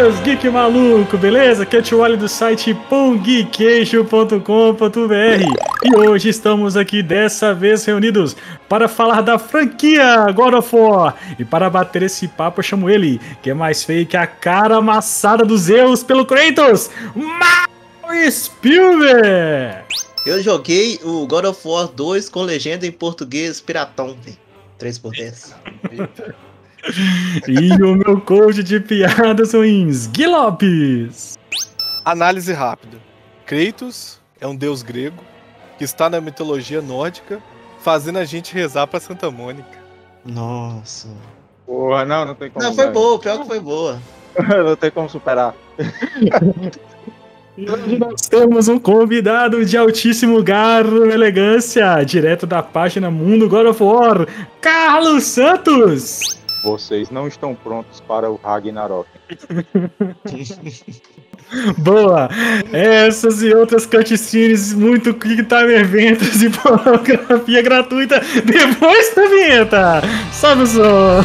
[0.00, 1.64] E aí, seus geek maluco, beleza?
[1.64, 4.40] Aqui é o Wally do site pongqueijo.com.br
[5.84, 8.34] e hoje estamos aqui dessa vez reunidos
[8.66, 13.20] para falar da franquia God of War e para bater esse papo eu chamo ele,
[13.42, 19.84] que é mais feio que a cara amassada dos Zeus pelo Kratos, Mario Spielberg!
[20.24, 24.38] Eu joguei o God of War 2 com legenda em português piratão, velho.
[24.78, 25.54] 3 por 10.
[27.46, 31.38] e o meu coach de piadas ruins, Gui Lopes.
[32.04, 32.98] Análise rápida.
[33.44, 35.22] Kratos é um deus grego
[35.78, 37.40] que está na mitologia nórdica,
[37.80, 39.78] fazendo a gente rezar pra Santa Mônica.
[40.24, 41.08] Nossa.
[41.66, 42.64] Porra, não, não tem como.
[42.64, 43.98] Não, foi boa, pior que foi boa.
[44.64, 45.54] não tem como superar.
[47.56, 53.48] E hoje nós temos um convidado de altíssimo garro e elegância, direto da página Mundo
[53.48, 54.26] God of War,
[54.60, 56.39] Carlos Santos!
[56.62, 59.08] Vocês não estão prontos para o Ragnarok.
[61.78, 62.28] Boa!
[62.72, 70.02] Essas e outras cutscenes muito quick time eventos e pornografia gratuita depois da vinheta!
[70.32, 71.24] Sobe o som!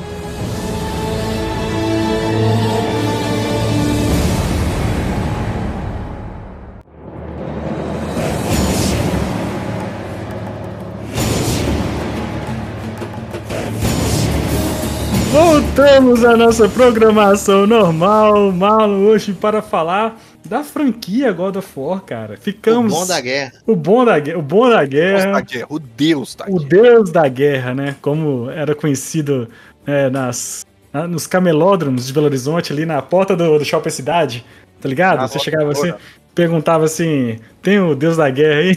[15.73, 22.35] Voltamos à nossa programação normal, malo, hoje para falar da franquia God of War, cara.
[22.35, 22.91] Ficamos.
[22.91, 23.53] O bom da guerra.
[23.65, 24.37] O bom da guerra.
[24.37, 25.31] O bom da guerra.
[25.31, 26.59] Da guerra o deus da o guerra.
[26.59, 27.95] O deus da guerra, né?
[28.01, 29.47] Como era conhecido
[29.87, 30.65] é, nas,
[31.09, 34.45] nos camelódromos de Belo Horizonte, ali na porta do, do Shopping Cidade.
[34.81, 35.19] Tá ligado?
[35.19, 35.93] Na Você chegava assim,
[36.35, 38.75] perguntava assim: tem o deus da guerra aí?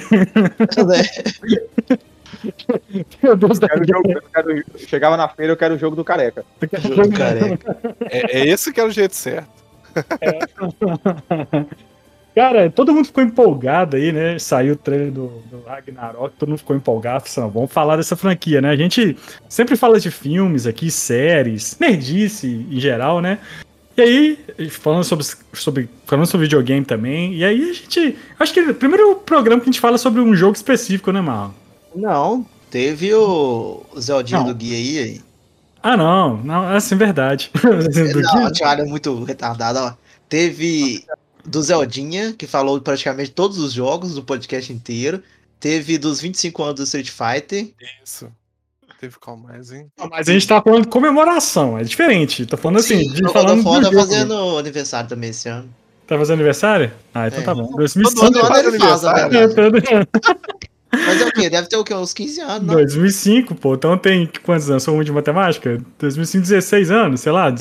[3.22, 6.04] Meu Deus eu quero jogo, eu quero, chegava na feira, eu quero o jogo do
[6.04, 6.44] careca.
[6.82, 7.76] Jogo do careca.
[8.10, 9.48] É, é, esse que é o jeito certo.
[10.20, 10.38] É.
[12.34, 14.36] Cara, todo mundo ficou empolgado aí, né?
[14.40, 17.28] Saiu o trailer do, do Ragnarok, todo mundo ficou empolgado.
[17.28, 18.70] Falou, vamos falar dessa franquia, né?
[18.70, 19.16] A gente
[19.48, 23.38] sempre fala de filmes aqui, séries, nerdice em geral, né?
[23.96, 24.38] E aí,
[24.70, 28.18] falando sobre, sobre, falando sobre videogame também, e aí a gente.
[28.40, 31.20] Acho que é o primeiro programa que a gente fala sobre um jogo específico, né,
[31.20, 31.54] Mal?
[31.94, 34.47] Não, teve o Zeldinho não.
[34.49, 35.21] do Guia aí.
[35.82, 37.50] Ah, não, não, é assim, verdade.
[37.62, 39.94] não, a Thiago é muito retardado, ó.
[40.28, 41.05] Teve
[41.44, 45.22] do Zeldinha, que falou praticamente todos os jogos do podcast inteiro.
[45.60, 47.71] Teve dos 25 anos do Street Fighter.
[48.03, 48.31] Isso.
[49.00, 49.91] Teve qual mais, hein?
[49.99, 52.47] Não, mas a gente tá falando de comemoração, é diferente.
[52.47, 55.69] Tô falando assim, Sim, de falando do tá fazendo aniversário também esse ano.
[56.06, 56.93] Tá fazendo aniversário?
[57.12, 57.43] Ah, então é.
[57.43, 57.71] tá bom.
[57.76, 60.09] 2005 todo ano ele faz, aniversário.
[61.06, 61.50] Mas é o quê?
[61.50, 61.94] Deve ter o quê?
[61.94, 62.75] Uns 15 anos, não?
[62.75, 63.75] 2005, pô.
[63.75, 64.82] Então tem quantos anos?
[64.82, 65.81] Sou ruim de matemática?
[65.99, 67.52] 2005, 16 anos, sei lá.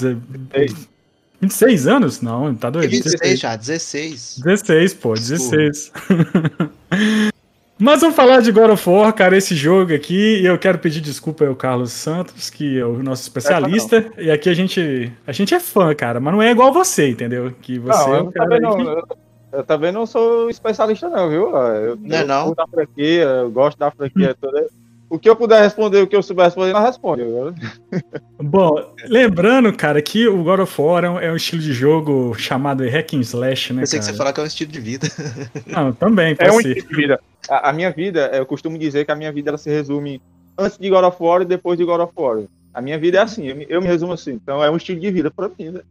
[1.41, 2.21] 26 anos?
[2.21, 2.89] Não, tá doido.
[2.89, 3.39] 26 16.
[3.39, 4.39] já, 16.
[4.44, 5.91] 16, pô, 16.
[7.80, 11.01] Mas vamos falar de God of War, cara, esse jogo aqui, e eu quero pedir
[11.01, 15.53] desculpa ao Carlos Santos, que é o nosso especialista, e aqui a gente, a gente
[15.53, 17.51] é fã, cara, mas não é igual você, entendeu?
[17.62, 19.15] Que você não, é o cara não, que...
[19.53, 21.55] Eu também não sou especialista, não, viu?
[21.55, 22.53] Eu, não é não?
[22.55, 24.67] da franquia, eu gosto da franquia toda.
[25.07, 27.21] O que eu puder responder, o que eu souber responder, não responde.
[28.41, 28.73] Bom,
[29.05, 33.19] lembrando, cara, que o God of War é um estilo de jogo chamado Hack and
[33.19, 33.81] Slash, né?
[33.81, 34.09] Pensei cara?
[34.09, 35.07] que você falar que é um estilo de vida.
[35.67, 36.69] Não, também, É um ser.
[36.69, 37.19] estilo de vida.
[37.47, 40.19] A, a, minha vida, eu costumo dizer que a minha vida ela se resume
[40.57, 42.39] antes de God of War e depois de God of War.
[42.73, 44.31] A minha vida é assim, eu me, eu me resumo assim.
[44.31, 45.81] Então é um estilo de vida pra mim, né?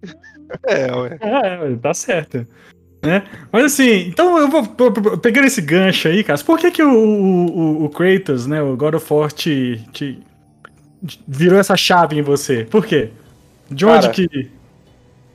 [0.67, 1.19] É, ué.
[1.23, 2.45] É, tá certo.
[3.03, 3.25] Né?
[3.51, 4.65] Mas assim, então eu vou
[5.19, 6.39] pegando esse gancho aí, cara.
[6.45, 10.23] Por que, que o, o, o Kratos, né, o God of War, te, te,
[11.27, 12.65] virou essa chave em você?
[12.65, 13.11] Por quê?
[13.69, 14.51] De onde cara, que.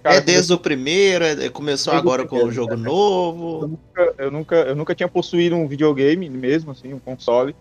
[0.01, 2.75] cara é desde o primeiro, é- começou Desde o agora com primeiro, o jogo é.
[2.75, 3.67] eu novo.
[3.67, 7.53] nunca, eu nunca, eu nunca tinha possuído um videogame mesmo, assim, um console.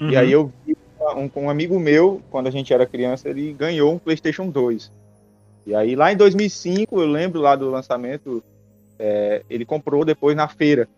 [0.00, 0.10] Uhum.
[0.10, 0.76] E aí eu vi
[1.16, 4.92] um, com um amigo meu, quando a gente era criança, ele ganhou um PlayStation 2.
[5.66, 8.40] E aí lá em 2005, eu lembro lá do lançamento,
[8.98, 10.88] é, ele comprou depois na feira.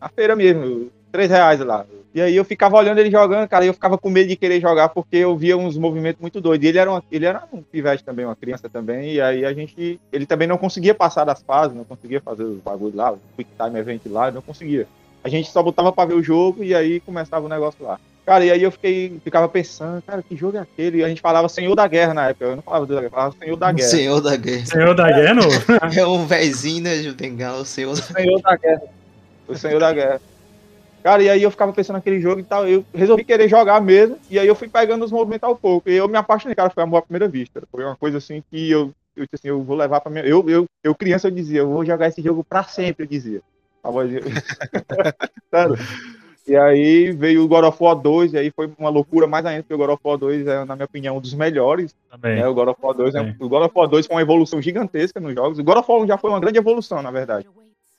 [0.00, 1.84] Na feira mesmo, três reais lá.
[2.12, 4.60] E aí eu ficava olhando ele jogando, cara, e eu ficava com medo de querer
[4.60, 6.64] jogar porque eu via uns movimentos muito doidos.
[6.64, 9.52] E ele era, uma- ele era um pivete também, uma criança também, e aí a
[9.52, 13.20] gente, ele também não conseguia passar das fases, não conseguia fazer os bagulhos lá, o
[13.36, 14.88] Quick Time Event lá, não conseguia.
[15.22, 18.00] A gente só botava pra ver o jogo e aí começava o negócio lá.
[18.30, 20.98] Cara, e aí eu fiquei, ficava pensando, cara, que jogo é aquele?
[20.98, 22.44] E a gente falava Senhor da Guerra na época.
[22.44, 23.88] Eu não falava Deus da Guerra, eu falava Senhor da Guerra.
[23.88, 24.66] Senhor da Guerra.
[24.66, 25.50] Senhor da Guerra, novo.
[25.98, 28.82] É um vezinho, né, de bengala, o Senhor da Senhor da Guerra.
[29.48, 30.20] O Senhor da Guerra.
[31.02, 32.68] Cara, e aí eu ficava pensando naquele jogo e tal.
[32.68, 34.16] Eu resolvi querer jogar mesmo.
[34.30, 35.90] E aí eu fui pegando os movimentos ao pouco.
[35.90, 36.70] E eu me apaixonei, cara.
[36.70, 37.64] Foi amor à primeira vista.
[37.68, 40.24] Foi uma coisa assim que eu, eu disse assim, eu vou levar pra minha.
[40.24, 43.40] Eu, eu, eu criança, eu dizia, eu vou jogar esse jogo pra sempre, eu dizia.
[43.82, 44.20] A voz de-
[45.50, 45.76] Sério.
[46.50, 49.62] E aí veio o God of War 2, e aí foi uma loucura mais ainda,
[49.62, 51.94] porque o God of War 2 é, na minha opinião, um dos melhores.
[52.10, 52.36] Também.
[52.40, 52.48] né?
[52.48, 55.20] O God of War 2 é, o God of War 2 foi uma evolução gigantesca
[55.20, 55.60] nos jogos.
[55.60, 57.46] O God of War 1 já foi uma grande evolução, na verdade.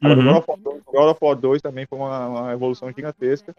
[0.03, 0.27] Agora, Uhum.
[0.27, 2.89] o God of War 2, o God of War 2 também foi uma, uma evolução
[2.92, 3.56] gigantesca.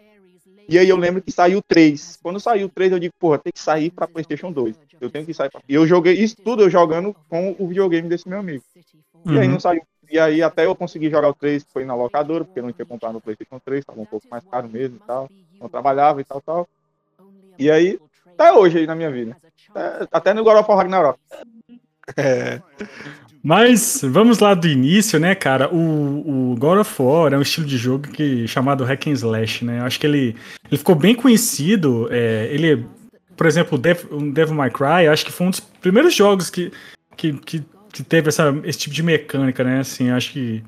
[0.68, 2.18] E aí eu lembro que saiu o 3.
[2.22, 4.76] Quando saiu o 3, eu digo, porra, tem que sair pra Playstation 2.
[5.00, 5.60] Eu tenho que sair pra...
[5.66, 8.62] E eu joguei isso tudo eu jogando com o videogame desse meu amigo.
[9.24, 9.52] E aí Uhum.
[9.52, 9.82] não saiu.
[10.12, 12.84] E aí até eu consegui jogar o 3, que foi na locadora, porque não tinha
[12.84, 15.26] comprado no Playstation 3, tava um pouco mais caro mesmo e tal.
[15.58, 16.68] Não trabalhava e tal, tal.
[17.58, 17.98] E aí,
[18.38, 19.34] até hoje aí na minha vida.
[19.74, 21.18] Até, até no God of War Ragnarok.
[22.14, 22.60] É,
[23.42, 25.72] Mas vamos lá do início, né, cara?
[25.72, 29.64] O, o God of War é um estilo de jogo que chamado hack and slash,
[29.64, 29.80] né?
[29.80, 30.36] Eu acho que ele,
[30.68, 32.06] ele ficou bem conhecido.
[32.10, 32.86] é, ele,
[33.34, 36.70] por exemplo, o Dev- Devil May Cry, acho que foi um dos primeiros jogos que,
[37.16, 39.80] que, que, que teve essa, esse tipo de mecânica, né?
[39.80, 40.64] Assim, acho que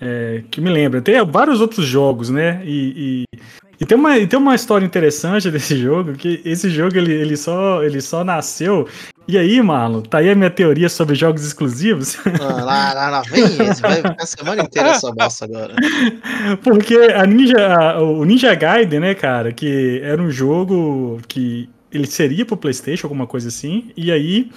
[0.00, 1.00] é, que me lembra.
[1.00, 2.62] Tem vários outros jogos, né?
[2.64, 3.38] E, e,
[3.80, 7.36] e tem, uma, e tem uma história interessante desse jogo, que esse jogo ele, ele,
[7.36, 8.86] só, ele só nasceu.
[9.26, 12.16] E aí, Marlon, tá aí a minha teoria sobre jogos exclusivos.
[12.40, 15.74] Ah, lá, lá, lá, vem esse, vai ficar a semana inteira essa bosta agora.
[16.64, 22.06] Porque a Ninja, a- o Ninja Gaiden, né, cara, que era um jogo que ele
[22.06, 23.90] seria pro PlayStation, alguma coisa assim.
[23.94, 24.50] E aí,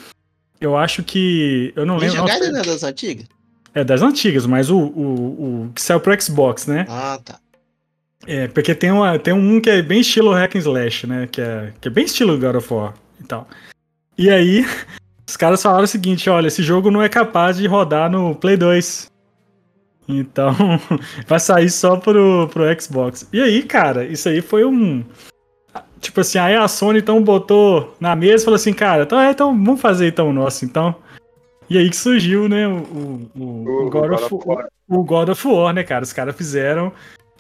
[0.62, 1.74] eu acho que.
[1.76, 2.18] Eu não lembro.
[2.18, 3.26] Não, Gaiden é das antigas?
[3.74, 6.86] é das antigas, mas o, o, o que saiu pro Xbox, né?
[6.90, 7.40] Ah, tá.
[8.28, 11.28] É, porque tem, uma, tem um que é bem estilo hack and slash, né?
[11.32, 13.48] Que é, que é bem estilo God of War e tal.
[14.18, 14.66] E aí,
[15.28, 18.58] os caras falaram o seguinte, olha, esse jogo não é capaz de rodar no Play
[18.58, 19.10] 2.
[20.08, 20.54] Então,
[21.26, 23.28] vai sair só pro, pro Xbox.
[23.32, 25.04] E aí, cara, isso aí foi um...
[26.02, 29.32] Tipo assim, aí a Sony então botou na mesa e falou assim, cara, então, é,
[29.32, 30.96] então vamos fazer então o nosso, então.
[31.70, 35.48] E aí que surgiu, né, o, o, o, o God of War o God of
[35.48, 36.04] War, né, cara?
[36.04, 36.92] Os caras fizeram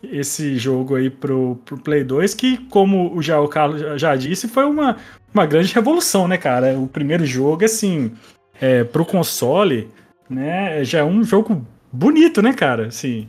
[0.01, 4.47] esse jogo aí pro, pro Play 2, que, como o já, o Carlos já- disse,
[4.47, 4.95] foi uma,
[5.33, 6.79] uma grande revolução, né, cara?
[6.79, 8.11] O primeiro jogo, assim,
[8.59, 9.89] é, pro console,
[10.29, 12.87] né, já é um jogo bonito, né, cara?
[12.87, 13.27] Assim,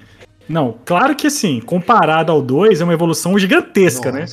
[0.49, 4.27] não, claro que, assim, comparado ao 2, é uma evolução gigantesca, né?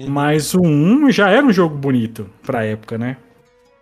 [0.00, 0.10] Nossa.
[0.10, 3.16] Mas o 1 já era um jogo bonito pra época, né?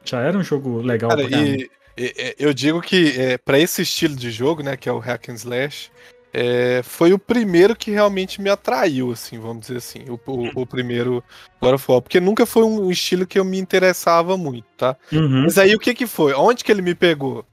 [0.05, 3.59] Já era um jogo legal Cara, pra e, e- e- eu digo que é, para
[3.59, 5.91] esse estilo de jogo, né, que é o hack and slash,
[6.33, 10.67] é, foi o primeiro que realmente me atraiu, assim, vamos dizer assim, o, o- o
[10.67, 11.23] primeiro
[11.61, 14.97] God of War, porque nunca foi um estilo que eu me interessava muito, tá?
[15.13, 15.43] Uhum.
[15.43, 16.33] Mas aí o que que foi?
[16.35, 17.45] Onde que ele me pegou?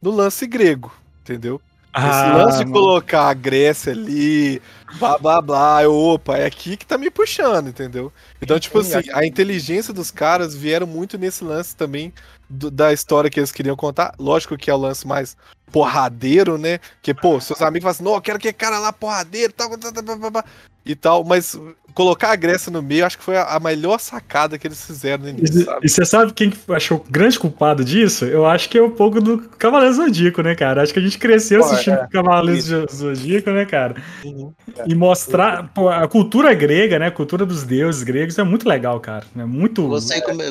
[0.00, 1.60] No lance grego, entendeu?
[1.96, 4.60] Esse Ah, lance de colocar a Grécia ali,
[4.98, 8.12] blá blá blá, eu, opa, é aqui que tá me puxando, entendeu?
[8.42, 12.12] Então, tipo Sim, assim, a inteligência dos caras vieram muito nesse lance também
[12.50, 14.12] do- da história que eles queriam contar.
[14.18, 15.36] Lógico que é o lance mais
[15.74, 16.78] porradeiro, né?
[17.02, 19.92] Que, pô, seus amigos falam assim, não, eu quero que cara lá porradeiro tal, tal,
[19.92, 20.44] tal, tal, tal, tal",
[20.86, 21.58] e tal, mas
[21.94, 25.30] colocar a Grécia no meio, acho que foi a, melhor sacada que eles fizeram no
[25.30, 25.86] início, E, sabe?
[25.86, 28.24] e você sabe quem que achou o grande culpado disso?
[28.24, 30.82] Eu acho que é um pouco do Cavaleiro Zodíaco, né, cara?
[30.82, 32.08] Acho que a gente cresceu Pô, assistindo é.
[32.08, 33.96] Cavaleiro Zodíaco, né, cara?
[34.24, 34.52] Uhum.
[34.86, 37.06] E mostrar pô, a cultura grega, né?
[37.06, 39.24] A cultura dos deuses gregos é muito legal, cara.
[39.36, 39.88] É muito.
[39.88, 40.44] Você come,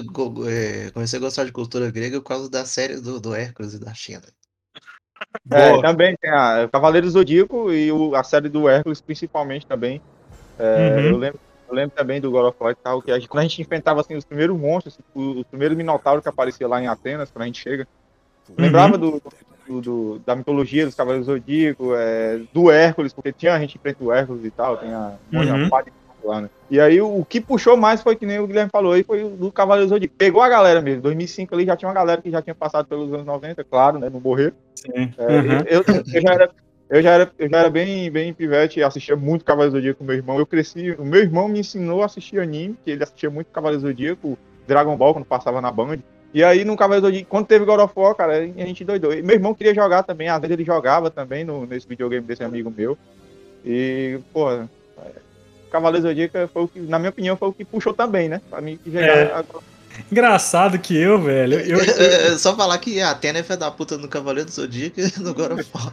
[0.50, 3.80] é, comecei a gostar de cultura grega por causa das séries do, do Hércules e
[3.80, 4.24] da China.
[5.52, 10.02] É, também tem a Cavaleiro Zodíaco e o- a série do Hércules, principalmente também.
[10.60, 11.06] É, Uhum.
[11.10, 11.40] eu, lembro,
[11.70, 13.62] eu lembro também do God of War e tal, que a gente- quando a gente
[13.62, 17.44] enfrentava assim, os primeiros monstros, o, o primeiro Minotauro que aparecia lá em Atenas, quando
[17.44, 17.88] a gente chega.
[18.58, 19.22] Lembrava do,
[19.68, 24.04] do- do- da mitologia dos Cavaleiros Zodíaco, é, do Hércules, porque tinha a gente enfrenta
[24.04, 25.66] o Hércules e tal, tem a Uhum.
[25.66, 25.92] a parte
[26.28, 26.50] lá, né?
[26.70, 29.30] E aí o, que puxou mais foi que nem o Guilherme falou aí, foi o
[29.30, 30.16] do Cavaleiro Zodíaco.
[30.18, 31.02] Pegou a galera mesmo.
[31.02, 34.10] 2005 ali já tinha uma galera que já tinha passado pelos anos 90, claro, né?
[34.10, 34.54] Não morrer.
[34.76, 35.14] Sim.
[35.18, 35.60] É, Uhum.
[35.68, 36.50] eu, eu já era,
[36.90, 40.06] eu já era, eu já era bem, bem pivete assistia muito Cavaleiro do Zodíaco com
[40.06, 40.38] meu irmão.
[40.40, 43.82] Eu cresci, o meu irmão me ensinou a assistir anime, que ele assistia muito Cavaleiro
[43.82, 44.38] do Zodíaco,
[44.68, 46.00] Dragon Ball, quando passava na Band.
[46.34, 49.14] E aí no Cavaleiro Zodíaco, quando teve God of War, cara, a gente doidou.
[49.14, 52.44] E meu irmão queria jogar também, às vezes ele jogava também no, nesse videogame desse
[52.44, 52.98] amigo meu.
[53.66, 55.12] E, é,
[55.74, 58.40] Cavaleiro do Zodíaco foi o que, na minha opinião, foi o que puxou também, né?
[58.50, 59.44] Pra mim que já É.
[60.12, 61.60] Engraçado que eu, velho.
[61.60, 65.00] Eu, eu- Só falar que a Atena é fé da puta no Cavaleiro do Zodíaco
[65.00, 65.92] e no God of War.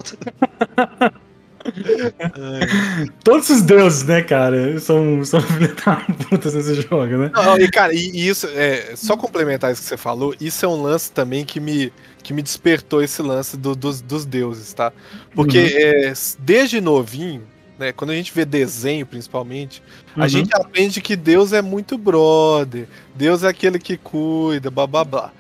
[3.23, 5.97] todos os deuses, né, cara, são, são filha da
[6.29, 7.31] puta nesse jogo, né?
[7.35, 10.69] Não, e cara, e, e isso, é, só complementar isso que você falou, isso é
[10.69, 14.93] um lance também que me, que me despertou esse lance do- dos, dos deuses, tá?
[15.35, 17.43] Porque é, desde novinho,
[17.81, 19.83] né, quando a gente vê desenho principalmente,
[20.17, 20.29] a Uhum.
[20.29, 25.33] gente aprende que Deus é muito brother, Deus é aquele que cuida, blá blá blá.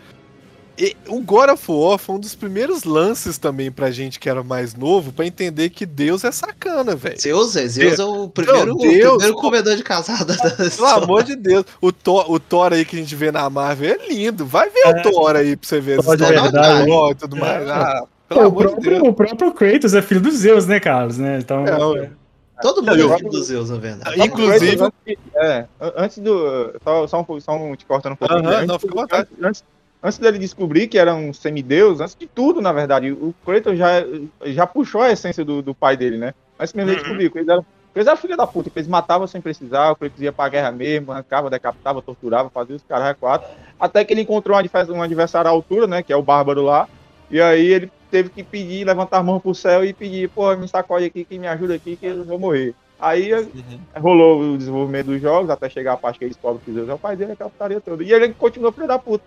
[0.78, 4.42] E o God of War foi um dos primeiros lances também pra gente que era
[4.42, 7.20] mais novo, pra entender que Deus é sacana, velho.
[7.20, 9.40] Zeus, é, Zeus é o primeiro, o Deus, primeiro pô.
[9.42, 11.04] comedor de casada da Pelo história.
[11.04, 14.08] amor de Deus, o Thor, o Thor aí que a gente vê na Marvel é
[14.08, 14.46] lindo.
[14.46, 16.86] Vai ver o Thor aí pra você ver Thor de histórias do verdade.
[16.86, 17.68] Thor e tudo mais.
[17.68, 18.84] Ah, pelo Pô, o, amor de Deus.
[19.00, 21.18] próprio, o próprio Kratos é filho dos Zeus, né, Carlos?
[21.18, 21.40] Né?
[21.42, 22.10] Então, É, ué.
[22.62, 24.20] Todo mundo Eu- é filho dos Zeus, na verdade.
[24.22, 24.78] Inclusive-
[25.96, 26.72] Antes, é, do.
[26.82, 28.40] Só, só, um, só um te cortando um pouquinho.
[28.40, 29.28] Aham, antes, não, fica à vontade.
[29.42, 29.64] Antes,
[30.02, 34.04] antes dele descobrir que era um semideus, antes de tudo, na verdade, o Kratos já,
[34.46, 36.34] já puxou a essência do, do pai dele, né?
[36.58, 37.02] Antes mesmo de Uhum.
[37.02, 37.64] descobrir que eles eram.
[37.92, 40.70] Eles eram filha da puta, que eles matavam sem precisar, o Kratos ia pra guerra
[40.70, 43.48] mesmo, arrancava, decapitava, torturava, fazia os caras quatro.
[43.80, 46.00] Até que ele encontrou um um adversário à altura, né?
[46.02, 46.88] Que é o Bárbaro lá.
[47.28, 50.68] E aí ele teve que pedir, levantar a mão pro céu e pedir, pô, me
[50.68, 52.74] sacode aqui, que me ajuda aqui, que eu vou morrer.
[52.98, 53.80] Aí Uhum.
[53.96, 56.94] rolou o desenvolvimento dos jogos, até chegar a parte que eles descobrem que Deus é
[56.94, 58.02] o pai dele, aquela putaria toda.
[58.04, 59.24] E ele continuou filho da puta.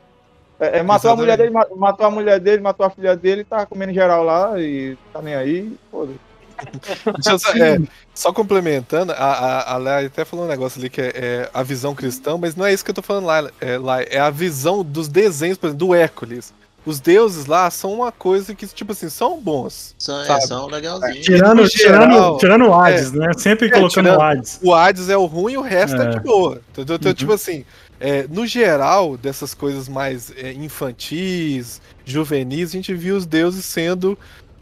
[0.59, 3.43] É, é, matou a mulher dele, ma- matou a mulher dele, matou a filha dele,
[3.43, 6.13] tá comendo geral lá e tá nem aí, foda
[7.17, 7.79] Deixa eu só, é,
[8.13, 11.63] só complementando, a, a, a Léa até falou um negócio ali que é, é a
[11.63, 14.29] visão cristã, mas não é isso que eu tô falando lá, é, lá, é a
[14.29, 16.53] visão dos desenhos, por exemplo, do Hércules.
[16.85, 19.95] Os deuses lá são uma coisa que, tipo assim, são bons.
[19.97, 21.25] São, é, são legalzinhos.
[21.25, 23.31] tirando, no tirando, geral, tirando o Hades, né?
[23.37, 24.59] Sempre É, colocando tirando- o Hades.
[24.61, 26.09] O Hades é o ruim e o resto é, É.
[26.09, 26.61] de boa.
[26.73, 27.13] Então, então, Uhum.
[27.15, 27.63] tipo assim,
[28.01, 34.17] é, no geral, dessas coisas mais é, infantis, juvenis, a gente viu os deuses sendo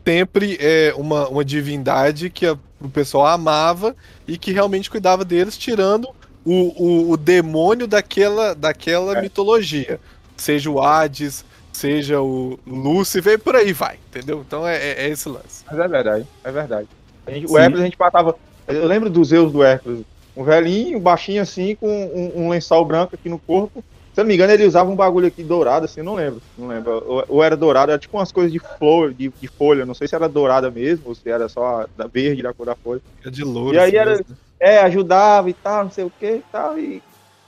[0.05, 3.95] sempre é, uma, uma divindade que a- o pessoal amava
[4.27, 6.07] e que realmente cuidava deles, tirando
[6.45, 9.99] o, o, o demônio daquela, daquela mitologia.
[10.37, 14.43] Seja o Hades, seja o Lúcifer, por aí vai, entendeu?
[14.45, 15.63] Então é, é- é esse lance.
[15.69, 16.87] Mas é verdade, é verdade.
[17.25, 18.35] A gente- o Hércules a gente passava.
[18.67, 20.03] Eu lembro dos Zeus do Hércules.
[20.35, 23.83] Um velhinho, baixinho assim, com um, um lençol branco aqui no corpo.
[24.13, 26.41] Se eu não me engano, ele usava um bagulho aqui dourado, assim, não lembro.
[26.57, 27.03] Não lembro.
[27.07, 29.85] Ou, ou era dourado, era tipo umas coisas de flor, de, de folha.
[29.85, 32.75] Não sei se era dourada mesmo, ou se era só da verde da cor da
[32.75, 33.01] folha.
[33.25, 33.75] É de louro.
[33.75, 34.25] E aí era- mesmo.
[34.59, 36.77] É, ajudava e tal, não sei o que e tal.
[36.77, 37.01] E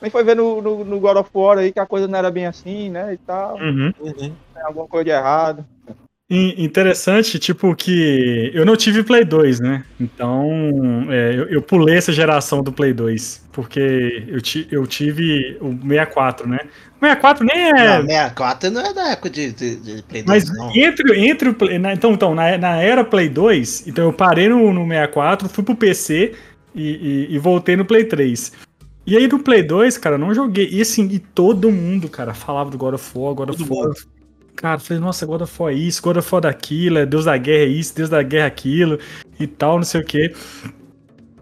[0.04, 2.30] nem foi ver no, no, no God of War aí que a coisa não era
[2.30, 3.14] bem assim, né?
[3.14, 3.56] E tal.
[3.58, 3.92] Uhum.
[4.00, 4.14] Uhum.
[4.54, 5.66] Tem alguma coisa de errado.
[6.30, 9.84] In- Interessante, tipo, que eu não tive Play 2, né?
[10.00, 15.58] Então, é, eu, eu pulei essa geração do Play 2, porque eu, ti, eu tive
[15.62, 16.60] o 64, né?
[17.02, 17.72] O 64 nem é.
[18.00, 20.72] Não, 64 não é da época de, de, de Play 2, Mas não.
[20.76, 21.78] entre, entre o Play.
[21.78, 25.64] na- então, então na, na era Play 2, então eu parei no, no 64, fui
[25.64, 26.34] pro PC
[26.74, 28.54] e, e- e voltei no Play 3.
[29.06, 30.70] E aí no Play 2, cara, eu não joguei.
[30.72, 33.94] E assim, e todo mundo, cara, falava do God of War, God of War.
[34.56, 37.26] Cara, eu falei, nossa, God of War é isso, God of War daquilo, é Deus
[37.26, 39.00] da guerra é isso, Deus da guerra é aquilo
[39.40, 40.34] e tal, não sei o quê.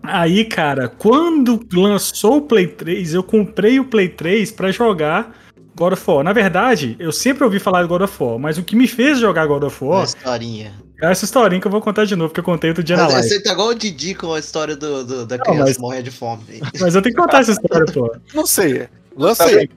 [0.02, 5.36] Aí, cara, quando lançou o Play 3, eu comprei o Play 3 pra jogar
[5.76, 6.24] God of War.
[6.24, 9.20] Na verdade, eu sempre ouvi falar de God of War, mas o que me fez
[9.20, 10.74] jogar God of Uma War historinha.
[11.02, 13.04] É essa historinha que eu vou contar de novo, que eu contei outro dia na
[13.04, 13.28] Mas live.
[13.30, 16.12] você tá igual o Didi com a história do, do- da criança mas- morrendo de
[16.12, 16.44] fome.
[16.80, 18.16] Mas eu tenho que contar essa história, pô.
[18.34, 18.88] Não sei.
[19.18, 19.70] Lança aí.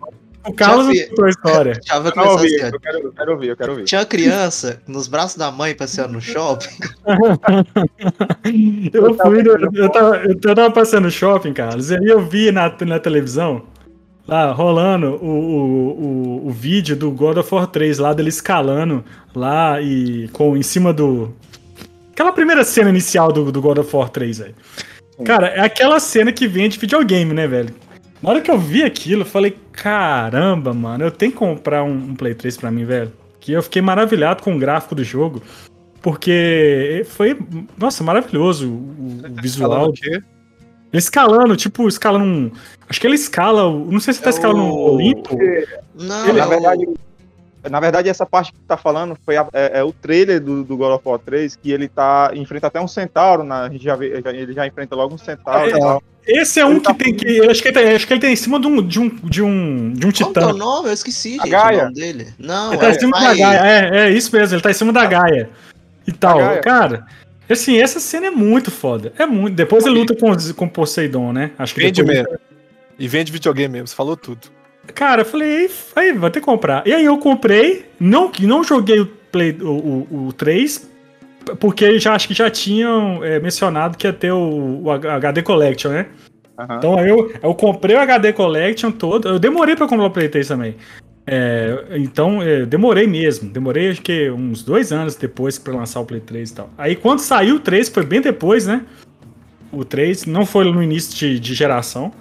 [0.47, 1.81] O Carlos não contou a história.
[1.89, 2.67] Já Eu não começar ouvi, assim, ó.
[2.69, 3.85] eu quero, eu quero ouvir, eu quero ouvir.
[3.85, 6.69] Tinha uma criança nos braços da mãe passeando no shopping.
[8.93, 9.43] Eu fui,
[9.81, 13.63] eu, tava, eu tava passando no shopping, Carlos, e aí eu vi na, na televisão,
[14.27, 16.05] lá, rolando o, o,
[16.45, 19.05] o, o vídeo do God of War 3, lá dele escalando
[19.35, 21.35] lá e com em cima do.
[22.13, 24.55] Aquela primeira cena inicial do, do God of War 3, velho.
[25.25, 27.75] Cara, é aquela cena que vem de videogame, né, velho?
[28.23, 31.93] Na hora que eu vi aquilo, eu falei, caramba, mano, eu tenho que comprar um,
[31.93, 33.13] um Play 3 pra mim, velho.
[33.39, 35.43] Que eu fiquei maravilhado com o gráfico do jogo.
[36.01, 37.39] Porque foi,
[37.77, 39.89] nossa, maravilhoso o, o Falando visual.
[39.89, 40.23] o quê?
[40.99, 42.51] Escalando, tipo, escalando um.
[42.89, 43.63] Acho que ele escala.
[43.71, 45.37] Não sei se tá É escalando um Olimpo.
[45.95, 46.89] Não, Ele, é na verdade,
[47.71, 50.63] na verdade, essa parte que tu tá falando foi a- é, é o trailer do,
[50.63, 52.31] do God of War 3, que ele tá.
[52.35, 55.71] enfrenta até um centauro, na, já já- ele já enfrenta logo um centauro.
[55.71, 56.15] É.
[56.27, 57.37] Esse é um Ele tá- que tem que.
[57.37, 59.09] eu Acho que, ele tá, acho que ele tá em cima de um, de um,
[59.09, 60.47] de um, de um Qual que é titã.
[60.55, 60.89] o nome?
[60.89, 61.79] Eu esqueci, A gente, Gaia.
[61.79, 62.35] o nome dele.
[62.39, 63.61] Não, Ele tá é em cima da Gaia.
[63.67, 65.51] É, é isso mesmo, ele tá em cima da Gaia.
[66.07, 66.39] E tal.
[66.39, 66.61] Gaia.
[66.63, 67.07] Cara,
[67.53, 69.13] assim, essa cena é muito foda.
[69.19, 69.55] É muito.
[69.55, 71.51] Depois ele luta com, com Poseidon, né?
[71.59, 72.39] Acho que Vende depois- mesmo.
[72.99, 74.49] E vende videogame mesmo, você falou tudo.
[74.95, 76.87] Cara, eu falei, aí, vai ter que comprar.
[76.87, 80.89] E aí eu comprei, não, não joguei o, Play, o, o, o 3,
[81.59, 85.91] porque já, acho que já tinham é, mencionado que ia ter o, o HD Collection,
[85.91, 86.07] né?
[86.57, 86.77] Aham.
[86.77, 89.29] Então aí eu, eu comprei o HD Collection todo.
[89.29, 90.77] Eu demorei pra comprar o Play 3 também.
[91.27, 93.51] É, então, é, demorei mesmo.
[93.51, 96.71] Demorei acho que uns dois anos depois pra lançar o Play 3 e tal.
[96.77, 98.85] Aí quando saiu o 3, foi bem depois, né?
[99.73, 102.13] O 3 não foi no início de, de geração.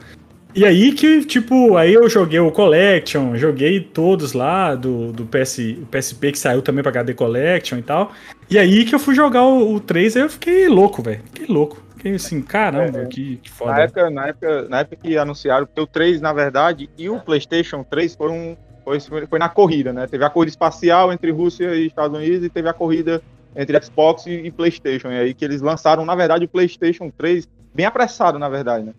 [0.56, 5.58] E aí que, tipo, aí eu joguei o Collection, joguei todos lá do, do PS,
[5.90, 8.12] PSP que saiu também pra HD Collection e tal.
[8.50, 11.22] E aí que eu fui jogar o, o 3, aí eu fiquei louco, velho.
[11.34, 11.84] Fiquei louco.
[11.98, 13.82] Fiquei assim, caramba, É, que, que Na foda.
[13.82, 17.84] época, na, época, na época que anunciaram, porque o 3, na verdade, e o PlayStation
[17.84, 18.56] 3 foram.
[18.84, 20.08] Foi, foi na corrida, né?
[20.08, 23.22] Teve a corrida espacial entre Rússia e Estados Unidos e teve a corrida
[23.56, 25.10] entre Xbox e, e PlayStation.
[25.12, 28.94] E aí que eles lançaram, na verdade, o PlayStation 3 bem apressado, na verdade, né?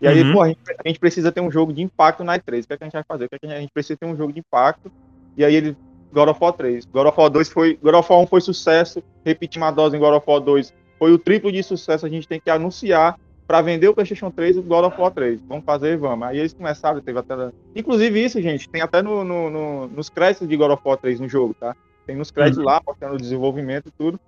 [0.00, 0.32] E aí, Uhum.
[0.32, 2.64] pô, a gente, a gente precisa ter um jogo de impacto na E3.
[2.64, 3.24] O que, é que a gente vai fazer?
[3.24, 4.90] O que, é que a gente precisa ter um jogo de impacto?
[5.36, 5.76] E aí ele.
[6.12, 6.84] God of War 3.
[6.86, 7.78] God of War 2 foi.
[7.82, 9.02] God of War 1 foi sucesso.
[9.24, 12.06] Repetimos a dose em God of War 2 foi o triplo de sucesso.
[12.06, 15.10] A gente tem que anunciar para vender o PlayStation 3 e o God of War
[15.12, 15.40] 3.
[15.42, 16.26] Vamos fazer, vamos.
[16.26, 17.34] Aí eles começaram, teve até.
[17.74, 21.20] Inclusive, isso, gente, tem até no, no- no- nos créditos de God of War 3
[21.20, 21.74] no jogo, tá?
[22.06, 24.18] Tem nos créditos lá, mostrando o desenvolvimento e tudo.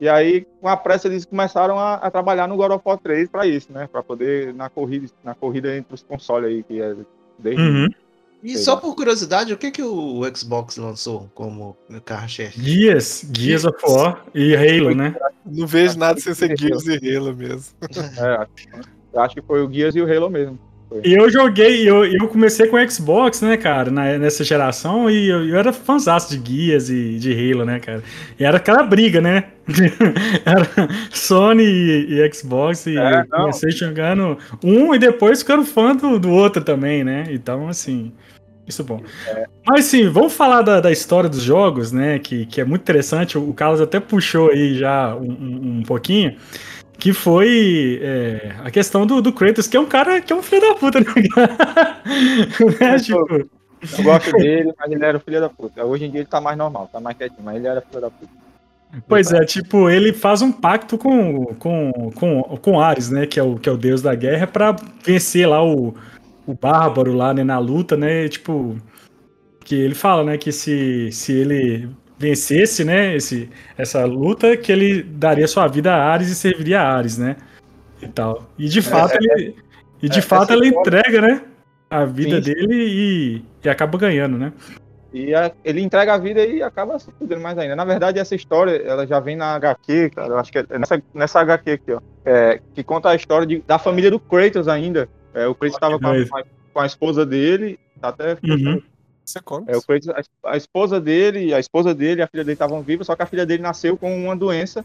[0.00, 3.28] E aí, com a pressa, eles começaram a, a trabalhar no God of War 3
[3.30, 3.88] para isso, né?
[3.90, 6.96] Para poder, na corrida, na corrida entre os consoles aí, que é
[7.38, 7.62] desde.
[7.62, 7.88] Uhum.
[8.42, 12.60] E só por curiosidade, o que, que o Xbox lançou como carro-chefe?
[12.60, 15.14] Gears, Gears of War e Halo, né?
[15.46, 17.64] Não vejo nada sem ser Gears e Halo mesmo.
[18.18, 18.50] É, acho,
[19.14, 20.58] eu acho que foi o Gears e o Halo mesmo.
[21.04, 25.26] E eu joguei, eu, eu comecei com o Xbox, né, cara, na- nessa geração, e
[25.26, 28.02] eu, eu era fãzaço de Gears e de Halo, né, cara.
[28.38, 29.44] E era aquela briga, né?
[30.44, 30.68] era
[31.10, 36.30] Sony e, e Xbox, e É, comecei jogando um e depois ficando fã do, do
[36.30, 37.24] outro também, né?
[37.30, 38.12] Então, assim,
[38.72, 39.00] isso é bom.
[39.66, 42.18] Mas assim, vamos falar da, da história dos jogos, né?
[42.18, 43.38] Que, que é muito interessante.
[43.38, 46.36] O Carlos até puxou aí já um, um- um pouquinho.
[46.98, 50.42] Que foi é, a questão do, do Kratos, que é um cara que é um
[50.42, 51.06] filho da puta, né?
[52.80, 53.18] Né, tipo,
[53.98, 55.84] Eu gosto dele, mas ele era o filho da puta.
[55.84, 58.10] Hoje em dia ele tá mais normal, tá mais quietinho, mas ele era filho da
[58.10, 58.30] puta.
[59.08, 63.26] pois é, tipo, ele faz um pacto com, com, com, com Ares, né?
[63.26, 65.94] Que é, o, que é o deus da guerra, pra vencer lá o,
[66.46, 68.28] o bárbaro lá, né, na luta, né?
[68.28, 68.76] Tipo,
[69.64, 75.02] que ele fala, né, que se, se ele vencesse, né, esse, essa luta, que ele
[75.02, 77.36] daria sua vida a Ares e serviria a Ares, né?
[78.00, 78.48] E tal.
[78.58, 79.56] E de fato ele.
[80.02, 81.42] E de é, fato ele entrega, né?
[81.88, 82.54] A vida Sim, sim.
[82.54, 84.52] dele e, e acaba ganhando, né?
[85.12, 87.76] E a- ele entrega a vida e acaba se fudendo mais ainda.
[87.76, 90.28] Na verdade, essa história, ela já vem na HQ, cara.
[90.28, 92.00] Eu acho que é nessa, nessa HQ aqui, ó.
[92.24, 95.08] é, que conta a história de- da família do Kratos ainda.
[95.34, 96.42] É, o Kratos estava com,
[96.72, 97.78] com a- esposa dele.
[98.00, 98.80] tá Até Uhum.
[99.24, 99.66] Você come?
[99.68, 102.82] É, o Kratos, a, a esposa dele, a esposa dele e a filha dele estavam
[102.82, 104.84] vivas, só que a filha dele nasceu com uma doença,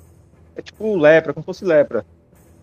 [0.56, 2.06] é tipo lepra, como se fosse lepra.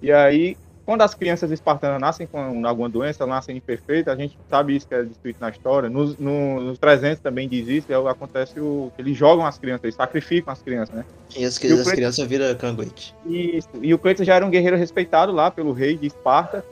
[0.00, 4.76] E aí, quando as crianças espartanas nascem com alguma doença, nascem imperfeitas, a gente sabe
[4.76, 5.88] isso que é descrito na história.
[5.88, 9.94] Nos, no, nos 300 também diz isso, é, acontece o eles jogam as crianças, eles
[9.94, 11.04] sacrificam as crianças, né?
[11.36, 13.14] E as, E as crianças viram canguete.
[13.26, 16.62] E, e o Kratos já era um guerreiro respeitado lá pelo rei de Esparta.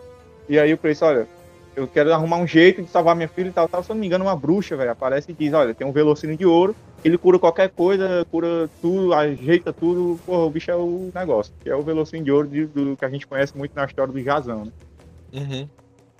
[0.49, 1.27] E aí o Kratos, olha,
[1.75, 3.83] eu quero arrumar um jeito de salvar minha filha e tal, tal.
[3.83, 6.37] Se eu não me engano, uma bruxa, velho, aparece e diz, olha, tem um velocino
[6.37, 6.75] de ouro,
[7.05, 10.19] ele cura qualquer coisa, cura tudo, ajeita tudo.
[10.27, 13.05] Porra, o bicho é o negócio, que é o velocino de ouro de- do que
[13.05, 14.73] a gente conhece muito na história do Jazão, né?
[15.33, 15.67] Uhum.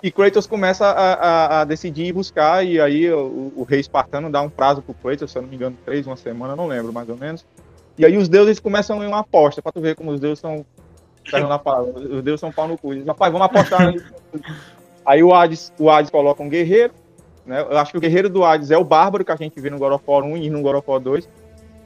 [0.03, 4.31] E Kratos começa a, a- a decidir ir buscar, e aí o, o rei espartano
[4.31, 6.93] dá um prazo pro Kratos, se eu não me engano, três, uma semana, não lembro
[6.93, 7.45] mais ou menos.
[7.97, 10.65] E aí os deuses começam em uma aposta, pra tu ver como os deuses são.
[11.31, 12.93] Pegam na palavra, Os são pau no cu.
[12.93, 13.95] Eles, rapaz, vamos apostar.
[15.05, 15.23] aí.
[15.23, 16.93] o Hades, o Hades coloca um guerreiro,
[17.45, 17.61] né?
[17.61, 19.79] Eu acho que o guerreiro do Hades é o bárbaro que a gente vê no
[19.79, 21.29] God of War 1 e no God of War 2.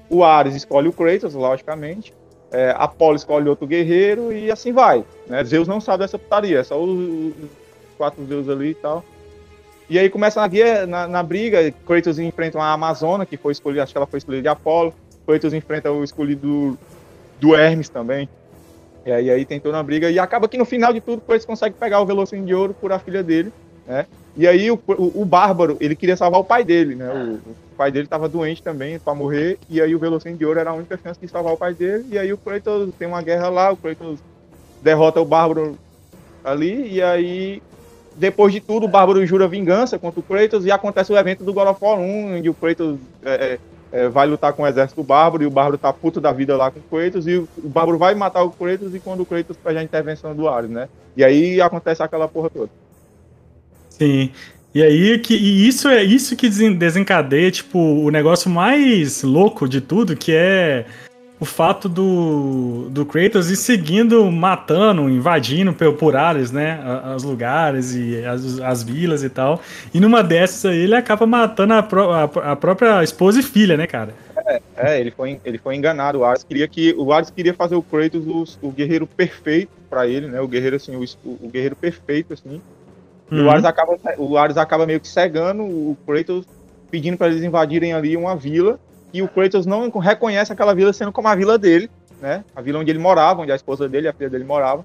[0.08, 2.14] O Ares escolhe o Kratos, logicamente.
[2.50, 5.04] É, Apolo escolhe outro guerreiro e assim vai.
[5.26, 5.42] Né?
[5.44, 7.50] Zeus não sabe dessa putaria, é só os, os
[7.96, 9.04] quatro deuses ali e tal.
[9.88, 13.82] E aí começa na, guerra, na, na briga, Kratos enfrenta uma Amazona, que foi escolhida,
[13.82, 14.92] acho que ela foi escolhida de Apolo.
[15.26, 16.78] Kratos enfrenta o escolhido
[17.40, 18.28] do Hermes também.
[19.06, 21.76] E aí, aí tentou na briga e acaba que no final de tudo Kratos consegue
[21.78, 23.52] pegar o Velocino de Ouro por a filha dele,
[23.86, 24.04] né?
[24.36, 27.08] E aí o, o, o Bárbaro, ele queria salvar o pai dele, né?
[27.08, 30.58] O, o pai dele estava doente também para morrer e aí o Velocino de Ouro
[30.58, 32.04] era a única chance de salvar o pai dele.
[32.10, 34.18] E aí o Kratos tem uma guerra lá, o Kratos
[34.82, 35.78] derrota o Bárbaro
[36.44, 37.62] ali e aí
[38.16, 41.52] depois de tudo o Bárbaro jura vingança contra o Kratos e acontece o evento do
[41.52, 43.58] God of War 1, onde o Kratos é,
[43.92, 46.70] é, vai lutar com o exército Bárbaro e o Bárbaro tá puto da vida lá
[46.70, 49.78] com o Kratos e o, Bárbaro vai matar o Kratos e quando o Kratos pede
[49.78, 50.88] a intervenção do Ares, né?
[51.16, 52.70] E aí acontece aquela porra toda.
[53.88, 54.30] Sim.
[54.74, 59.66] E aí que e isso é isso que desen- desencadeia, tipo, o negócio mais louco
[59.66, 60.84] de tudo, que é
[61.38, 66.80] o fato do, do Kratos ir seguindo, matando, invadindo por, áreas, né?
[67.14, 69.60] Os lugares e as, as vilas e tal.
[69.92, 73.76] E numa dessas aí ele acaba matando a, pró- a, a própria esposa e filha,
[73.76, 74.14] né, cara?
[74.76, 76.18] É, ele foi, ele foi enganado.
[76.20, 80.06] O Ares queria que o Ares queria fazer o Kratos o, o guerreiro perfeito pra
[80.06, 80.40] ele, né?
[80.40, 82.62] O guerreiro assim, o, o guerreiro perfeito assim.
[83.34, 83.46] E Uhum.
[83.46, 86.46] o Ares acaba o Ares acaba meio que cegando o Kratos,
[86.90, 88.78] pedindo pra eles invadirem ali uma vila
[89.16, 92.44] e o Kratos não reconhece aquela vila sendo como a vila dele, né?
[92.54, 94.84] A vila onde ele morava, onde a esposa dele e a filha dele moravam.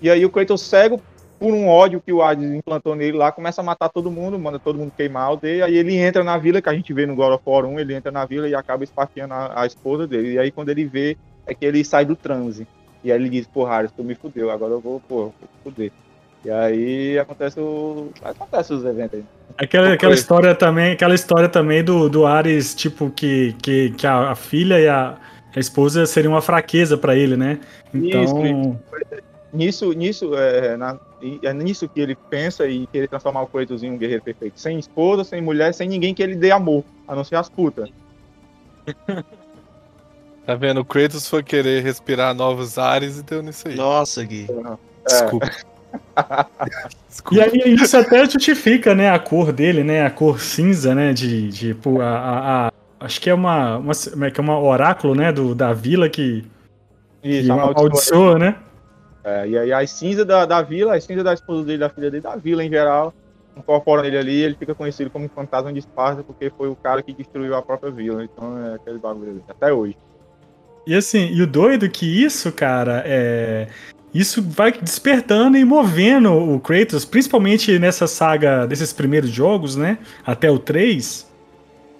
[0.00, 1.00] E aí o Kratos cego
[1.38, 4.58] por um ódio que o Hades implantou nele lá, começa a matar todo mundo, manda
[4.58, 7.14] todo mundo queimar a aldeia, aí ele entra na vila, que a gente vê no
[7.14, 10.34] God of War 1, ele entra na vila e acaba esfaqueando a, a esposa dele.
[10.34, 12.66] E aí quando ele vê, é que ele sai do transe.
[13.04, 15.92] E aí ele diz, porra, Hades, tu me fudeu, agora eu vou, porra, vou fuder.
[16.46, 18.10] E aí acontece o.
[18.22, 19.24] Acontece os eventos aí.
[19.58, 24.30] Aquela, aquela história também, aquela história também do, do Ares, tipo, que, que, que a,
[24.30, 25.16] a filha e a,
[25.54, 27.58] a esposa seriam uma fraqueza pra ele, né?
[27.92, 28.78] Então, Isso,
[29.52, 31.00] Nisso, nisso, é, na-
[31.42, 34.60] é nisso que ele pensa e querer transformar o Kratos em um guerreiro perfeito.
[34.60, 37.90] Sem esposa, sem mulher, sem ninguém que ele dê amor, a não ser as putas.
[40.46, 40.78] Tá vendo?
[40.78, 43.74] O Kratos foi querer respirar novos ares e deu nisso aí.
[43.74, 44.46] Nossa, Gui.
[45.04, 45.50] Desculpa.
[47.32, 51.48] E aí isso até justifica, né, a cor dele, né, a cor cinza, né, de,
[51.48, 54.58] de pô, a, a- a- acho que é uma, uma, como é que é uma
[54.60, 56.44] oráculo, né, do, da vila que,
[57.22, 57.86] que Isso, amaldiçoa.
[57.86, 58.56] amaldiçoa, né?
[59.24, 62.10] É, e aí as cinzas da, da vila, as cinzas da esposa dele, da filha
[62.10, 63.12] dele, da vila em geral,
[63.56, 67.12] incorporam ele ali, ele fica conhecido como fantasma de Esparta, porque foi o cara que
[67.12, 68.22] destruiu a própria vila.
[68.22, 69.96] Então é aquele bagulho ali, até hoje.
[70.86, 73.66] E assim, e o doido que isso, cara, é.
[74.16, 79.98] Isso vai despertando e movendo o Kratos, principalmente nessa saga desses primeiros jogos, né?
[80.24, 81.26] Até o 3,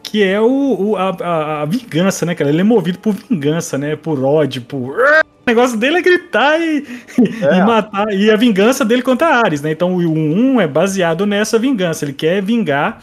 [0.03, 0.47] que é o,
[0.91, 2.51] o- a, a- a vingança, né, cara?
[2.51, 3.97] Ele é movido por vingança, né?
[3.97, 4.97] Por ódio, por.
[4.99, 6.85] O negócio dele é gritar e,
[7.43, 7.59] É.
[7.59, 8.13] e matar.
[8.13, 9.71] E a vingança dele contra Ares, né?
[9.71, 12.05] Então o 1 é baseado nessa vingança.
[12.05, 13.01] Ele quer vingar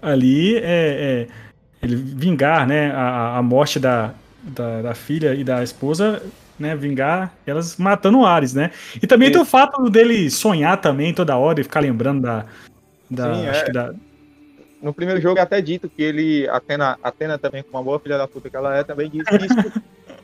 [0.00, 1.26] ali, é, é,
[1.82, 2.90] ele vingar, né?
[2.92, 6.22] A, a morte da, da, da filha e da esposa,
[6.60, 6.76] né?
[6.76, 8.70] Vingar elas matando o Ares, né?
[9.02, 12.44] E também tem o fato dele sonhar também toda hora e ficar lembrando da.
[13.10, 13.64] da Sim, acho é.
[13.64, 13.94] que da
[14.82, 18.16] No primeiro jogo é até dito que ele, Atena, Atena também, com uma boa filha
[18.18, 19.72] da puta que ela é, também diz que, isso-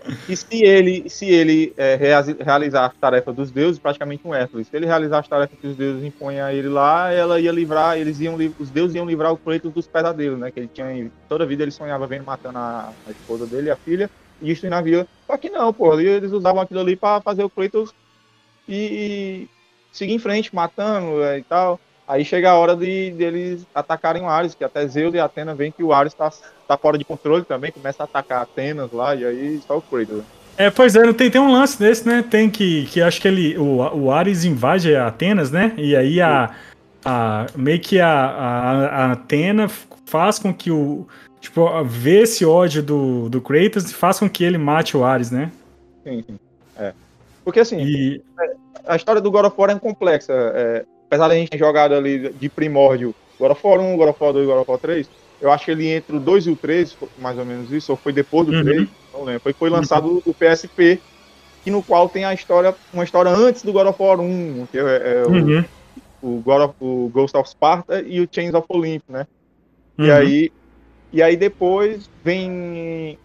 [0.46, 1.96] se ele, se ele é,
[2.44, 5.76] realizar as tarefas dos deuses, praticamente um Hércules, se ele realizar as tarefas que os
[5.76, 9.36] deuses impõem a ele lá, ela ia livrar, eles iam, os deuses iam livrar o
[9.36, 10.50] Kratos dos pesadelos, né?
[10.50, 13.76] Que ele tinha, toda a vida ele sonhava vendo matando a, a esposa dele, a
[13.76, 14.08] filha,
[14.40, 15.06] e destruindo a vila.
[15.26, 17.92] Só que não, pô, ali eles usavam aquilo ali pra fazer o Kratos
[18.68, 19.48] e, e
[19.92, 21.80] seguir em frente, matando é, e tal.
[22.06, 25.72] Aí chega a hora de deles atacarem o Ares, que até Zeus e Atena veem
[25.72, 26.30] que o Ares tá,
[26.68, 30.22] tá fora de controle também, começa a atacar Atenas lá, e aí só o Kratos.
[30.56, 32.24] É, pois é, tem, tem um lance desse, né?
[32.28, 35.74] Tem que, que acho que ele, o, o Ares invade Atenas, né?
[35.76, 36.54] E aí a,
[37.06, 39.68] a meio que a, a, a Atena
[40.06, 41.06] faz com que o
[41.40, 45.30] tipo vê esse ódio do, do Kratos e faz com que ele mate o Ares,
[45.30, 45.50] né?
[46.02, 46.38] Sim, sim.
[46.78, 46.92] É.
[47.44, 48.20] Porque assim, E
[48.86, 50.32] a história do God of War é complexa.
[50.32, 54.22] é, apesar da gente ter jogado ali de primórdio God of War 1, God of
[54.22, 55.08] War 2 God of War 3,
[55.40, 57.92] eu acho que ele entre o 2 e o 3, foi mais ou menos isso,
[57.92, 58.64] ou foi depois do Uhum.
[58.64, 59.40] 3, não lembro.
[59.42, 61.00] Foi, foi lançado o PSP,
[61.62, 64.78] que no qual tem a história, uma história antes do God of War 1, que
[64.78, 65.64] é, é Uhum, o,
[66.22, 69.26] God of, o Ghost of Sparta e o Chains of Olympus, né?
[69.98, 70.14] E uhum.
[70.14, 70.52] aí
[71.12, 73.18] e aí depois vem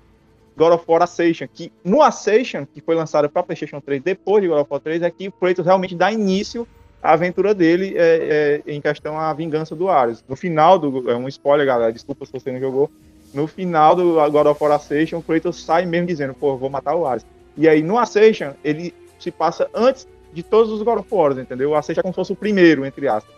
[0.55, 4.47] God of War Ascension, que no Ascension, que foi lançado para PlayStation 3 depois de
[4.47, 6.67] God of War 3, é que o Kratos realmente dá início
[7.01, 10.23] à aventura dele é, é, em questão à vingança do Ares.
[10.27, 12.91] No final do é um spoiler, galera, desculpa se você não jogou.
[13.33, 16.95] No final do God of War Ascension, o Kratos sai mesmo dizendo, pô, vou matar
[16.95, 17.25] o Ares.
[17.57, 21.71] E aí no Ascension, ele se passa antes de todos os God of War, entendeu?
[21.71, 23.33] O Ascension é como se fosse o primeiro, entre aspas.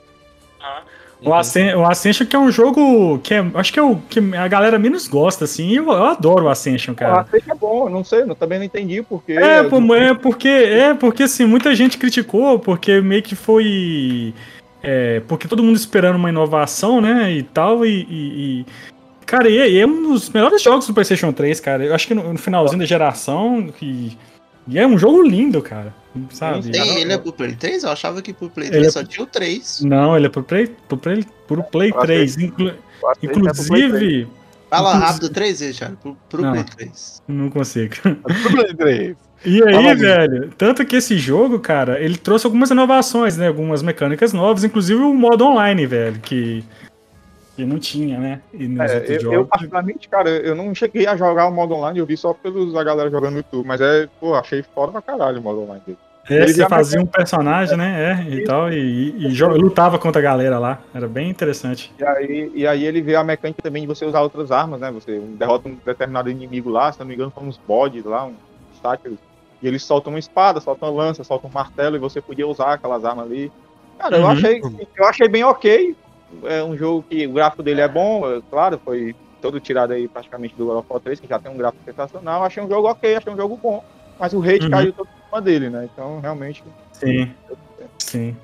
[1.25, 4.19] O, Ascen o Ascension que é um jogo que é, acho que é o que
[4.35, 5.73] a galera menos gosta, assim.
[5.73, 7.21] Eu, eu adoro o Ascension, cara.
[7.21, 9.33] achei que é bom, não sei, eu também não entendi porque.
[9.33, 14.33] É, pô, é porque é porque assim muita gente criticou porque meio que foi
[14.81, 18.65] é, porque todo mundo esperando uma inovação, né, e tal e, e- e-
[19.25, 21.85] cara, e é, e é um dos melhores jogos do PlayStation 3, cara.
[21.85, 24.17] Eu acho que no, no finalzinho da geração e,
[24.67, 25.93] e é um jogo lindo, cara.
[26.31, 26.69] Sabe?
[26.71, 27.83] Tem, ele é pro Play 3?
[27.83, 29.81] Eu achava que pro Play Ele 3 é- só tinha o 3.
[29.83, 32.37] Não, ele é pro Play, pro Play, pro Play Eu achei- 3.
[32.37, 32.73] Inclu- é
[33.27, 34.27] pro inclusive,
[34.69, 35.97] Fala rápido três vezes, Thiago.
[35.97, 36.51] Pro, pro Não.
[36.51, 37.21] Play 3.
[37.27, 37.93] não consigo.
[38.01, 39.15] Play 3.
[39.45, 39.95] E aí, Fala aí.
[39.97, 43.49] velho, tanto que esse jogo, cara, ele trouxe algumas inovações, né?
[43.49, 46.63] Algumas mecânicas novas, inclusive o modo online, velho, que,
[47.55, 48.41] que não tinha, né?
[48.53, 52.05] E É, eu, eu, particularmente, cara, eu não cheguei a jogar o modo online, eu
[52.05, 55.39] vi só pelos a galera jogando no YouTube, mas é, pô, achei foda pra caralho
[55.39, 55.97] o modo online dele.
[56.29, 58.25] É, ele você fazia um personagem, né?
[58.29, 60.79] É, e tal, e, e, e lutava contra a galera lá.
[60.93, 61.91] Era bem interessante.
[61.99, 64.89] E aí, e aí ele vê a mecânica também de você usar outras armas, né?
[64.91, 68.35] Você derrota um determinado inimigo lá, se não me engano, são uns bodes lá, uns
[68.81, 69.17] sátiros.
[69.61, 72.73] E eles soltam uma espada, soltam uma lança, soltam um martelo, e você podia usar
[72.73, 73.51] aquelas armas ali.
[73.99, 74.31] Cara, eu Uhum.
[74.31, 74.61] achei,
[74.97, 75.95] eu achei bem ok.
[76.43, 80.07] É um jogo que o gráfico dele é bom, é, claro, foi todo tirado aí
[80.07, 82.43] praticamente do God of War 3, que já tem um gráfico sensacional.
[82.43, 83.83] Achei um jogo ok, achei um jogo bom.
[84.19, 84.69] Mas o hate Uhum.
[84.71, 85.89] caiu todo em cima dele, né?
[85.91, 86.63] Então, realmente.
[86.93, 87.29] Sim.
[87.97, 88.37] Sim.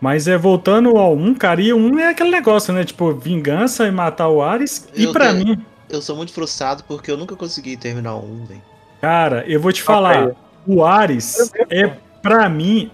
[0.00, 2.84] Mas é voltando ao 1, cara, e o 1 é aquele negócio, né?
[2.84, 4.88] Tipo, vingança e matar o Ares.
[4.94, 8.24] E Eu pra tenho- mim, Eu sou muito frustrado porque eu nunca consegui terminar o
[8.24, 8.62] 1, velho.
[9.00, 10.32] cara, eu vou te falar,
[10.66, 11.86] o Ares é,
[12.20, 12.90] pra mim,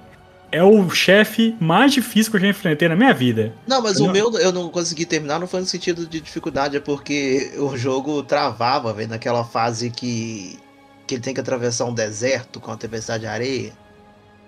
[0.52, 3.52] é o chefe mais difícil que eu já enfrentei na minha vida.
[3.66, 6.20] Não, mas Eu o não- meu eu não consegui terminar, não foi no sentido de
[6.20, 10.58] dificuldade, é porque o jogo travava, velho, naquela fase que,
[11.06, 13.72] que ele tem que atravessar um deserto com a tempestade de areia.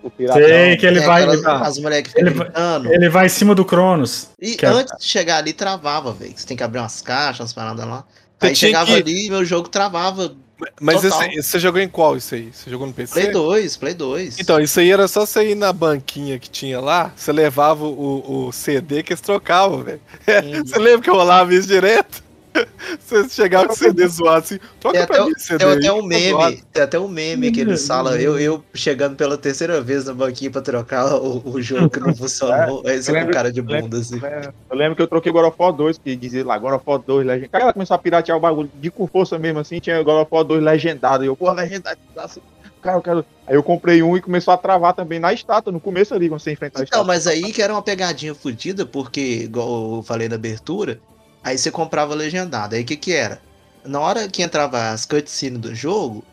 [0.03, 0.39] O pirata.
[0.39, 1.23] Sei que ele É, vai.
[1.25, 1.33] as
[1.79, 2.93] ele vai- gritando.
[2.93, 4.29] Ele vai em cima do Cronos.
[4.39, 6.35] E que é- antes de chegar ali, travava, velho.
[6.37, 8.05] Você tem que abrir umas caixas, umas paradas lá.
[8.39, 10.37] Você Aí chegava que- ali e meu jogo travava.
[10.81, 12.51] Mas esse- você jogou em qual isso aí?
[12.53, 13.13] Você jogou no PC?
[13.13, 14.39] Play 2, Play 2.
[14.39, 18.47] Então, isso aí era só você ir na banquinha que tinha lá, você levava o,
[18.49, 20.01] o CD que eles trocavam, velho.
[20.67, 22.24] Você lembra que eu rolava isso direto?
[23.01, 25.59] Você chegava com o CD zoado assim, troca Tem pra até, mim esse CD.
[25.65, 28.65] tem aí, até um tá meme, tem até um meme que eles falam, eu, eu
[28.75, 33.03] chegando pela terceira vez na banquinha pra trocar o, o jogo que não funcionou, aí
[33.03, 34.21] você com lembro- cara de bunda assim.
[34.25, 36.85] É, Eu lembro que eu troquei God of War 2, que dizia lá, God of
[36.87, 37.51] War 2 legendado.
[37.51, 40.29] Cara, ela começou a piratear o bagulho de com força mesmo, assim, tinha God of
[40.33, 41.25] War 2 legendado.
[41.25, 41.99] E eu, pô, legendado.
[42.17, 42.41] assim,
[42.81, 43.25] Cara, eu quero.
[43.47, 46.41] Aí eu comprei um e começou a travar também na estátua, no começo ali, quando
[46.41, 47.07] você enfrentar a Então, estátua.
[47.07, 51.01] mas aí que era uma pegadinha fodida, porque, igual eu falei na abertura,
[51.45, 52.75] aí você comprava legendado.
[52.75, 53.41] Aí o que que era?
[53.85, 56.25] Na hora que entrava as cutscenes do jogo,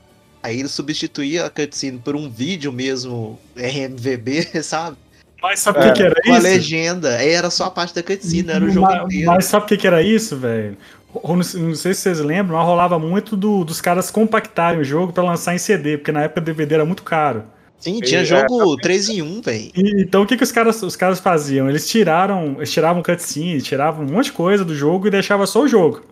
[0.41, 4.97] aí ele substituía a cutscene por um vídeo mesmo, RMVB, sabe?
[5.41, 6.43] Mas sabe o que, É, que era Com a isso?
[6.47, 7.17] legenda.
[7.17, 9.26] Aí era só a parte da cutscene, não era o jogo mas, inteiro.
[9.28, 10.78] mas sabe o que, que era isso, velho?
[11.13, 11.43] Não, não
[11.76, 15.54] sei se vocês lembram, mas rolava muito do- dos caras compactarem o jogo pra lançar
[15.54, 17.43] em CD, porque na época o DVD era muito caro.
[17.82, 19.72] Sim, tinha É, jogo 3 em 1, velho.
[19.76, 21.67] E- então o que, que os, caras, os caras faziam?
[21.67, 25.62] Eles tiraram, eles tiravam cutscene, tiravam um monte de coisa do jogo e deixavam só
[25.63, 26.04] o jogo.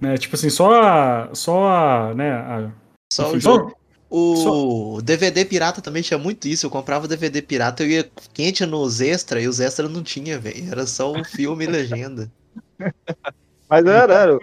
[0.00, 0.16] Né?
[0.16, 1.28] Tipo assim, só a.
[1.34, 2.14] Só a.
[2.14, 2.70] Né, a
[3.12, 3.76] Só enfim, o jogo.
[4.16, 6.64] O DVD pirata também tinha muito isso.
[6.66, 10.70] Eu comprava DVD pirata, eu ia quente nos extras e os extras não tinha, velho.
[10.70, 12.30] Era só o filme e legenda.
[13.68, 14.38] Mas era, era.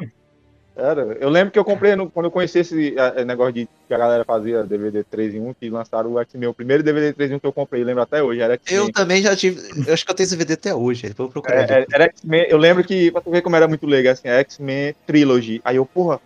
[0.82, 1.02] Era.
[1.20, 4.26] Eu lembro que eu comprei no- quando eu conheci esse negócio de que a galera
[4.26, 6.50] fazia DVD 3 em 1, que lançaram o X-Men.
[6.50, 8.86] O primeiro DVD 3 em 1 que eu comprei, lembro até hoje, era X-Men.
[8.88, 9.62] Eu também já tive.
[9.88, 11.14] Eu acho que eu tenho esse DVD até hoje.
[11.16, 11.70] Vou procurar.
[11.70, 14.40] É, era X-Men, eu lembro que, pra tu ver como era muito legal, assim, é
[14.40, 15.62] X-Men Trilogy.
[15.64, 16.20] Aí eu, porra,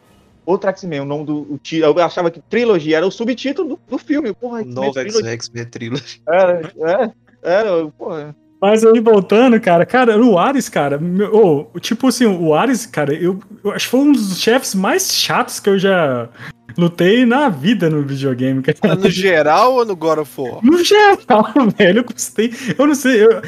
[0.45, 1.37] outro X-Men, o nome do.
[1.41, 4.33] O eu achava que Trilogy era o subtítulo do, do filme.
[4.33, 5.27] Porra, X-Men Novo.
[5.27, 6.21] X-Men Trilogy.
[6.27, 7.11] Era, é,
[7.43, 8.35] era, porra.
[8.61, 13.13] Mas aí voltando, cara, cara, o Ares, cara, meu, ô, tipo assim, o Ares, cara,
[13.13, 16.29] eu, eu acho que foi um dos chefes mais chatos que eu já
[16.77, 18.95] lutei na vida no videogame, cara.
[18.95, 20.59] No geral ou no God of War?
[20.65, 22.53] No geral, velho, eu gostei.
[22.77, 23.41] Eu não sei, eu,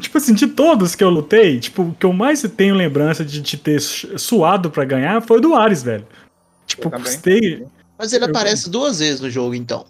[0.00, 3.40] tipo assim, de todos que eu lutei, tipo, o que eu mais tenho lembrança de,
[3.40, 6.06] de ter su- suado pra ganhar foi do Ares, velho.
[6.66, 7.64] Tipo, gostei.
[7.98, 9.84] Mas ele Eu- aparece duas vezes no jogo, então.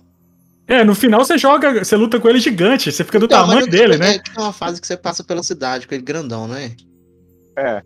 [0.68, 3.60] É, no final você joga, você luta com ele gigante, você fica do Então, tamanho
[3.60, 4.18] eu- dele, é, né?
[4.18, 6.72] que Tem uma fase que você passa pela cidade com ele grandão, né?
[7.56, 7.82] É.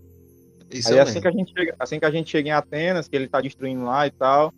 [0.71, 1.23] Isso Aí assim lembro.
[1.23, 3.85] que, a gente chega, assim que a gente chega em Atenas, que ele tá destruindo
[3.85, 4.53] lá e tal.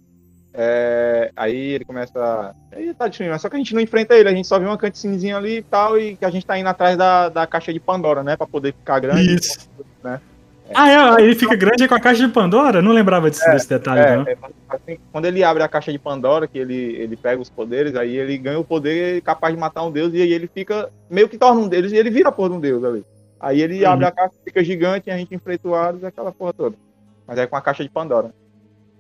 [0.55, 2.55] é, aí ele começa.
[2.73, 4.67] Ele tá destruindo, mas só que a gente não enfrenta ele, a gente só vê
[4.67, 7.73] uma cutscenezinha ali e tal, e que a gente tá indo atrás da, da caixa
[7.73, 8.37] de Pandora, né?
[8.37, 9.35] Pra poder ficar grande.
[9.35, 9.67] Isso.
[10.05, 10.21] né?
[10.75, 12.81] Ah, é, aí ele fica grande com a caixa de Pandora?
[12.83, 14.27] Não lembrava desse, desse detalhe, É, não.
[14.27, 14.37] é,
[14.69, 18.17] assim, quando ele abre a caixa de Pandora, que ele, ele pega os poderes, aí
[18.17, 20.91] ele ganha o poder capaz de matar um deus, e aí ele fica.
[21.11, 23.05] meio que torna um deus, e ele vira a porra de um deus ali.
[23.41, 23.91] Aí ele Uhum.
[23.91, 26.77] abre a caixa, fica gigante, e a gente enfrenta o Hades e aquela porra toda.
[27.27, 28.33] Mas é com a caixa de Pandora.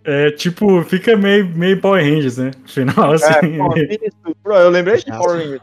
[0.04, 2.50] É tipo, fica meio, meio Power Rangers, né?
[2.66, 3.32] Final, assim.
[3.32, 5.04] É, pô, isso, bro, eu lembrei de.
[5.06, 5.60] Power Rangers.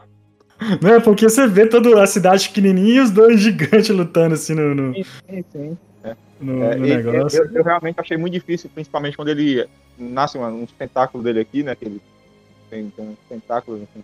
[0.82, 4.54] Não é porque você vê toda a cidade pequenininha e os dois gigantes lutando assim
[4.54, 5.78] no, no, Sim, sim.
[6.40, 7.42] No- É, no e- negócio.
[7.44, 11.62] eu, eu realmente achei muito difícil, principalmente quando ele nasce um, uns tentáculos dele aqui,
[11.62, 11.74] né?
[11.74, 12.00] Que ele
[12.68, 14.02] tem, tem uns tentáculos, assim.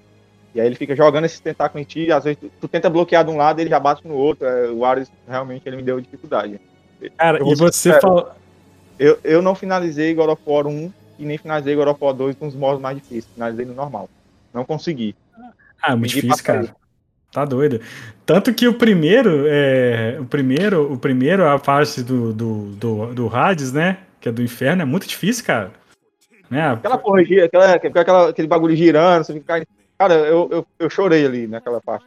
[0.54, 2.88] E aí ele fica jogando esses tentáculos em ti, e às vezes tu, tu tenta
[2.88, 4.46] bloquear de um lado ele já bate no outro.
[4.46, 6.60] É, o Ares realmente ele me deu dificuldade.
[7.18, 8.36] Cara, eu e você fala.
[8.98, 12.36] Eu, eu não finalizei God of War 1 e nem finalizei God of War 2
[12.36, 13.26] com os modos mais difíceis.
[13.34, 14.08] Finalizei no normal.
[14.54, 15.14] Não consegui.
[15.82, 16.74] Ah, muito Pedi difícil, cara.
[17.36, 17.82] Tá doido.
[18.24, 23.36] Tanto que o primeiro, é, o primeiro, o primeiro, a parte do, do, do, do
[23.36, 23.98] Hades, né?
[24.18, 25.70] Que é do inferno, é muito difícil, cara.
[26.48, 26.66] Né?
[26.66, 29.66] Aquela porra, gira- aquela, aquela, aquele bagulho girando, você fica.
[29.98, 32.06] Cara, eu, eu, eu chorei ali naquela parte.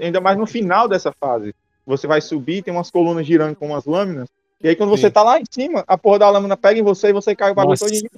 [0.00, 1.54] Ainda mais no final dessa fase.
[1.84, 4.30] Você vai subir, tem umas colunas girando com umas lâminas.
[4.62, 5.12] E aí, quando você Sim.
[5.12, 7.54] tá lá em cima, a porra da lâmina pega em você e você cai o
[7.54, 8.08] bagulho todo de.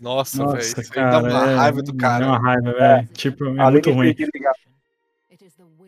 [0.00, 0.64] Nossa, velho.
[0.94, 2.24] Dá uma é, raiva do Dá cara.
[2.24, 3.08] uma raiva, velho.
[3.12, 4.16] Tipo, é Ali muito ruim.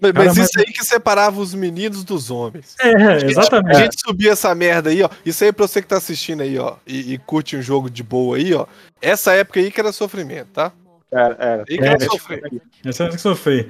[0.03, 2.75] Mas, Cara, mas isso aí que separava os meninos dos homens.
[2.81, 3.79] É, A exatamente.
[3.79, 5.09] gente subia essa merda aí, ó.
[5.25, 6.75] Isso aí é pra você que tá assistindo aí, ó.
[6.85, 8.67] E, e curte um jogo de boa aí, ó.
[9.01, 10.73] Essa época aí que era sofrimento, tá?
[11.13, 11.65] Era, era.
[11.69, 12.63] Aí que É, era é sofrimento.
[12.85, 13.69] Essa é que sofri.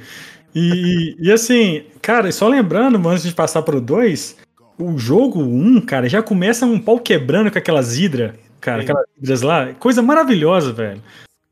[0.54, 4.36] E, e, e assim, cara, só lembrando, antes de passar pro 2,
[4.78, 8.84] o jogo 1, cara, já começa um pau quebrando com aquelas hidras, cara, Sim.
[8.84, 9.74] aquelas hidras lá.
[9.74, 11.02] Coisa maravilhosa, velho.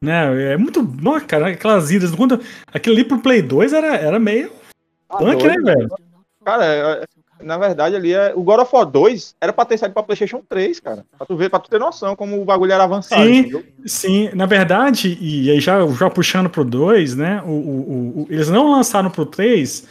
[0.03, 0.53] Né?
[0.55, 2.15] É muito bom, cara, aquelas hidras.
[2.15, 2.41] Quando,
[2.73, 4.59] aquilo ali pro Play 2 era, era meio
[5.11, 5.89] Tá punk, né, velho?
[6.45, 7.05] Cara, é-
[7.43, 8.33] na verdade ali é.
[8.35, 11.05] O God of War 2 era pra ter saído pra PlayStation 3, cara.
[11.17, 13.23] Pra tu ver, pra tu ter noção como o bagulho era avançado.
[13.23, 13.39] Sim.
[13.39, 13.65] entendeu?
[13.87, 17.43] Sim, na verdade, e aí já, já puxando pro 2, né?
[17.45, 19.87] O, o- o- eles não lançaram pro 3,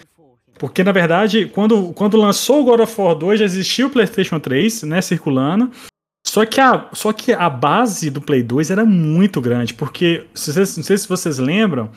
[0.57, 4.39] porque na verdade, quando, quando lançou o God of War 2, já existia o PlayStation
[4.39, 5.01] 3, né?
[5.01, 5.71] Circulando.
[6.27, 10.53] Só que, a, só que a base do Play 2 era muito grande, porque, se
[10.53, 11.89] vocês- não sei se vocês lembram,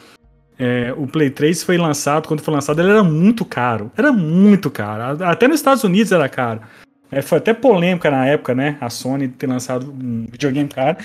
[0.59, 3.91] é, o Play 3 foi lançado, quando foi lançado, ele era muito caro.
[3.97, 5.25] Era muito caro.
[5.25, 6.61] Até nos Estados Unidos era caro.
[7.11, 8.77] É, foi até polêmica na época, né?
[8.81, 10.97] A Sony ter lançado um videogame caro.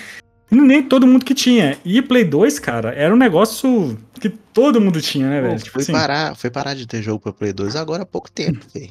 [0.50, 1.76] E nem todo mundo que tinha.
[1.84, 5.58] E Play 2, cara, era um negócio que todo mundo tinha, né, Pô, velho?
[5.60, 8.30] Tipo foi, assim, parar, foi parar de ter jogo pra Play 2 agora há pouco
[8.30, 8.88] tempo, velho.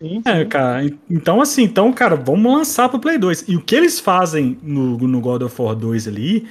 [0.00, 3.44] Sim, É, cara, en- então assim, então, cara, vamos lançar pro Play 2.
[3.48, 6.46] E o que eles fazem no, no God of War 2 ali,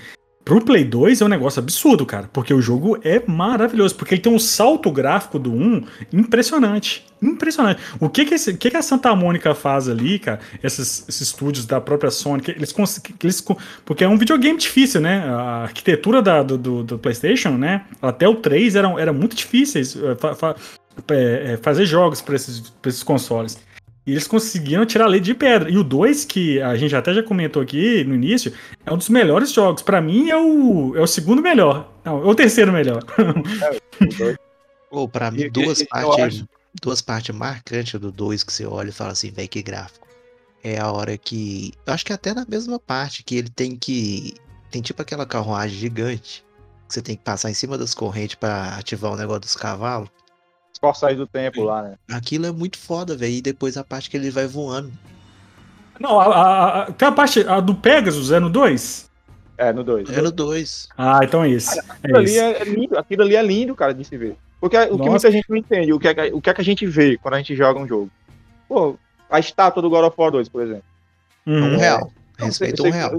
[0.48, 2.30] pro Play 2 é um negócio absurdo, cara.
[2.32, 3.94] Porque o jogo é maravilhoso.
[3.96, 5.84] Porque ele tem um salto gráfico do 1
[6.14, 7.06] impressionante.
[7.22, 7.82] Impressionante.
[8.00, 10.40] O que que, esse- que, que a Santa Mônica faz ali, cara?
[10.64, 13.44] Esses, esses estúdios da própria Sony, que eles, que eles
[13.84, 15.24] Porque é um videogame difícil, né?
[15.28, 17.86] A arquitetura da- do, do, do PlayStation, né?
[18.02, 19.96] Até o 3 eram, era muito difíceis.
[19.96, 20.56] eh, fa- fa-
[21.10, 23.60] é, fazer jogos para esses, esses consoles.
[24.08, 25.70] E eles conseguiram tirar a lei de pedra.
[25.70, 28.54] E o 2, que a gente até já comentou aqui no início,
[28.86, 29.82] é um dos melhores jogos.
[29.82, 31.92] Pra mim é o, é o segundo melhor.
[32.06, 33.04] Não, é o terceiro melhor.
[34.90, 36.46] Pô, pra mim, duas partes.
[36.82, 40.08] Duas partes marcantes do 2 que você olha e fala assim, velho, que gráfico.
[40.64, 41.74] É a hora que.
[41.86, 44.36] Eu acho que é até na mesma parte que ele tem que.
[44.72, 46.46] Tem tipo aquela carruagem gigante.
[46.88, 50.08] Que você tem que passar em cima das correntes pra ativar o negócio dos cavalos.
[50.80, 51.96] Corsários do tempo lá, né?
[52.12, 53.34] Aquilo é muito foda, velho.
[53.34, 54.92] E depois a parte que ele vai voando.
[56.00, 59.10] Não, a, a, a, tem a parte a do Pegasus é no 2?
[59.58, 60.10] É, no 2.
[60.12, 60.90] É no 2.
[60.98, 61.80] Ah, então é esse.
[61.80, 64.38] Aquilo É ali é, é lindo, aquilo ali é lindo, cara, de se ver.
[64.62, 65.10] Porque o que Nossa.
[65.10, 67.18] muita gente não entende, o que, é, que- o que é que a gente vê
[67.18, 68.10] quando a gente joga um jogo?
[68.68, 68.96] Pô,
[69.30, 70.84] a estátua do God of War 2, por exemplo.
[71.46, 71.74] Uhum.
[71.74, 72.12] Um real.
[72.40, 73.12] Não, Respeita um real.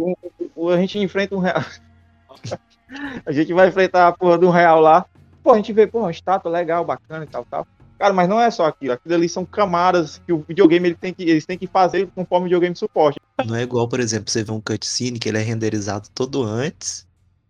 [0.54, 1.64] o- A gente enfrenta um real.
[3.26, 5.04] a gente vai enfrentar a porra de um real lá.
[5.48, 7.66] Pô, a gente vê, pô, uma estátua legal, bacana e tal, tal.
[7.98, 8.92] Cara, mas não é só aquilo.
[8.92, 12.44] Aquilo ali são camadas que o videogame ele tem que, eles têm que fazer conforme
[12.44, 13.18] o videogame suporte.
[13.46, 17.06] Não é igual, por exemplo, você vê um cutscene que ele é renderizado todo antes.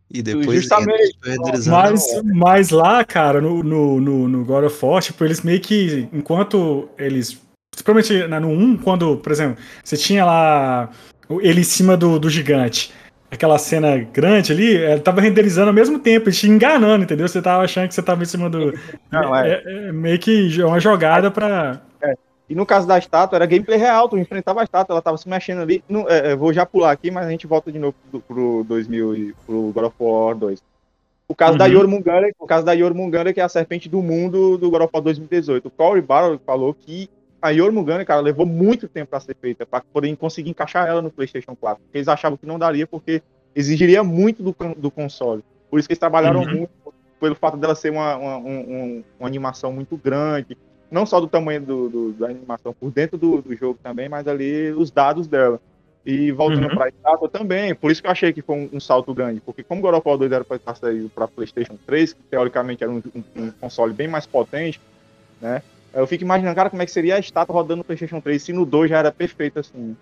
[0.08, 1.18] E depois Justamente.
[1.24, 1.90] é renderizado.
[1.90, 6.08] Mas, mas lá, cara, no, no, no, no God of War, tipo, eles meio que,
[6.12, 7.36] enquanto eles,
[7.72, 10.88] principalmente no 1, quando, por exemplo, você tinha lá
[11.40, 12.92] ele em cima do, do gigante,
[13.30, 17.28] aquela cena grande ali, ele tava renderizando ao mesmo tempo, te enganando, entendeu?
[17.28, 18.72] Você tava achando que você tava em cima do...
[19.10, 19.62] Não, é.
[19.64, 21.80] é, é meio que uma jogada pra...
[22.48, 25.28] E no caso da estátua, era gameplay real, tu enfrentava a estátua, ela tava se
[25.28, 25.84] mexendo ali.
[25.86, 28.64] Não, é, é, vou já pular aqui, mas a gente volta de novo pro, pro
[28.66, 30.62] 2000 e pro God of War 2.
[31.28, 31.72] O caso da Uhum.
[31.72, 35.02] Jormungandr, o caso da Jormungandr, que é a serpente do mundo do God of War
[35.02, 35.68] 2018.
[35.68, 37.10] O Corey Barrow falou que
[37.40, 41.10] a Jormungandr, cara, levou muito tempo para ser feita, para poder conseguir encaixar ela no
[41.10, 41.82] PlayStation 4.
[41.82, 43.22] Porque eles achavam que não daria, porque
[43.54, 45.42] exigiria muito do, do console.
[45.70, 46.50] Por isso que eles trabalharam Uhum.
[46.50, 46.70] muito,
[47.20, 50.56] pelo fato dela ser uma, uma, um- um- uma animação muito grande,
[50.90, 54.26] não só do tamanho do, do- da animação por dentro do, do jogo também, mas
[54.26, 55.60] ali os dados dela.
[56.06, 56.74] E voltando Uhum.
[56.76, 59.62] pra estátua também, por isso que eu achei que foi um, um salto grande, porque
[59.62, 62.90] como God of War 2 era para estar saído para PlayStation 3, que teoricamente era
[62.90, 64.80] um, um- um console bem mais potente,
[65.40, 65.62] né?
[65.92, 68.52] Eu fico imaginando, cara, como é que seria a estátua rodando no PlayStation 3 se
[68.52, 69.96] no 2 já era perfeito assim.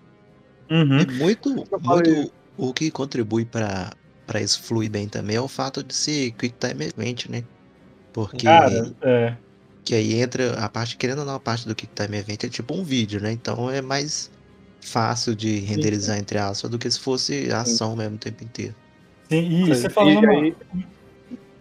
[0.69, 0.99] Uhum.
[0.99, 3.91] E muito, muito o que contribui pra
[4.25, 7.45] para isso fluir bem também é o fato de ser Quick Time Event, né?
[8.11, 9.33] Porque Cara, é.
[9.85, 12.49] que aí entra a parte, querendo ou não, a parte do Quick Time Event é
[12.49, 13.31] tipo um vídeo, né?
[13.31, 14.29] Então é mais
[14.81, 18.75] fácil de renderizar entre aspas do que se fosse ação mesmo o tempo inteiro.
[19.29, 20.53] Sim, e você falou aí-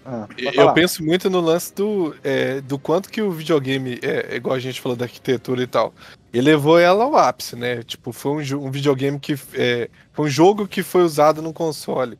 [0.08, 4.36] Ah, Eu penso muito no lance do, é, do quanto que o videogame, é, é
[4.36, 5.92] igual a gente falou da arquitetura e tal,
[6.32, 7.82] ele levou ela ao ápice, né?
[7.82, 9.34] Tipo, foi um, um videogame que.
[9.54, 12.16] É, foi um jogo que foi usado no console,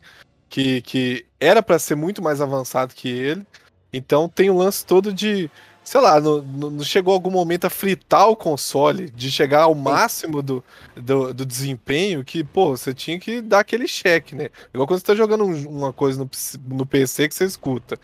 [0.49, 3.47] que, que era pra ser muito mais avançado que ele.
[3.93, 5.49] Então tem o lance todo de.
[5.87, 10.43] Sei lá, não, não chegou algum momento a fritar o console, de chegar ao máximo
[10.43, 10.65] do,
[10.97, 14.49] do, do desempenho, que, pô, você tinha que dar aquele cheque, né?
[14.75, 17.97] Igual quando você tá jogando um- uma coisa no, PC no PC que você escuta.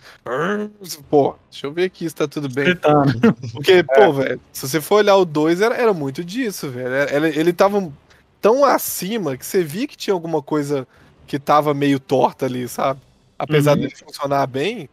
[1.10, 2.66] Pô, deixa eu ver aqui se tá tudo bem.
[2.66, 3.20] Gritando.
[3.52, 6.88] Porque, pô, velho, se você for olhar o 2, era, era muito disso, velho.
[7.10, 7.92] Ele, ele tava
[8.40, 10.86] tão acima que você via que tinha alguma coisa
[11.26, 13.00] que tava meio torta ali, sabe?
[13.36, 13.78] Apesar Uhum.
[13.80, 14.88] dele funcionar bem,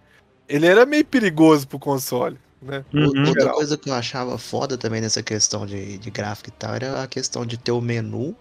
[0.48, 2.84] ele era meio perigoso pro console, né?
[2.94, 3.28] Uhum.
[3.28, 7.04] Outra coisa que eu achava foda também nessa questão de, de gráfico e tal era
[7.04, 8.36] a questão de ter o menu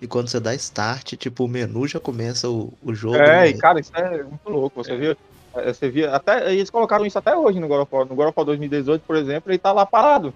[0.00, 3.16] e quando você dá start, tipo, o menu já começa o, o jogo.
[3.16, 3.48] É, né?
[3.48, 4.84] e cara, isso é muito louco.
[4.84, 5.16] Você viu?
[5.54, 8.06] é, Você via, até eles colocaram isso até hoje no God of War.
[8.06, 10.34] No God of War 2018, por exemplo, ele tá lá parado.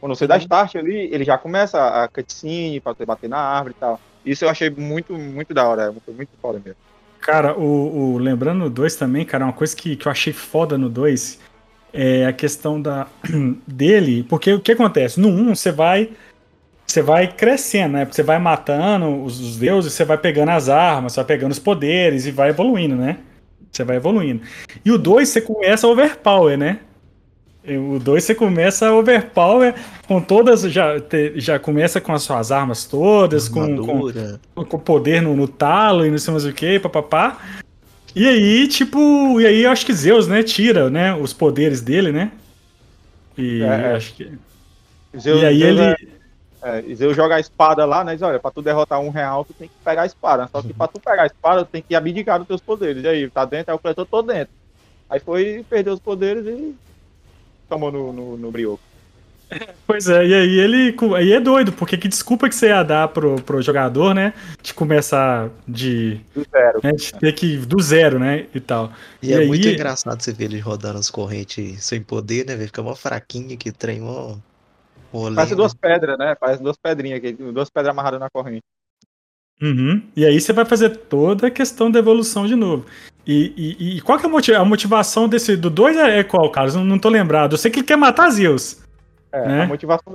[0.00, 3.74] Quando você dá start ali, ele já começa a cutscene pra você bater na árvore
[3.76, 4.00] e tal.
[4.24, 5.92] Isso eu achei muito, muito da hora.
[5.92, 6.78] Muito, muito foda mesmo.
[7.20, 10.76] Cara, o, o- lembrando no 2 também, cara, uma coisa que, que eu achei foda
[10.76, 11.38] no 2
[11.94, 13.06] é a questão da
[13.66, 15.20] dele, porque o que acontece?
[15.20, 16.10] No 1 você vai
[16.86, 18.04] você vai crescendo, né?
[18.04, 21.58] Você vai matando os, os deuses, você vai pegando as armas, você vai pegando os
[21.58, 23.18] poderes e vai evoluindo, né?
[23.72, 24.42] Você vai evoluindo.
[24.84, 26.80] E o 2 você começa overpower, né?
[27.66, 29.74] O 2 você começa overpower
[30.06, 30.96] com todas, já,
[31.36, 33.76] já começa com as suas armas todas, com,
[34.54, 37.38] com, com poder no, no talo e não sei mais o que, papapá.
[38.14, 42.12] E aí, tipo, e aí eu acho que Zeus, né, tira, né, os poderes dele,
[42.12, 42.30] né?
[43.36, 43.96] E É, é.
[43.96, 44.30] acho que.
[45.18, 45.82] Zeus, e aí Zeus ele.
[45.82, 46.14] é-
[46.62, 48.14] é, Zeus joga a espada lá, né?
[48.14, 50.48] Diz, olha, pra tu derrotar um real, tu tem que pegar a espada.
[50.50, 53.04] Só que pra tu pegar a espada, tu tem que abdicar dos teus poderes.
[53.04, 53.70] E aí, tá dentro?
[53.72, 54.54] Aí o coletor tô dentro.
[55.10, 56.74] Aí foi, perdeu os poderes e
[57.68, 58.80] tomou no, no, no brioco.
[59.86, 60.96] Pois é, e aí ele.
[61.16, 64.32] Aí é doido, porque que desculpa que você ia dar pro, pro jogador, né?
[64.62, 66.20] De começar de.
[66.34, 66.80] Do zero.
[66.82, 67.56] Né, de ter que.
[67.58, 68.46] do zero, né?
[68.54, 68.92] E tal.
[69.22, 72.56] E, E é aí- muito engraçado você ver ele rodando as correntes sem poder, né?
[72.66, 74.36] Fica mó fraquinho que trem, mó.
[75.30, 75.46] né?
[75.54, 76.34] duas pedras, né?
[76.34, 78.62] Parece duas pedrinhas aqui, duas pedras amarradas na corrente.
[79.62, 80.02] Uhum.
[80.16, 82.84] E aí você vai fazer toda a questão da evolução de novo.
[83.26, 86.24] E, e- e qual que é a, moti- a motivação desse do 2 é, é
[86.24, 86.74] qual, Carlos?
[86.74, 87.52] Não, não tô lembrado.
[87.52, 88.83] Eu sei que ele quer matar Zeus.
[89.34, 89.62] É, Né?
[89.62, 90.14] a motivação.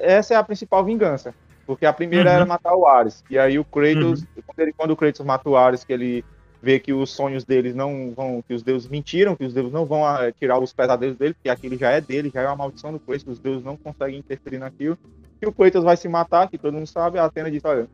[0.00, 1.32] essa é a principal vingança.
[1.66, 2.36] Porque a primeira Uhum.
[2.36, 3.22] era matar o Ares.
[3.30, 6.24] E aí o Kratos, quando, ele- quando o Kratos mata o Ares, que ele
[6.62, 8.40] vê que os sonhos deles não vão.
[8.48, 11.50] que os deuses mentiram, que os deuses não vão ah, tirar os pesadelos dele, porque
[11.50, 14.58] aquilo já é dele, já é uma maldição do Kratos, os deuses não conseguem interferir
[14.58, 14.96] naquilo.
[15.42, 17.86] E o Kratos vai se matar, que todo mundo sabe, a Atena diz, olha,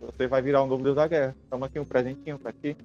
[0.00, 1.34] você vai virar um novo deus da guerra.
[1.50, 2.76] Toma aqui um presentinho pra ti.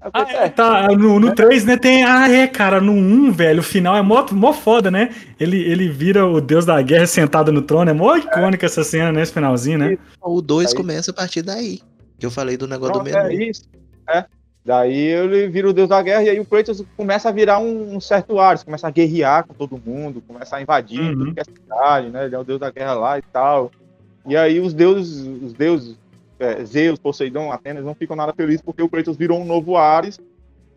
[0.00, 0.86] Ah, é, "É, tá.
[0.88, 2.04] No, no 3, né, tem.
[2.04, 5.10] Ah, é, cara, no 1, velho, o final é mó, mó foda, né?
[5.40, 7.90] Ele, ele vira o deus da guerra sentado no trono.
[7.90, 9.22] É mó icônica essa cena, né?
[9.22, 9.98] Esse finalzinho, né?
[10.22, 11.80] O 2 Aí- começa a partir daí.
[12.18, 13.28] Que eu falei do negócio Pronto, do menu.
[13.30, 13.64] é isso.
[14.08, 14.24] É.
[14.64, 17.94] Daí ele vira o deus da guerra e aí o Kratos começa a virar um,
[17.94, 21.12] um certo Ares, começa a guerrear com todo mundo, começa a invadir Uhum.
[21.18, 22.24] tudo que é cidade, né?
[22.24, 23.70] Ele é o deus da guerra lá e tal.
[24.26, 25.96] E aí os deuses, os deuses,
[26.38, 30.20] é, Zeus, Poseidon, Atenas, não ficam nada felizes porque o Kratos virou um novo Ares,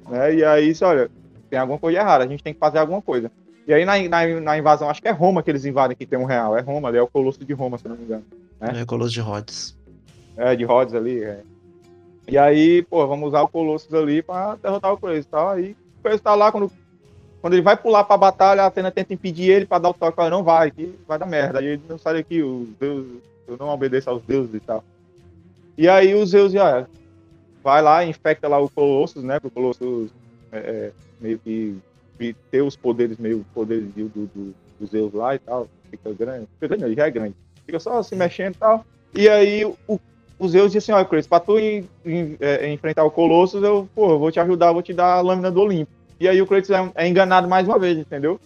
[0.08, 0.36] né?
[0.36, 1.10] E aí, isso, olha,
[1.50, 3.32] tem alguma coisa errada, a gente tem que fazer alguma coisa.
[3.68, 6.18] E aí na, na, na invasão, acho que é Roma que eles invadem que tem
[6.18, 8.24] um real, é Roma, ali é o Colosso de Roma, se não me engano.
[8.60, 9.78] É Colosso de Rhodes.
[10.36, 11.24] É, de Rhodes ali.
[11.24, 11.42] é.
[12.30, 15.50] E aí, pô, vamos usar o Colossus ali pra derrotar o Kratos e tal.
[15.50, 16.72] Aí o Kratos tá lá, quando,
[17.42, 20.20] quando ele vai pular pra batalha, a Atena tenta impedir ele pra dar o toque.
[20.20, 21.58] Ela não vai, que vai dar merda.
[21.58, 23.12] Aí ele não sai daqui, os deuses,
[23.48, 24.84] eu não obedeço aos deuses e tal.
[25.80, 26.86] E aí os Zeus já
[27.64, 29.40] vai lá, infecta lá o Colossus, né?
[29.40, 30.12] Pro Colossus
[30.52, 31.78] é, é, meio que
[32.52, 35.70] ter os poderes, meio poderes do, do, do, Zeus lá e tal.
[35.90, 36.48] Fica grande.
[36.60, 37.36] Fica grande, já é grande.
[37.66, 38.86] Fica só se mexendo e tal.
[39.16, 39.98] E aí o
[40.38, 43.90] o Zeus disse assim, olha, Kratos, pra tu en- en- é, enfrentar o Colossus, eu,
[43.94, 45.92] pô, eu vou te ajudar, vou te dar a lâmina do Olimpo.
[46.20, 48.40] E aí o Kratos é, é enganado mais uma vez, entendeu?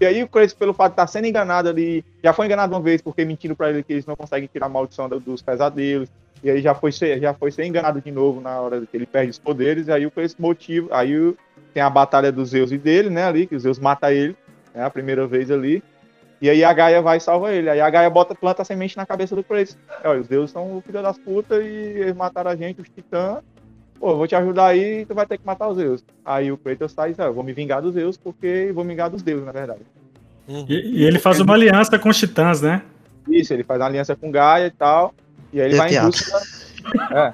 [0.00, 2.80] E aí o Kratos, pelo fato de estar sendo enganado ali, já foi enganado uma
[2.80, 6.08] vez porque mentiram pra ele que eles não conseguem tirar a maldição do- dos pesadelos.
[6.42, 9.06] E aí já foi ser, já foi ser enganado de novo na hora que ele
[9.06, 9.88] perde os poderes.
[9.88, 11.34] E aí o Kratos motivo, aí
[11.74, 14.36] tem a batalha dos Zeus e dele, né, ali, que os Zeus mata ele,
[14.72, 15.82] né, a primeira vez ali.
[16.40, 17.68] E aí a Gaia vai e salva ele.
[17.68, 19.76] Aí a Gaia bota, planta a semente na cabeça do Kratos.
[20.04, 23.38] Olha, os deuses são o filho das putas e eles mataram a gente, os titãs.
[23.98, 26.04] Pô, eu vou te ajudar aí, tu vai ter que matar os Zeus.
[26.24, 28.84] Aí o Kratos sai e diz, ah, eu vou me vingar dos Zeus, porque vou
[28.84, 29.80] me vingar dos deuses, na verdade.
[30.48, 32.82] E, e ele faz uma aliança com os titãs, né?
[33.28, 35.14] Isso, ele faz uma aliança com Gaia e tal.
[35.52, 36.10] E aí ele É vai em teatro.
[36.10, 36.38] busca.
[37.10, 37.32] É,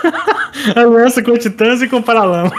[0.80, 2.52] Aliança com titãs e com paralamas.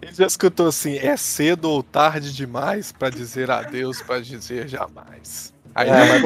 [0.00, 5.52] Ele já escutou assim: é cedo ou tarde demais pra dizer adeus, pra dizer jamais.
[5.76, 6.16] Aí É,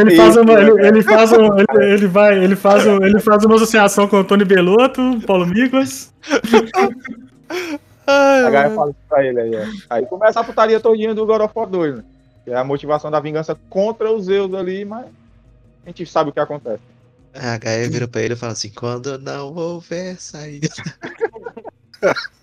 [0.00, 3.20] ele vai faz uma, ele, ele faz um, ele, ele vai, ele faz um, ele
[3.20, 6.10] faz uma associação com o Tony Belotto, Paulo Miklas.
[8.06, 9.54] a Gaia fala isso pra ele aí.
[9.54, 9.68] é.
[9.90, 12.04] Aí começa a putaria todinha do God of War 2, né?
[12.46, 15.04] Que é a motivação da vingança contra os Zeus ali, mas
[15.84, 16.82] a gente sabe o que acontece.
[17.34, 20.68] A Gaia vira pra ele e fala assim: quando não houver saída.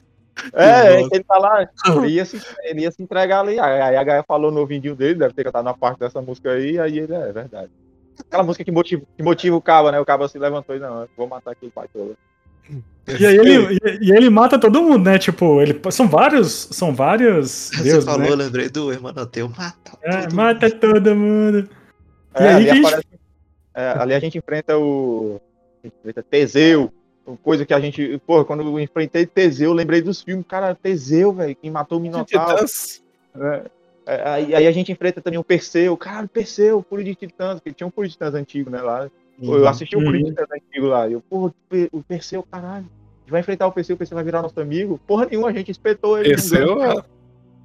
[0.53, 1.67] É, é ele tá lá,
[2.03, 3.59] ele ia, se, ele ia se entregar ali.
[3.59, 6.79] Aí a Gaia falou no ouvidinho dele, deve ter cantado na parte dessa música aí,
[6.79, 7.71] aí ele, é, é verdade.
[8.27, 9.99] Aquela música que motiva, que motiva o Caba, né?
[9.99, 12.17] O Caba se levantou e não, eu vou matar aquele pai todo.
[13.19, 15.17] E aí ele, e, e ele mata todo mundo, né?
[15.17, 18.29] Tipo, ele, são vários, são vários Você deuses, falou, né?
[18.29, 21.69] eu lembrei do Hermanoteu, mata É, todo mata todo mundo.
[22.39, 23.07] E É, aí ali, a gente- aparece-
[23.73, 25.41] é, ali a gente enfrenta o.
[25.83, 26.93] A gente enfrenta Teseu.
[27.37, 28.17] Coisa que a gente.
[28.25, 30.45] Porra, quando eu enfrentei Teseu, eu lembrei dos filmes.
[30.47, 32.65] Cara, Teseu, velho, quem matou o Minotauro.
[33.35, 33.65] Né?
[34.05, 35.95] É, Aí, aí a gente enfrenta também o Perseu.
[35.95, 38.81] Caralho, Perseu, Fúria de Titãs, que tinha um Fúria de Titãs antigo, né?
[38.81, 39.09] Lá.
[39.39, 40.29] Pô, Eu assisti o Fúria de Uhum.
[40.31, 41.07] Titãs antigo lá.
[41.07, 41.53] E eu, porra,
[41.91, 42.85] o Perseu, caralho.
[42.85, 44.99] A gente vai enfrentar o Perseu, o Perseu vai virar nosso amigo.
[45.05, 46.33] Porra nenhuma, a gente espetou ele.
[46.33, 46.65] Esse é.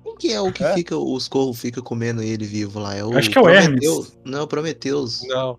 [0.04, 0.74] Quem que é o que É?
[0.74, 2.94] fica, os corvos ficam comendo ele vivo lá?
[2.94, 3.80] É o Acho que é o Hermes.
[3.80, 4.18] Prometheus.
[4.22, 5.22] Não, o Prometheus.
[5.26, 5.58] Não.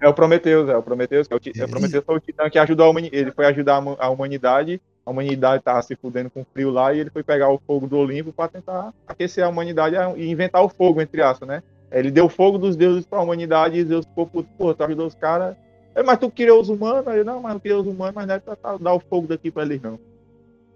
[0.00, 2.50] É o Prometheus, é o Prometheus, que é o, é o Prometheus foi o titã
[2.50, 3.16] que ajudou a humanidade.
[3.22, 4.80] Ele foi ajudar a huma- a humanidade.
[5.06, 7.96] A humanidade tava se fudendo com frio lá e ele foi pegar o fogo do
[7.96, 11.62] Olimpo para tentar aquecer a humanidade e inventar o fogo, entre aspas, né?
[11.90, 15.06] Ele deu o fogo dos deuses pra humanidade e Zeus ficou puto, pô, tu ajudou
[15.06, 15.56] os caras.
[15.94, 17.06] "É, Mas tu criou os humanos?
[17.06, 19.50] Aí, não, mas eu criei os humanos, mas não é pra dar o fogo daqui
[19.50, 19.98] pra eles, não.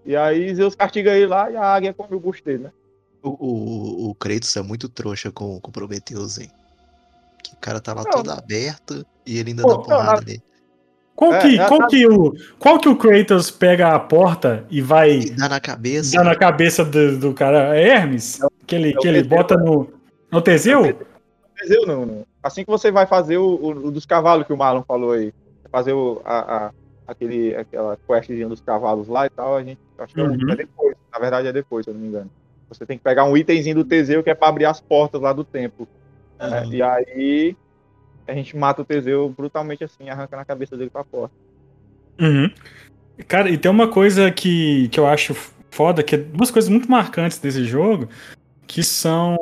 [0.06, 2.72] E aí Zeus castiga ele lá e a águia come o bucho dele, né?
[3.22, 6.48] O, o, o Kratos é muito trouxa com, com o Prometheus, hein?
[7.60, 8.10] Cara tá lá Não.
[8.10, 10.42] todo aberto e ele ainda Pô, dá não, porrada na- nele.
[11.14, 14.64] Qual É, que, é, qual tá- que o, qual que o Kratos pega a porta
[14.70, 16.16] e vai E dá na cabeça.
[16.16, 17.76] dar na cabeça do, do cara?
[17.76, 18.38] É Hermes?
[18.66, 19.36] Que ele, é que ele Teseu.
[19.36, 19.92] bota no.
[20.32, 20.82] No Teseu?
[21.58, 22.26] Teseu não, não.
[22.42, 25.30] Assim que você vai fazer o, o- o dos cavalos que o Marlon falou aí,
[25.70, 26.38] fazer o, a,
[26.68, 26.70] a-
[27.06, 30.50] aquele, aquela questzinha dos cavalos lá e tal, a gente acho que é, Uhum.
[30.52, 30.96] é depois.
[31.12, 32.30] Na verdade é depois, se eu não me engano.
[32.70, 35.34] Você tem que pegar um itemzinho do Teseu que é pra abrir as portas lá
[35.34, 35.86] do templo.
[36.48, 36.62] Né?
[36.62, 36.72] Uhum.
[36.72, 37.56] E aí
[38.26, 41.34] a gente mata o Teseu brutalmente assim, arrancando a cabeça dele pra porta.
[42.20, 42.50] Uhum.
[43.26, 45.34] Cara, e tem uma coisa que, que eu acho
[45.70, 48.08] foda, que é duas coisas muito marcantes desse jogo,
[48.66, 49.36] que são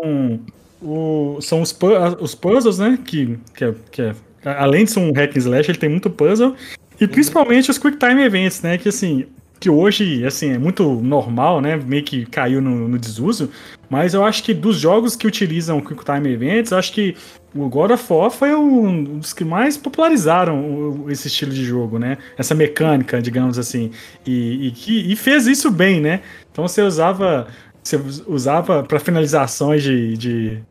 [0.81, 2.99] o, são os, pu- os puzzles, né?
[3.05, 6.09] Que, que, é, que é- além de ser um hack and slash, ele tem muito
[6.11, 6.55] puzzle.
[7.01, 8.77] E principalmente os quick time events, né?
[8.79, 9.27] Que assim,
[9.61, 11.77] que hoje assim, é muito normal, né?
[11.77, 13.51] Meio que caiu no, no desuso.
[13.91, 17.17] Mas eu acho que dos jogos que utilizam quick time events, eu acho que
[17.55, 22.19] o God of War foi um dos que mais popularizaram esse estilo de jogo, né?
[22.37, 23.91] Essa mecânica, digamos assim.
[24.27, 26.21] E, e que, e fez isso bem, né?
[26.53, 27.47] Então você usava.
[27.83, 27.97] Você
[28.27, 30.63] usava para finalizações de, de,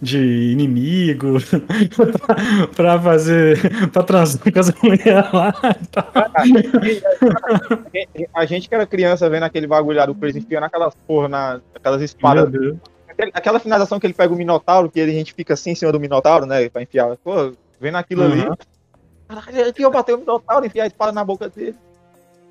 [0.00, 1.38] de inimigo,
[2.76, 3.58] pra fazer.
[3.90, 5.54] pra transar com as mulheres lá.
[8.34, 11.60] A gente que era criança vendo aquele bagulho lá do Crazy enfiando aquelas porra, na,
[11.74, 12.50] aquelas espadas
[13.34, 15.90] Aquela finalização que ele pega o Minotauro, que ele- a gente fica assim em cima
[15.90, 16.68] do Minotauro, né?
[16.68, 17.16] Pra enfiar.
[17.16, 18.42] Pô, vendo aquilo ali.
[18.42, 18.54] Uhum.
[19.26, 21.74] Caralho, ele eu bater o Minotauro, enfiar a espada na boca dele.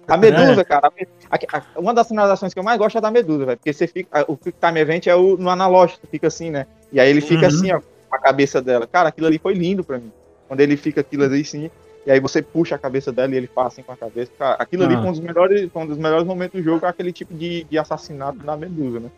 [0.07, 0.91] A Medusa, cara.
[1.29, 3.57] a a- uma das finalizações que eu mais gosto é da Medusa, velho.
[3.57, 4.07] Porque você fica.
[4.21, 6.65] a- O Quick Time Event é o, no analógico, fica assim, né?
[6.91, 7.47] E aí ele fica Uhum.
[7.47, 8.87] assim, ó, com a cabeça dela.
[8.87, 10.11] Cara, aquilo ali foi lindo pra mim.
[10.47, 11.69] Quando ele fica aquilo ali assim.
[12.05, 14.31] E aí você puxa a cabeça dela e ele faz assim com a cabeça.
[14.39, 14.99] Cara, aquilo ali Ah.
[15.01, 17.65] foi um dos melhores, foi um dos melhores momentos do jogo, é aquele tipo de,
[17.65, 19.09] de assassinato da Medusa, né?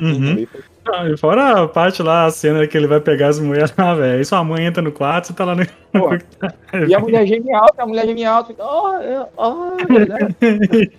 [0.00, 0.46] Uhum.
[0.50, 3.74] Foi- Ah, e Fora a parte lá, a cena que ele vai pegar as mulheres
[3.76, 4.18] lá, velho.
[4.18, 5.66] Aí sua mãe entra no quarto, você tá lá no.
[5.92, 6.08] Pô,
[6.88, 9.76] E a mulher geme alta, a mulher alta, fica, oh, é, oh?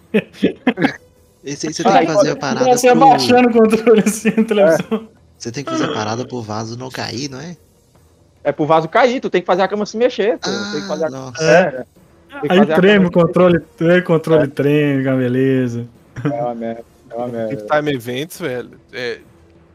[1.44, 3.04] Esse aí você Ah, tem que e fazer a parada você pro...
[3.04, 5.08] abaixando o controle assim na televisão.
[5.38, 7.56] Você tem que fazer a parada pro vaso não cair, não é?
[8.44, 10.50] É pro vaso cair, tu tem que fazer a cama se mexer, pô.
[10.72, 11.10] tem que fazer Ah, a...
[11.10, 11.44] nossa.
[11.44, 11.72] É?
[12.42, 15.88] Tem que Aí treme o cama- controle, o controle treme, com a beleza.
[16.26, 19.20] É uma merda, é Time Events, velho, é,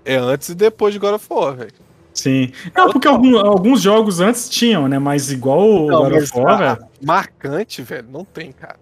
[0.07, 1.72] É antes e depois de God of War, velho.
[2.12, 2.53] Sim.
[2.76, 4.99] Não, porque algum- alguns jogos antes tinham, né?
[4.99, 6.87] Mas igual o God of War, a- velho.
[7.03, 8.76] Marcante, velho, não tem, cara.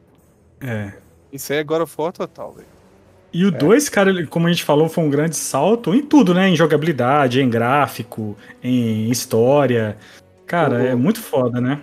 [0.61, 0.93] É.
[1.33, 2.67] Isso aí é God of War total, velho.
[3.33, 6.35] E o 2, cara, ele- como a gente falou, foi um grande salto em tudo,
[6.35, 6.49] né?
[6.49, 9.97] Em jogabilidade, em gráfico, em história.
[10.45, 11.81] Cara, O- é muito foda, né?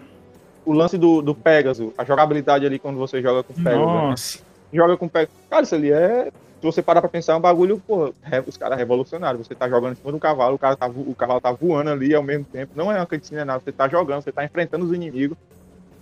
[0.65, 4.41] O lance do, do Pegasus, a jogabilidade ali quando você joga com o Pegasus.
[4.41, 4.48] né?
[4.73, 5.33] Joga com o Pegasus.
[5.49, 6.25] Cara, isso ali é.
[6.59, 9.47] Se você parar pra pensar, é um bagulho, pô, re- os caras revolucionários.
[9.47, 12.13] Você tá jogando em cima do cavalo, o, cara tá, o cavalo tá voando ali
[12.13, 12.73] ao mesmo tempo.
[12.75, 13.61] Não é uma cutscene, é nada.
[13.63, 15.37] Você tá jogando, você tá enfrentando os inimigos.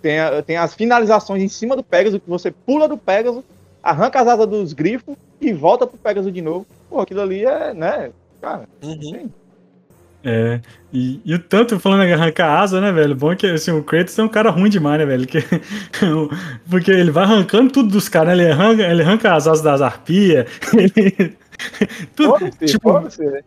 [0.02, 3.44] Tem, a- tem as finalizações em cima do Pegasus, que você pula do Pegasus,
[3.82, 6.66] arranca as asas dos grifos e volta pro Pegasus de novo.
[6.90, 8.10] Pô, aquilo ali é, né?
[8.40, 9.30] Cara, Uhum.
[10.24, 10.60] É.
[10.92, 13.14] E, e o tanto falando em arrancar asa, né, velho?
[13.14, 15.26] Bom que assim, o Kratos é um cara ruim demais, né, velho?
[15.26, 15.38] Que,
[16.68, 18.44] porque ele vai arrancando tudo dos caras, né?
[18.44, 20.46] Ele arranca, ele arranca as asas das arpias.
[20.76, 21.36] Ele,
[22.14, 23.24] tudo, foda-se, tipo, foda-se.
[23.24, 23.40] né?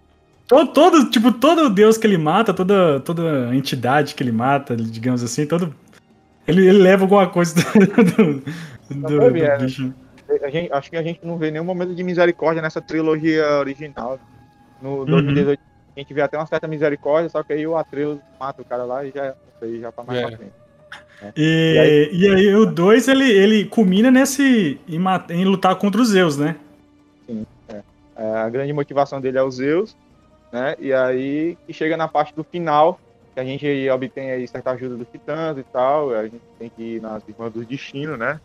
[0.47, 5.23] todo, todo, tipo, todo deus que ele mata, toda, toda entidade que ele mata, digamos
[5.23, 5.73] assim, todo.
[6.47, 8.43] Ele, ele leva alguma coisa do, do,
[8.89, 9.65] do- do mesmo.
[9.65, 9.93] bicho.
[10.43, 14.19] A gente- acho que a gente não vê nenhum momento de misericórdia nessa trilogia original.
[14.81, 15.55] No Uhum.
[15.93, 18.65] 2018 a gente vê até uma certa misericórdia, só que aí o Atreus mata o
[18.65, 20.27] cara lá e já, isso aí já pra mais É.
[20.27, 20.51] pra frente.
[21.37, 24.79] E, e aí o 2 ele, ele culmina nesse.
[24.87, 26.55] Em, ma- em lutar contra os Zeus, né?
[28.15, 29.95] É, a grande motivação dele é os Zeus,
[30.51, 30.75] né?
[30.79, 32.99] E aí que chega na parte do final,
[33.33, 36.95] que a gente obtém aí certa ajuda dos titãs e tal, a gente tem que
[36.95, 38.39] ir nas irmãs do destino, né?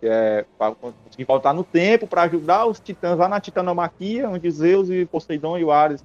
[0.00, 4.48] Que é para conseguir voltar no tempo para ajudar os titãs lá na Titanomaquia, onde
[4.50, 6.04] Zeus e Poseidon e o Ares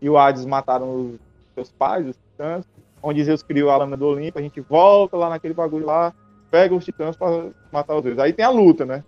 [0.00, 1.18] e o Hades mataram os
[1.54, 2.64] seus pais, os titãs,
[3.02, 6.12] onde Zeus criou a lâmina do Olimpo, a gente volta lá naquele bagulho lá,
[6.50, 8.18] pega os titãs para matar os Zeus.
[8.18, 9.04] Aí tem a luta, né?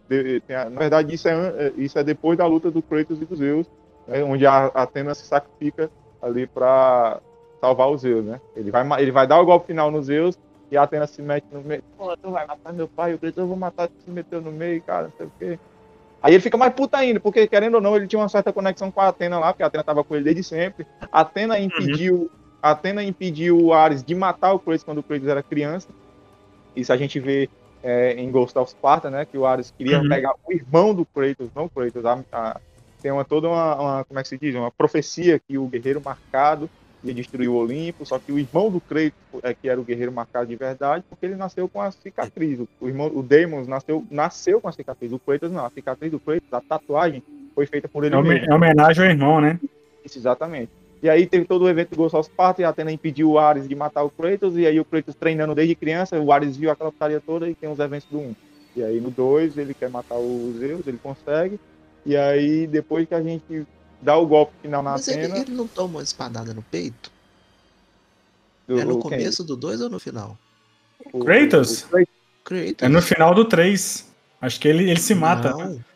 [0.50, 3.38] A- na verdade, isso é, é- isso é depois da luta do Kratos e dos
[3.38, 3.66] Zeus,
[4.06, 4.22] né?
[4.24, 5.90] onde a Atena se sacrifica
[6.20, 7.20] ali para
[7.60, 8.40] salvar os Zeus, né?
[8.56, 10.38] Ele vai, ele vai dar o golpe final nos Zeus
[10.70, 11.82] e a Atena se mete no meio.
[11.98, 14.52] Pô, tu vai matar meu pai, o Kratos, eu vou matar, tu se meteu no
[14.52, 15.58] meio, cara, não sei o quê.
[16.22, 18.90] Aí ele fica mais puta ainda, porque querendo ou não, ele tinha uma certa conexão
[18.90, 20.86] com a Atena lá, porque a Atena tava com ele desde sempre.
[21.10, 22.30] A Atena impediu,
[22.62, 25.88] a Atena impediu o Ares de matar o Kratos quando o Kratos era criança.
[26.76, 27.48] Isso a gente vê
[27.82, 29.24] é, em Ghost of Sparta, né?
[29.24, 30.08] Que o Ares queria Uhum.
[30.08, 32.04] pegar o irmão do Kratos, não o Kratos.
[32.06, 32.60] A, a-
[33.02, 34.54] tem uma, toda uma, uma- como é que se diz?
[34.54, 36.70] Uma profecia que o guerreiro marcado
[37.04, 40.12] ia destruir o Olimpo, só que o irmão do Kratos é que era o guerreiro
[40.12, 42.60] marcado de verdade, porque ele nasceu com a cicatriz.
[42.60, 45.12] O, o irmão, o Deimos nasceu, nasceu com a cicatriz.
[45.12, 45.64] O Kratos não.
[45.66, 47.22] A cicatriz do Kratos, a tatuagem,
[47.54, 48.52] foi feita por ele É, mesmo.
[48.52, 49.58] é homenagem ao irmão, né?
[50.04, 50.70] Isso, exatamente.
[51.02, 53.38] E aí teve todo o evento do Ghost of Sparta e a Atena impediu o
[53.38, 56.70] Ares de matar o Kratos, e aí o Kratos treinando desde criança, o Ares viu
[56.70, 58.34] aquela putaria toda e tem os eventos do 1.
[58.76, 61.58] E aí no 2 ele quer matar os Zeus, ele consegue,
[62.06, 63.66] e aí depois que a gente
[64.02, 65.38] dá o golpe final na Mas ele, Atena...
[65.38, 67.10] ele não toma uma espadada no peito?
[68.68, 69.02] do- é no quem?
[69.02, 70.36] começo do 2 ou no final?
[71.12, 71.82] O- Kratos?
[71.84, 72.08] o Kratos.
[72.44, 72.74] Kratos.
[72.82, 74.10] É no final do 3.
[74.40, 75.54] Acho que ele, ele se mata.
[75.56, 75.64] né?
[75.64, 75.92] Não.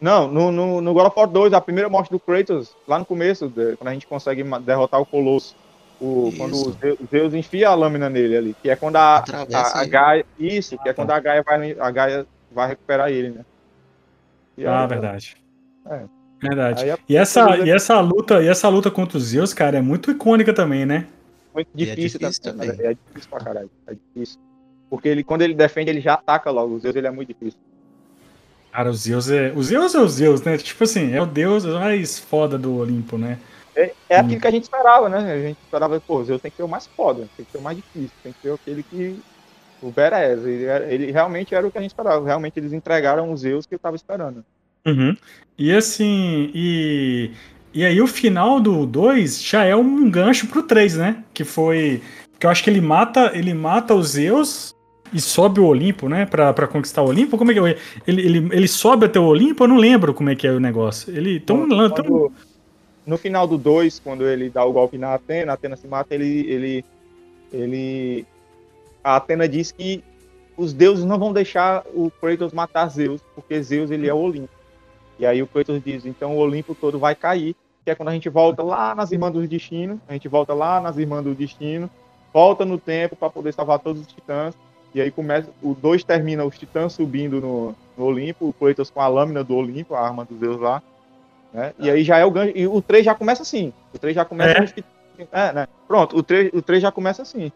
[0.00, 3.04] Não, no, no, no God of War 2, a primeira morte do Kratos, lá no
[3.04, 5.54] começo, de- quando a gente consegue derrotar o Colosso,
[6.00, 9.78] o, quando o Zeus, Zeus enfia a lâmina nele ali, que é quando a, Atravessa
[9.78, 9.84] a, a.
[9.84, 10.26] Gaia.
[10.38, 11.02] Isso, que é Ah, tá.
[11.02, 13.44] quando a Gaia vai, a Gaia vai recuperar ele, né?
[14.58, 15.36] E Ah, aí, verdade.
[15.88, 16.02] É.
[16.42, 16.90] Verdade.
[16.90, 20.10] A- E essa, e essa luta, e essa luta contra os Zeus, cara, é muito
[20.10, 21.06] icônica também, né?
[21.54, 22.70] Muito E é difícil, difícil também.
[22.70, 22.86] também.
[22.86, 23.70] É difícil pra caralho.
[23.86, 24.38] É difícil.
[24.90, 26.74] Porque ele, quando ele defende, ele já ataca logo.
[26.74, 27.58] O Zeus ele é muito difícil.
[28.72, 29.52] Cara, os Zeus é.
[29.54, 30.56] Os Zeus é os Zeus, né?
[30.58, 33.38] Tipo assim, é o deus mais foda do Olimpo, né?
[33.76, 34.24] É, é Hum.
[34.24, 35.18] aquilo que a gente esperava, né?
[35.32, 37.58] A gente esperava, pô, o Zeus tem que ser o mais foda, tem que ser
[37.58, 39.18] o mais difícil, tem que ser aquele que.
[39.82, 40.44] O Beres.
[40.44, 40.64] Ele,
[40.94, 42.24] ele realmente era o que a gente esperava.
[42.24, 44.44] Realmente eles entregaram os Zeus que eu tava esperando.
[44.86, 45.16] Uhum.
[45.58, 47.30] E assim, e.
[47.74, 51.24] E aí o final do 2 já é um gancho pro 3, né?
[51.32, 52.02] Que foi.
[52.38, 54.74] Que eu acho que ele mata, ele mata os Zeus
[55.12, 56.26] e sobe o Olimpo, né?
[56.26, 57.38] Pra, pra conquistar o Olimpo.
[57.38, 57.78] Como é que é?
[58.06, 59.64] Ele, ele, ele sobe até o Olimpo?
[59.64, 61.14] Eu não lembro como é que é o negócio.
[61.16, 61.40] Ele.
[61.40, 62.32] Tão, Quando- tão, quando-
[63.06, 66.14] no final do 2, quando ele dá o golpe na Atena, a Atena se mata,
[66.14, 66.40] ele.
[66.50, 66.84] ele,
[67.52, 68.26] ele
[69.02, 70.02] a Atena diz que
[70.56, 74.50] os deuses não vão deixar o Kratos matar Zeus, porque Zeus ele é o Olimpo.
[75.22, 77.54] E aí o Kratos diz, então o Olimpo todo vai cair,
[77.84, 80.80] que é quando a gente volta lá nas Irmãs do Destino, a gente volta lá
[80.80, 81.88] nas Irmãs do Destino,
[82.34, 84.52] volta no tempo para poder salvar todos os titãs,
[84.92, 89.00] e aí começa, o 2 termina os titãs subindo no, no Olimpo, o Kratos com
[89.00, 90.82] a lâmina do Olimpo, a arma dos deuses lá,
[91.54, 91.72] né?
[91.78, 94.24] E aí já é o gancho, e o 3 já começa assim, o 3 já
[94.24, 94.58] começa...
[94.58, 94.64] É?
[94.64, 95.68] os titãs- é, né?
[95.86, 97.52] Pronto, o 3, o 3 já começa assim.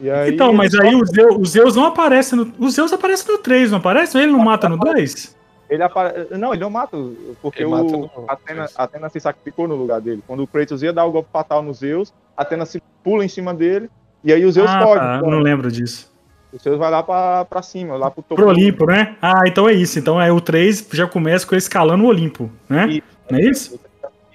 [0.00, 2.52] Aí Então, mas aí só- os Zeus, os Zeus não aparecem no.
[2.58, 4.16] Os Zeus aparecem no 3, não aparece?
[4.16, 5.36] Ele não mata no 2?
[5.72, 6.26] Ele apare...
[6.36, 6.98] Não, ele não mata,
[7.40, 10.22] porque Ele o mata no- Atena, Atena se sacrificou no lugar dele.
[10.26, 13.54] Quando o Kratos ia dar o golpe fatal nos Zeus, Atena se pula em cima
[13.54, 13.88] dele,
[14.22, 14.98] e aí os Zeus Ah, fogem.
[15.02, 16.12] tá, então, não lembro disso.
[16.52, 18.34] Os Zeus vai lá pra, pra cima, lá pro topo.
[18.34, 19.16] Pro Olimpo, né?
[19.22, 19.98] Ah, então é isso.
[19.98, 22.86] Então é o 3 já começa com ele escalando o Olimpo, né?
[22.88, 23.02] Isso.
[23.30, 23.80] Não é isso?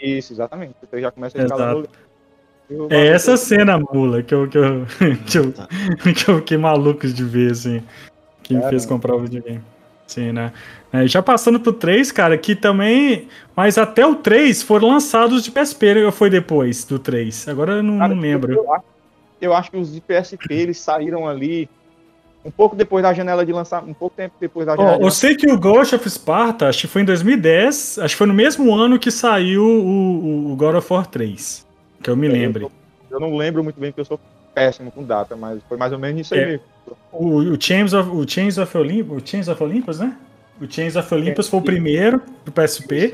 [0.01, 0.73] Isso, exatamente.
[0.81, 1.89] Você já começa a escalar Exato.
[2.71, 2.93] no Olimpo.
[2.93, 4.85] O É essa cena, mula, que eu, que eu,
[5.27, 5.53] que eu,
[6.15, 7.83] que eu fiquei maluco de ver, assim.
[8.41, 9.61] Que me fez comprar o videogame.
[10.07, 10.53] Sim, né?
[10.91, 13.27] É, já passando pro 3, cara, que também.
[13.55, 17.47] Mas até o 3 foram lançados de PSP, ou foi depois do 3?
[17.49, 18.53] Agora eu não, Cara, não lembro.
[18.53, 18.85] Eu acho,
[19.41, 21.69] eu acho que os de PSP eles saíram ali
[22.45, 24.95] um pouco depois da janela de lançar, um pouco tempo depois da janela.
[24.95, 28.13] Ó, de eu sei que o Ghost of Sparta, acho que foi em 2010, acho
[28.13, 31.67] que foi no mesmo ano que saiu o, o God of War 3.
[32.01, 32.63] Que eu me lembre.
[32.63, 32.71] Eu,
[33.11, 34.19] eu não lembro muito bem porque eu sou
[34.55, 36.45] péssimo com data, mas foi mais ou menos isso aí É.
[36.45, 36.76] mesmo.
[37.11, 40.15] O, o, Chains of, o Chains of Olympus, o Chains of Olympus, né?
[40.61, 43.13] O Chains of Olympus foi o primeiro do PSP.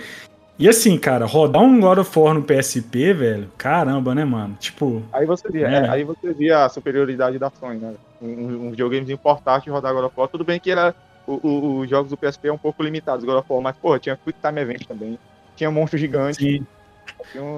[0.57, 4.55] E assim, cara, rodar um God of War no PSP, velho, caramba, né, mano?
[4.59, 5.74] Tipo, Aí você via, É.
[5.74, 7.93] é, aí você via a superioridade da Sony, né?
[8.21, 10.93] Um, um, videogamezinho portátil rodar God of War, tudo bem que era
[11.26, 14.15] o- os jogos do PSP é um pouco limitados, God of War, mas pô, tinha
[14.15, 15.17] Quick Time Event também,
[15.55, 16.38] tinha monstro gigante.
[16.43, 16.65] sim.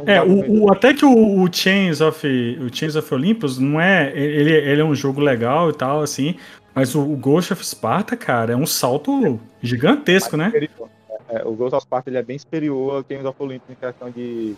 [0.05, 2.25] É, o, o- até que o, o Chains of
[2.61, 6.35] o Chains of Olympus não é, ele, ele é um jogo legal e tal assim,
[6.73, 10.45] mas o, o Ghost of Sparta, cara, é um salto gigantesco, né?
[10.45, 10.89] superior.
[11.29, 14.09] É, o Ghost of Sparta ele é bem superior ao Games of Olympus em questão
[14.11, 14.55] de,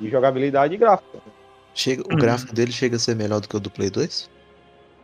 [0.00, 1.18] de jogabilidade e gráfico.
[1.74, 2.18] Chega, o Uhum.
[2.18, 4.28] gráfico dele chega a ser melhor do que o do Play 2?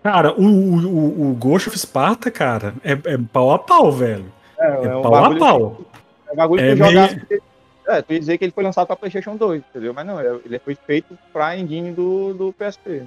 [0.03, 4.27] Cara, o, o, o- Ghost of Sparta, cara, é, é pau a pau, velho.
[4.59, 5.81] É, É, é um pau a pau.
[6.29, 7.43] é um bagulho É que tu meio- jogasse.
[7.87, 9.95] É, tu ia dizer que ele foi lançado pra PlayStation 2, entendeu?
[9.95, 13.03] Mas não, ele ele foi feito pra engine do, do PSP.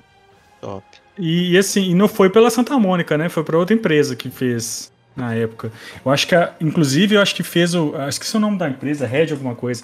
[0.62, 0.86] Top.
[1.18, 3.28] E, e assim, e não foi pela Santa Mônica, né?
[3.30, 5.72] Foi pra outra empresa que fez na época.
[6.06, 7.94] Eu acho que, a, inclusive, eu acho que fez o.
[7.98, 9.84] Acho que esse é o nome da empresa, Red alguma coisa.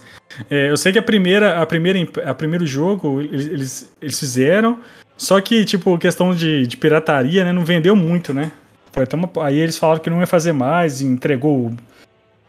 [0.49, 4.79] É, eu sei que a primeira, a primeira, a primeiro jogo eles, eles, fizeram,
[5.17, 7.51] só que, tipo, questão de, de pirataria, né?
[7.51, 8.51] Não vendeu muito, né?
[8.93, 11.73] Foi até uma- aí eles falaram que não ia fazer mais, e entregou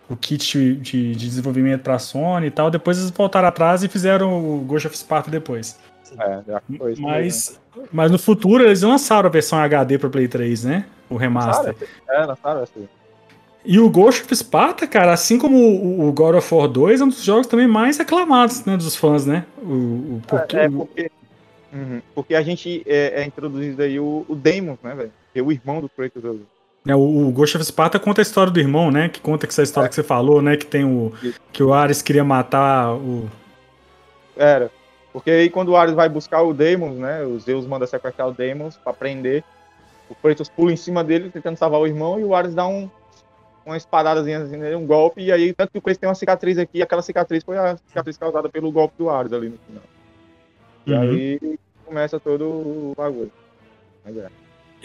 [0.08, 2.70] o, kit de, de- de desenvolvimento pra Sony e tal.
[2.70, 5.78] Depois eles voltaram atrás e fizeram o Ghost of Sparta depois.
[6.18, 7.06] É, já foi mesmo.
[7.08, 7.60] Mas,
[7.92, 10.86] mas no futuro eles lançaram a versão HD para Play 3, né?
[11.10, 11.74] O remaster.
[11.74, 12.22] Lançaram?
[12.22, 12.72] É, lançaram essa.
[13.64, 17.08] E o Ghost of Sparta, cara, assim como o, God of War 2, é um
[17.08, 19.44] dos jogos também mais aclamados, né, dos fãs, né?
[19.60, 21.10] O, o, porque, É, porque,
[21.72, 25.12] Uhum, porque a gente é, é introduzido aí o, o né, velho?
[25.32, 26.24] Que é o irmão do Kratos.
[26.24, 26.42] ali.
[26.86, 29.08] Né, o, o Ghost of Sparta conta a história do irmão, né?
[29.08, 30.56] Que conta que essa história que você falou, né?
[30.56, 31.12] Que tem o.
[31.52, 33.28] Que o Ares queria matar o.
[34.36, 34.70] Era.
[35.12, 37.24] Porque aí quando o Ares vai buscar o Daemon, né?
[37.24, 39.42] Os Zeus manda sequestrar o Daemon pra prender.
[40.08, 42.88] O Kratos pula em cima dele tentando salvar o irmão e o Ares dá um
[43.64, 46.56] uma espadadazinha assim, nele, um golpe, e aí tanto que o Kratos tem uma cicatriz
[46.56, 49.82] aqui, e aquela cicatriz foi a cicatriz causada pelo golpe do Ares ali no final.
[50.86, 51.00] E Uhum.
[51.00, 53.32] aí começa todo o bagulho.
[54.04, 54.28] Mas é.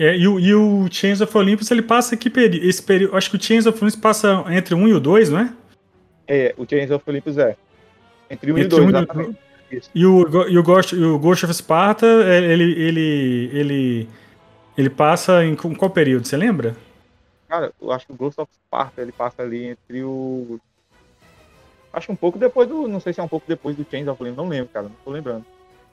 [0.01, 2.65] É, e, o, e o Chains of Olympus, ele passa que período?
[2.65, 3.15] Esse período.
[3.15, 5.53] Acho que o Chains of Olympus passa entre o 1 e o 2, não é?
[6.27, 7.55] É, o Chains of Olympus é.
[8.27, 9.37] Entre um e Entre dois, um e exatamente.
[9.93, 14.09] E o, e o, Ghost, e o Ghost of Sparta, é, ele, ele, ele,
[14.75, 16.25] ele passa em qual período?
[16.25, 16.75] Você lembra?
[17.47, 20.59] Cara, eu acho que o Ghost of Sparta ele passa ali entre o.
[21.93, 22.87] Acho que um pouco depois do.
[22.87, 24.95] Não sei se é um pouco depois do Chains of Olympus, não lembro, cara, não
[25.05, 25.45] tô lembrando.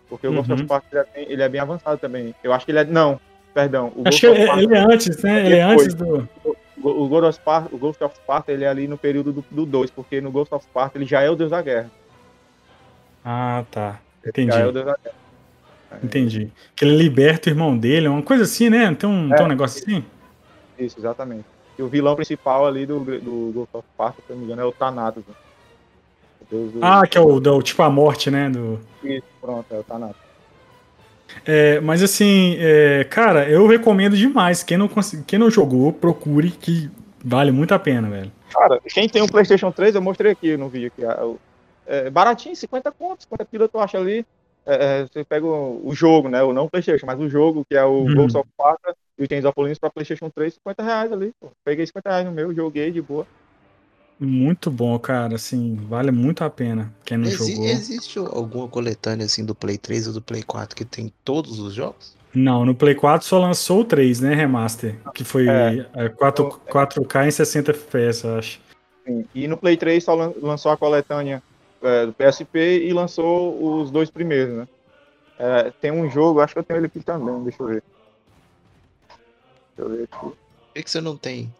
[0.08, 0.54] Porque o Ghost Uhum.
[0.56, 2.34] of Sparta ele é, bem, ele é bem avançado também.
[2.42, 2.84] Eu acho que ele é.
[2.84, 3.20] Não,
[3.58, 3.92] perdão.
[3.96, 5.46] O Acho Ghost que é- ele é antes, né?
[5.46, 6.28] Ele é antes do.
[6.44, 6.56] o,
[6.88, 9.90] o Ghost of Sparta, o Ghost of Sparta ele é ali no período do 2,
[9.90, 11.90] porque no Ghost of Sparta ele já é o deus da guerra.
[13.24, 13.98] Ah, tá.
[14.22, 14.52] Ele Entendi.
[14.52, 15.14] Já é o deus da guerra.
[16.04, 16.52] Entendi.
[16.76, 18.94] Que ele liberta o irmão dele, uma coisa assim, né?
[18.94, 19.36] Tem um, É.
[19.36, 20.04] tem um negócio assim?
[20.78, 21.44] Isso, exatamente.
[21.76, 24.62] E o vilão principal ali do, do Ghost of Sparta, se eu não me engano,
[24.62, 25.24] é o Thanatos.
[25.26, 25.34] né?
[26.52, 26.78] O do...
[26.80, 28.48] Ah, que é o do, tipo a morte, né?
[28.48, 28.78] Do...
[29.02, 30.27] Isso, pronto, é o Thanatos.
[31.46, 34.62] É, mas assim, é, cara, eu recomendo demais.
[34.62, 34.88] Quem não,
[35.26, 36.90] quem não jogou, procure, que
[37.24, 38.32] vale muito a pena, velho.
[38.50, 41.02] Cara, quem tem um PlayStation 3, eu mostrei aqui no vídeo aqui.
[41.86, 44.24] É, baratinho, 50 contos, 50 pila tu acha ali.
[44.66, 46.42] É, é, você pega o, o jogo, né?
[46.42, 48.14] O não PlayStation, mas o jogo, que é o Uhum.
[48.14, 51.32] Ghost of Sparta e o Chains of Olympus pra PlayStation 3, 50 reais ali.
[51.40, 51.50] Pô.
[51.64, 53.26] Peguei 50 reais no meu, joguei de boa.
[54.18, 55.36] Muito bom, cara.
[55.36, 56.92] Assim, vale muito a pena.
[57.04, 57.66] Quem não Exi- jogou.
[57.68, 61.72] existe alguma coletânea assim do Play 3 ou do Play 4 que tem todos os
[61.74, 62.16] jogos?
[62.34, 64.34] Não, no Play 4 só lançou o 3, né?
[64.34, 64.98] Remaster.
[65.14, 65.88] Que foi É.
[65.94, 68.60] é, 4, 4K em 60 FPS, eu acho.
[69.06, 69.24] Sim.
[69.34, 71.42] E no Play 3 só lan- lançou a coletânea
[71.80, 74.68] é, do PSP e lançou os dois primeiros, né?
[75.38, 77.82] É, tem um jogo, acho que eu tenho ele aqui também, deixa eu ver.
[79.76, 80.18] Deixa eu ver aqui.
[80.20, 80.36] Por
[80.74, 81.50] que, que você não tem?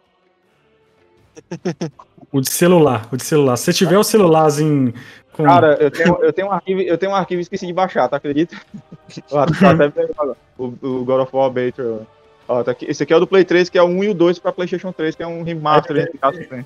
[2.31, 3.57] O de celular, o de celular.
[3.57, 4.93] Se você tiver o celularzinho
[5.33, 5.43] com.
[5.43, 8.07] Cara, eu tenho, eu tenho um arquivo, eu tenho um arquivo e esqueci de baixar,
[8.07, 8.17] tá?
[8.17, 8.55] Acredita?
[9.31, 10.09] Ó, tá até
[10.57, 12.05] o, o God of War Battle.
[12.47, 12.85] Ó, tá aqui.
[12.85, 14.51] Esse aqui é o do Play 3, que é o 1 e o 2 pra
[14.51, 15.97] PlayStation 3, que é um remaster.
[15.97, 16.65] entre aspas, né?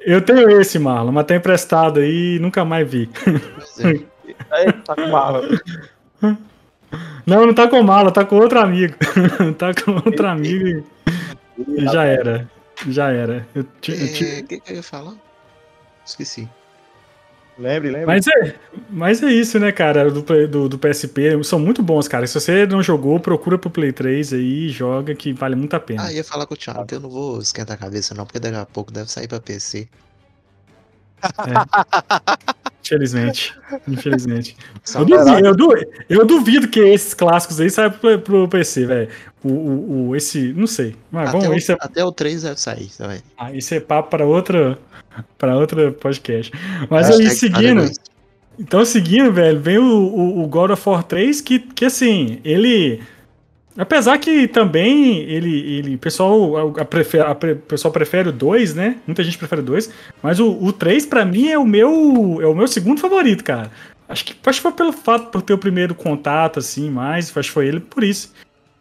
[0.00, 3.08] Eu tenho esse, Marlon, mas tá emprestado aí e nunca mais vi.
[4.50, 4.72] É.
[4.72, 5.40] Tá com barra.
[7.24, 8.94] Não, não tá com mala, tá com outro amigo.
[9.58, 10.84] tá com outro amigo
[11.56, 12.48] e, e já era.
[12.88, 13.46] Já era.
[13.54, 15.14] Eu ti- É, O que, que eu ia falar?
[16.04, 16.48] Esqueci.
[17.58, 18.04] Lembre, lembre.
[18.06, 18.54] Mas é,
[18.90, 21.42] mas é isso, né, cara, do, do, do PSP.
[21.42, 22.26] São muito bons, cara.
[22.26, 26.04] Se você não jogou, procura pro Play 3 aí, joga que vale muito a pena.
[26.04, 28.38] Ah, ia falar com o Thiago que eu não vou esquentar a cabeça, não, porque
[28.38, 29.88] daqui a pouco deve sair pra PC.
[32.86, 33.54] Infelizmente.
[33.88, 34.56] Infelizmente.
[34.94, 39.08] Eu duvido, eu, du- eu duvido que esses clássicos aí saiam pro, pro PC, velho.
[39.42, 40.52] O, o, o- esse.
[40.52, 40.94] Não sei.
[41.10, 43.20] Mas até, vamos, o, esse é, até o 3 deve sair também.
[43.36, 44.78] ah, esse é papo para outra.
[45.38, 46.52] Para outra podcast.
[46.90, 47.90] Mas Hashtag aí, seguindo.
[48.58, 53.02] Então, seguindo, velho, vem o, o, o God of War 3, que, que assim, ele.
[53.76, 55.78] Apesar que também ele.
[55.78, 58.96] ele pessoal, a, a prefe- a pre- pessoal prefere o 2, né?
[59.06, 59.90] Muita gente prefere o 2.
[60.22, 62.38] Mas o, o 3, pra mim, é o meu.
[62.40, 63.70] É o meu segundo favorito, cara.
[64.08, 67.36] Acho que, acho que foi pelo fato por ter o primeiro contato, assim, mais.
[67.36, 68.32] Acho que foi ele por isso.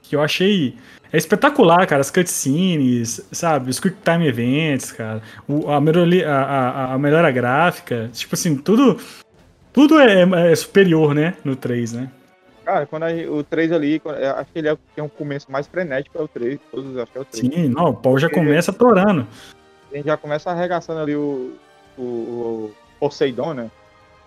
[0.04, 0.76] Que eu achei.
[1.12, 2.02] É espetacular, cara.
[2.02, 3.70] As cutscenes, sabe?
[3.70, 5.22] Os Quick Time Events, cara.
[5.48, 8.10] O, a, melhori- a, a, melhora gráfica.
[8.14, 8.98] Tipo assim, tudo.
[9.74, 11.34] Tudo é, é superior, né?
[11.44, 12.10] No 3, né?
[12.66, 15.68] Cara, quando a o 3 ali, eu acho que ele é, tem um começo mais
[15.68, 16.60] frenético, é o 3.
[16.72, 17.46] Todos acho que é o 3.
[17.54, 19.28] Sim, não, o Paul já começa torando.
[19.92, 21.56] A gente já começa arregaçando ali o,
[21.98, 23.72] o, o Poseidon, né?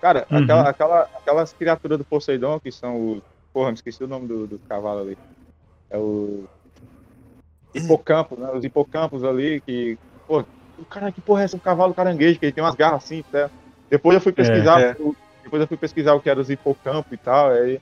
[0.01, 0.39] Cara, Uhum.
[0.39, 3.23] aquela, aquela, aquelas criaturas do Poseidon que são os.
[3.53, 5.19] Porra, me esqueci o nome do, do cavalo ali.
[5.91, 6.45] É o.
[7.75, 8.51] Hipocampos, né?
[8.53, 9.99] Os hipocampos ali que.
[10.29, 10.45] Pô,
[10.89, 11.57] cara, que porra é esse?
[11.57, 13.51] Um cavalo caranguejo, que ele tem umas garras assim, né?
[13.91, 14.81] Depois eu fui pesquisar.
[14.81, 14.97] É.
[15.01, 17.51] o- Depois eu fui pesquisar o que era os hipocampos e tal.
[17.51, 17.81] Aí, e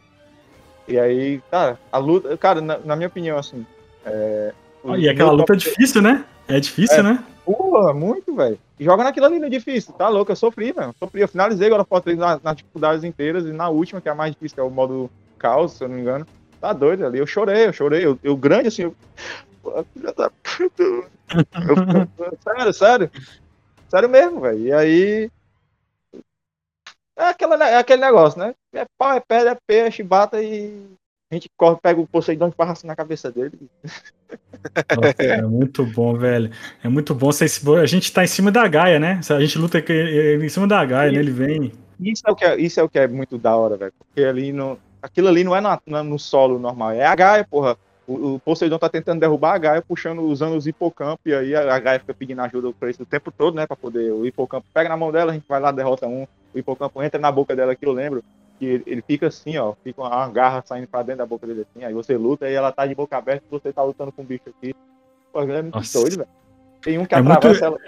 [0.98, 2.36] aí, cara, a luta.
[2.36, 3.66] Cara, na, na minha opinião, assim.
[4.04, 4.52] É,
[4.84, 6.24] o E aquela luta é top- difícil, né?
[6.46, 7.02] É difícil, É.
[7.02, 7.24] né?
[7.44, 8.58] Porra, muito, velho.
[8.78, 10.30] E Joga naquilo ali no difícil, tá louco?
[10.32, 10.94] Eu sofri, velho.
[10.98, 11.20] Sofri.
[11.22, 14.14] Eu finalizei agora o 3 nas, nas dificuldades inteiras e na última, que é a
[14.14, 16.26] mais difícil, que é o modo caos, se eu não me engano.
[16.60, 17.18] Tá doido ali.
[17.18, 18.04] Eu chorei, eu chorei.
[18.04, 18.82] Eu, eu grande assim.
[18.82, 18.96] Eu...
[19.62, 20.82] Pô, filha da puta.
[20.82, 21.06] Eu-
[22.18, 23.10] eu- sério, sério.
[23.88, 24.58] Sério mesmo, velho.
[24.58, 25.30] E aí.
[27.16, 28.54] É, aquela, é aquele negócio, né?
[28.80, 30.86] É pau, é pedra, é peixe, bata e.
[31.30, 33.52] A gente corre, pega o Poseidon e barra assim na cabeça dele.
[34.96, 36.52] Nossa, é muito bom, velho.
[36.84, 37.30] É muito bom.
[37.82, 39.20] A gente tá em cima da Gaia, né?
[39.28, 41.18] A gente luta em cima da Gaia, né?
[41.18, 41.72] Ele vem.
[41.98, 43.92] Isso é o que é, isso é, o que é muito da hora, velho.
[43.98, 47.76] Porque ali no, aquilo ali não é na- no solo normal, é a Gaia, porra.
[48.06, 51.74] O, o Poseidon tá tentando derrubar a Gaia, puxando, usando os hipocampos, e aí a,
[51.74, 53.66] a Gaia fica pedindo ajuda ao Kratos o tempo todo, né?
[53.66, 54.12] Pra poder.
[54.12, 56.22] O hipocampo pega na mão dela, a gente vai lá, derrota um.
[56.54, 58.22] O hipocampo entra na boca dela, que eu lembro.
[58.58, 59.74] Que ele, fica assim, ó.
[59.84, 61.84] Fica uma garra saindo pra dentro da boca dele assim.
[61.84, 64.24] Aí você luta e ela tá de boca aberta e você tá lutando com um
[64.24, 64.74] bicho aqui.
[65.32, 66.00] Pô, é muito Nossa.
[66.00, 66.28] doido, velho.
[66.82, 67.78] Tem um que É muito- atravessa ela.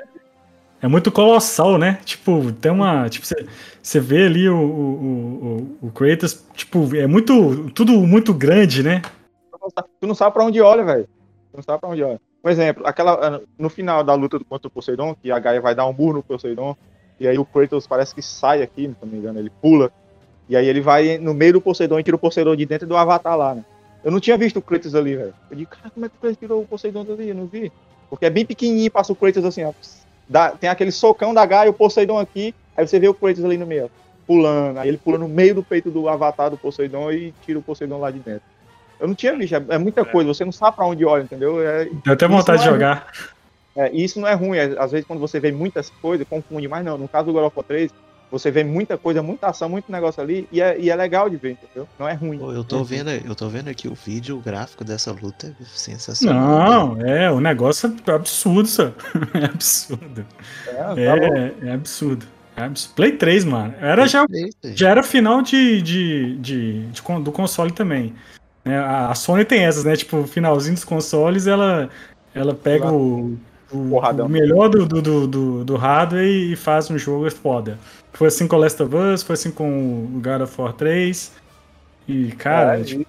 [0.81, 1.99] É muito colossal, né?
[2.05, 3.09] Tipo, tem uma.
[3.09, 7.71] Tipo, você- vê ali o, o, o, o Kratos, tipo, é muito.
[7.71, 9.03] Tudo muito grande, né?
[10.01, 11.05] tu não sabe pra onde olha, velho.
[11.05, 12.21] Tu não sabe pra onde olha.
[12.45, 15.87] Um exemplo, aquela, no final da luta contra o Poseidon, que a Gaia vai dar
[15.87, 16.77] um burro no Poseidon,
[17.19, 19.91] e aí o Kratos parece que sai aqui, se não me engano, ele pula,
[20.49, 22.97] e aí ele vai no meio do Poseidon e tira o Poseidon de dentro do
[22.97, 23.65] Avatar lá, né?
[24.05, 25.35] Eu não tinha visto o Kratos ali, velho.
[25.51, 27.29] Eu digo, cara, como é que o Kratos tirou o Poseidon dali?
[27.29, 27.71] Eu não vi.
[28.09, 29.73] Porque é bem pequenininho, passa o Kratos assim, ó.
[30.29, 33.45] Dá- tem aquele socão da Gaia e o Poseidon aqui, aí você vê o Kratos
[33.45, 33.89] ali no meio, ó,
[34.27, 34.79] pulando.
[34.79, 37.99] Aí ele pula no meio do peito do Avatar do Poseidon e tira o Poseidon
[37.99, 38.43] lá de dentro.
[39.01, 41.61] Eu não tinha visto, é, é muita coisa, você não sabe pra onde olha, entendeu?
[41.61, 43.13] É, Deu até vontade de é- jogar.
[43.77, 46.67] é, e isso não é ruim, é- às vezes quando você vê muitas coisas, confunde,
[46.69, 47.93] mas não, no caso do God of War 3,
[48.31, 51.37] você vê muita coisa, muita ação, muito negócio ali, e é, e é legal de
[51.37, 51.89] ver, entendeu?
[51.99, 52.39] Não é ruim.
[52.39, 55.65] Pô, eu tô vendo, eu tô vendo aqui o vídeo, o gráfico dessa luta é
[55.65, 56.97] sensacional.
[56.97, 58.93] Não, é, o negócio é absurdo, só.
[59.35, 60.27] É absurdo.
[60.67, 60.95] É, tá.
[60.97, 62.27] É, é absurdo.
[62.57, 62.71] É.
[62.95, 63.75] Play 3, mano.
[63.81, 68.15] Era já, Perfeito, já era final de, de, de, de do console também.
[68.65, 68.79] né?
[68.79, 69.95] A Sony tem essas, né?
[69.95, 71.89] Tipo, finalzinho dos consoles, ela,
[72.35, 73.39] ela pega o,
[73.71, 77.79] o, o melhor do, do, do, do, do hardware e faz um jogo foda.
[78.19, 81.33] Foi assim com Last of Us, foi assim com o God of War 3.
[82.09, 83.07] E, cara, É, tipo,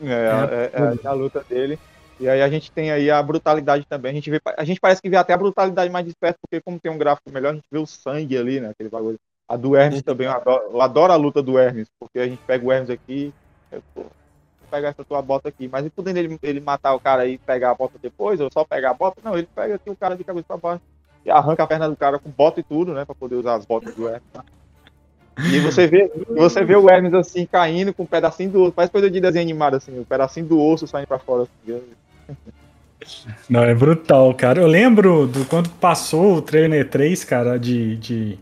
[0.00, 1.78] É, é, é a luta dele.
[2.18, 4.12] E aí a gente tem aí a brutalidade também.
[4.12, 6.62] A gente, vê, a gente parece que vê até a brutalidade mais de perto, porque
[6.62, 8.70] como tem um gráfico melhor, a gente vê o sangue ali, né?
[8.70, 9.20] Aquele bagulho.
[9.46, 12.40] A do Hermes também, eu adoro, eu adoro a luta do Hermes, porque a gente
[12.46, 13.30] pega o Hermes aqui.
[13.70, 14.06] é, pô,
[14.70, 15.68] pegar essa tua bota aqui.
[15.68, 18.64] Mas e podendo ele, ele matar o cara e pegar a bota depois, ou só
[18.64, 19.20] pegar a bota?
[19.22, 20.95] Não, ele pega aqui o cara de cabeça pra baixo
[21.28, 23.04] arranca a perna do cara com bota e tudo, né?
[23.04, 24.22] Pra poder usar as botas do Hermes.
[24.32, 24.44] tá?
[25.38, 28.72] E você vê, você vê o Hermes assim, caindo com um pedacinho do osso.
[28.72, 31.42] Parece coisa de desenho animado, assim, o um pedacinho do osso saindo pra fora.
[31.42, 31.82] Assim,
[33.48, 34.60] Não, é brutal, cara.
[34.60, 38.38] Eu lembro do quando passou o trailer 3, cara, de, de,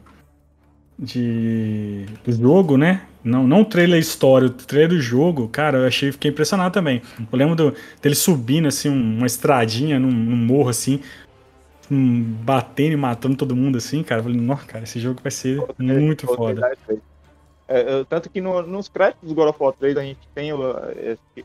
[0.96, 3.02] de do jogo, né?
[3.24, 7.00] Não, não o trailer história, o trailer do jogo, cara, eu achei, fiquei impressionado também.
[7.32, 11.00] Eu lembro do, dele subindo, assim, um- uma estradinha num, num morro, assim,
[11.90, 14.20] um, batendo e matando todo mundo, assim, cara.
[14.20, 16.72] Eu falei, nossa, cara, esse jogo vai ser muito foda.
[17.66, 20.50] É, é, tanto que no- nos créditos do God of War 3 a gente tem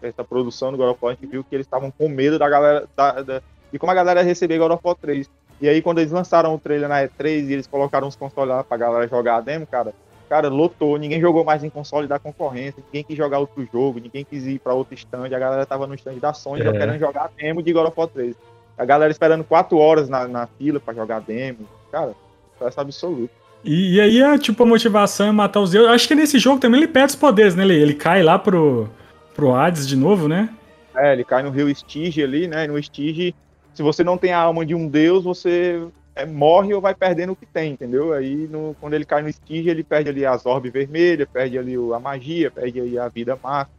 [0.02, 2.50] essa produção do God of War, a gente viu que eles estavam com medo da
[2.50, 5.30] galera, da, da- de como a galera ia receber God of War 3.
[5.62, 8.64] E aí quando eles lançaram o trailer na E3 e eles colocaram os consoles lá
[8.64, 9.94] pra galera jogar a demo, cara,
[10.28, 14.26] cara, lotou, ninguém jogou mais em console da concorrência, ninguém quis jogar outro jogo, ninguém
[14.26, 16.74] quis ir pra outro stand, a galera tava no stand da Sony já É.
[16.78, 18.36] querendo jogar a demo de God of War 3.
[18.80, 22.16] A galera esperando 4 horas na, na fila pra jogar a demo, cara,
[22.58, 23.30] sucesso absoluto.
[23.64, 25.92] E, e aí, é, tipo, a motivação é matar os deuses.
[25.92, 27.64] Acho que nesse jogo também ele perde os poderes, né?
[27.66, 28.90] Ele, ele cai lá pro,
[29.36, 30.48] pro Hades de novo, né?
[30.96, 32.68] É, ele cai no rio Stygia ali, né?
[32.68, 33.34] No Stygia,
[33.74, 35.84] se você não tem a alma de um deus, você
[36.16, 38.14] é, morre ou vai perdendo o que tem, entendeu?
[38.14, 41.78] Aí, no- quando ele cai no Stygia, ele perde ali as orbes vermelhas, perde ali
[41.78, 43.78] o- a magia, perde aí a vida máxima.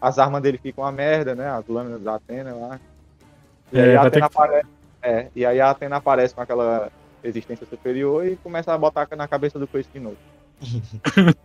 [0.00, 1.48] As armas dele ficam uma merda, né?
[1.48, 2.80] As lâminas da Atena lá.
[3.72, 4.66] E É, aí a vai ter Atena que- aparece.
[5.02, 6.90] É, e aí a Atena aparece com aquela
[7.24, 10.16] existência superior e começa a botar na cabeça do Kratos de novo.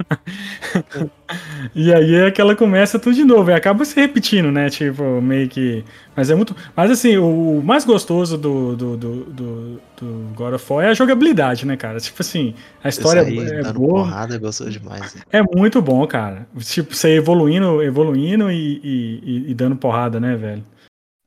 [1.74, 3.50] E aí é que ela começa tudo de novo.
[3.50, 4.70] E acaba se repetindo, né?
[4.70, 5.84] Tipo, meio que.
[6.16, 6.56] Mas é muito.
[6.76, 10.94] Mas assim, o mais gostoso do, do, do, do, do God of War é a
[10.94, 12.00] jogabilidade, né, cara?
[12.00, 12.54] Tipo assim,
[12.84, 14.04] a história aí, é dando boa.
[14.04, 15.16] porrada, gostou demais.
[15.16, 15.22] né?
[15.32, 16.48] É muito bom, cara.
[16.60, 20.64] Tipo, você evoluindo, evoluindo e, e- e dando porrada, né, velho?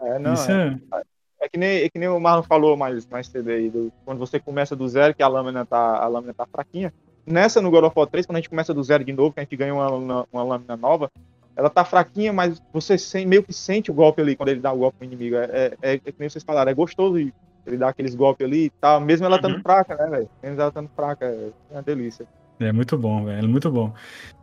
[0.00, 1.02] É, não, Isso é, é.
[1.42, 4.18] é que nem, é que nem o Marlon falou mais, mais cedo aí, do- quando
[4.18, 6.92] você começa do zero, que a lâmina tá, a lâmina tá fraquinha.
[7.26, 9.40] Nessa, no God of War 3, quando a gente começa do zero de novo, que
[9.40, 11.10] a gente ganha uma, lâmina- uma lâmina nova,
[11.56, 14.72] ela tá fraquinha, mas você sem- meio que sente o golpe ali, quando ele dá
[14.72, 15.36] o golpe pro inimigo.
[15.36, 18.66] É, é, é, é que nem vocês falaram, é gostoso ele dar aqueles golpes ali
[18.66, 19.62] e tal, mesmo ela estando Uhum.
[19.62, 20.28] fraca, né, velho?
[20.42, 22.26] Mesmo ela estando fraca, é uma delícia.
[22.60, 23.48] É muito bom, velho.
[23.48, 23.92] Muito bom.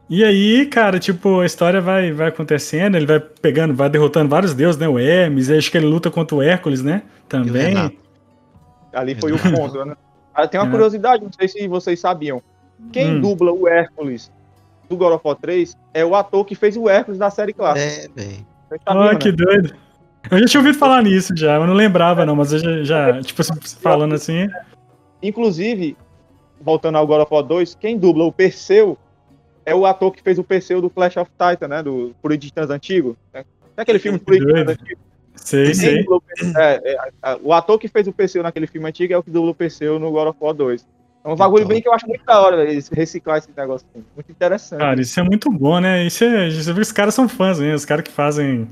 [0.10, 4.54] E aí, cara, tipo, a história vai, vai acontecendo, ele vai pegando, vai derrotando vários
[4.54, 4.88] deuses, né?
[4.88, 7.02] O Hermes, acho que ele luta contra o Hércules, né?
[7.28, 7.98] Também.
[8.94, 9.96] Ali foi o ponto, né?
[10.34, 10.70] Ah, Tem uma É.
[10.70, 12.42] curiosidade, não sei se vocês sabiam.
[12.92, 13.22] Quem Hum.
[13.22, 14.32] dubla o Hércules
[14.88, 18.04] do God of War 3 é o ator que fez o Hércules da série clássica.
[18.04, 18.46] É, velho.
[18.70, 19.16] Vocês sabiam, né?
[19.16, 19.74] que doido.
[20.30, 23.22] Eu já tinha ouvido falar nisso já, eu não lembrava não, mas eu já, já
[23.22, 23.44] tipo,
[23.80, 24.48] falando assim,
[25.22, 25.96] Inclusive,
[26.62, 28.98] voltando ao God of War 2, quem dubla o Perseu
[29.66, 31.84] é o ator que fez o Perseu do Flash of Titan, né?
[31.84, 33.18] Do Titãs antigo.
[33.34, 33.44] Tem
[33.78, 34.70] aquele filme doido.
[34.72, 35.00] antigo?
[35.36, 36.06] sei, sei.
[36.08, 36.22] o
[36.58, 39.30] é, é, a- o ator que fez o Perseu naquele filme antigo é o que
[39.30, 40.88] dubla o Perseu no God of War 2.
[41.24, 43.88] É um bagulho bem que eu acho muito da hora, eles reciclar esse negócio.
[43.94, 44.06] assim.
[44.16, 44.80] Muito interessante.
[44.80, 46.06] Cara, isso é muito bom, né?
[46.06, 47.74] Isso é, você vê que os caras são fãs, né?
[47.74, 48.70] Os caras que fazem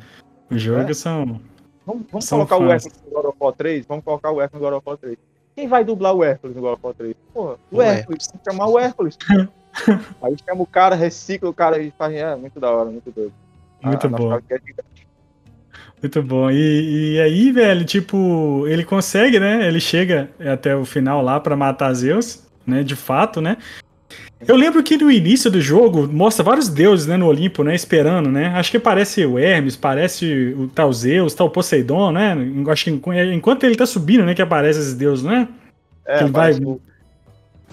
[0.51, 0.93] o jogo É.
[0.93, 1.41] são.
[1.85, 2.85] Vamos, vamos São colocar o fãs.
[2.85, 3.85] Hércules no God of War 3?
[3.87, 5.17] Vamos colocar o Hércules no God of War 3.
[5.55, 7.15] Quem vai dublar o Hércules no God of War 3?
[7.33, 8.27] Porra, o, O Hércules.
[8.31, 9.17] Vamos chamar o Hércules.
[10.21, 12.13] Aí chama o cara, recicla o cara e faz.
[12.13, 13.33] É, muito da hora, muito doido.
[13.81, 14.33] Muito A- a bom.
[14.33, 14.41] é.
[16.01, 16.51] Muito bom.
[16.51, 19.65] E, e aí, velho, tipo, ele consegue, né?
[19.67, 22.83] Ele chega até o final lá pra matar Zeus, né?
[22.83, 23.57] De fato, né?
[24.45, 28.29] Eu lembro que no início do jogo mostra vários deuses, né, no Olimpo, né, esperando,
[28.29, 28.47] né?
[28.47, 32.35] Acho que parece o Hermes, parece o tal Zeus, tal Poseidon, né?
[32.69, 35.47] Acho que enqu- enquanto ele tá subindo, né, que aparece esses deuses, né?
[36.05, 36.81] É, Que ele vai- o-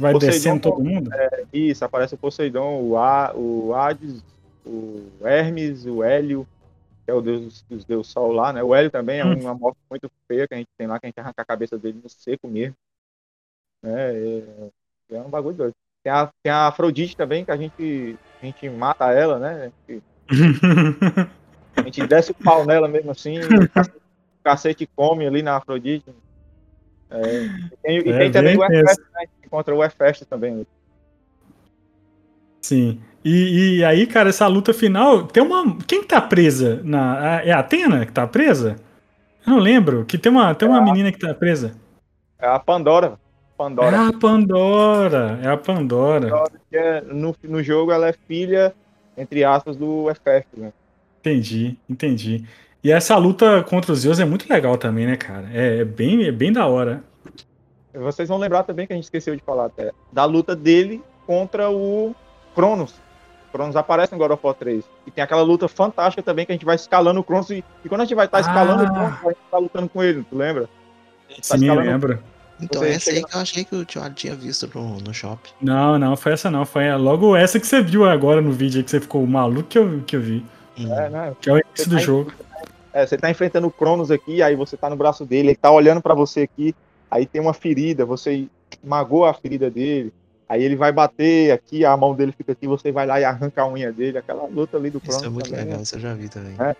[0.01, 1.11] Vai Poseidon descendo todo mundo.
[1.53, 4.23] isso, aparece o Poseidon, o, A, o Hades,
[4.65, 6.47] o Hermes, o Hélio,
[7.05, 8.63] que é o deus dos- deuses Sol lá, né?
[8.63, 9.35] O Hélio também é Hum.
[9.41, 11.79] uma morte muito feia que a gente tem lá, que a gente arranca a cabeça
[11.79, 12.75] dele no seco mesmo.
[13.85, 14.71] É,
[15.11, 15.75] é, é um bagulho doido.
[16.03, 19.73] Tem a, tem a Afrodite também, que a gente, a gente mata ela, né?
[19.89, 20.03] A gente,
[21.77, 25.57] a gente desce o pau nela mesmo assim, o cacete- o cacete come ali na
[25.57, 26.11] Afrodite.
[27.11, 28.83] É, e tem, e É, tem também o tenso.
[28.83, 29.27] Hefesto, né?
[29.51, 30.67] A gente encontra o Hefesto também.
[32.61, 33.01] Sim.
[33.25, 35.25] E, e aí, cara, essa luta final.
[35.27, 35.77] Tem uma.
[35.87, 36.81] Quem que tá presa?
[36.85, 38.77] Na, é a Atena que tá presa?
[39.47, 40.05] Eu não lembro.
[40.05, 41.73] Que tem uma, tem uma menina que tá presa.
[42.39, 43.19] É a Pandora.
[43.57, 43.97] Pandora.
[43.97, 45.41] É a Pandora.
[45.43, 46.45] É a Pandora.
[46.71, 48.75] que é- no, no jogo ela é filha,
[49.17, 50.73] entre aspas, do Hefesto, né?
[51.21, 52.47] Entendi, entendi.
[52.83, 55.51] E essa luta contra os Zeus é muito legal também, né, cara?
[55.53, 57.05] É, é bem, é bem da hora.
[57.95, 61.71] Vocês vão lembrar também que a gente esqueceu de falar até, da luta dele contra
[61.71, 62.15] o
[62.55, 62.95] Cronos.
[63.53, 64.85] Cronos aparece no God of War 3.
[65.07, 67.51] E tem aquela luta fantástica também que a gente vai escalando o Cronos.
[67.51, 68.87] E, e quando a gente vai estar escalando Ah.
[68.87, 70.69] o Cronos, a gente tá lutando com ele, tu lembra?
[71.29, 72.23] Tá Sim, lembro.
[72.61, 75.51] Então Você essa aí que eu achei que o Tio tinha visto no, no shopping.
[75.61, 76.65] Não, não, foi essa não.
[76.67, 79.79] Foi logo essa que você viu agora no vídeo aí, que você ficou maluco que
[79.79, 80.45] eu, que eu vi.
[80.79, 80.93] Hum.
[80.95, 81.33] É, né?
[81.41, 82.33] Que é o início do tá- jogo.
[82.93, 85.71] É, você tá enfrentando o Cronos aqui, aí você tá no braço dele, ele tá
[85.71, 86.75] olhando pra você aqui,
[87.11, 88.47] aí tem uma ferida, você
[88.83, 90.13] magoa a ferida dele,
[90.49, 93.63] aí ele vai bater aqui, a mão dele fica aqui, você vai lá e arranca
[93.63, 96.01] a unha dele, aquela luta ali do Isso Cronos é muito também, legal, isso eu
[96.01, 96.55] já vi também.
[96.59, 96.77] É.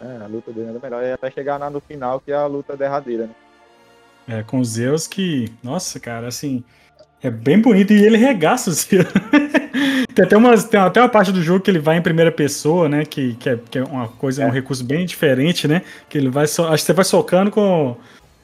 [0.00, 2.46] É, a luta dele é melhor, e até chegar na- no final, que é a
[2.46, 3.34] luta derradeira, né?
[4.28, 5.50] É, com os Zeus que.
[5.62, 6.62] Nossa, cara, assim.
[7.20, 9.06] É bem bonito e ele regaça os Zeus.
[10.14, 12.88] tem, até umas, tem até uma parte do jogo que ele vai em primeira pessoa,
[12.88, 13.04] né?
[13.04, 14.52] Que, que, é, que é uma coisa, um É.
[14.52, 15.82] recurso bem diferente, né?
[16.08, 16.46] Que ele vai.
[16.46, 17.96] So, acho que você vai socando com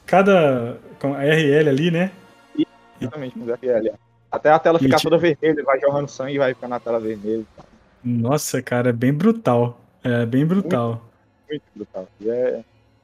[0.05, 0.77] cada.
[0.99, 2.11] com a RL ali, né?
[2.99, 3.93] Exatamente, com o ZFL.
[4.31, 6.67] Até a tela ficar E, tipo- toda vermelha, ele vai jorrando sangue e vai ficar
[6.67, 7.43] na tela vermelha.
[8.03, 9.81] Nossa, cara, é bem brutal.
[10.03, 11.03] É bem brutal.
[11.49, 12.07] Muito brutal.
[12.21, 12.63] E, é,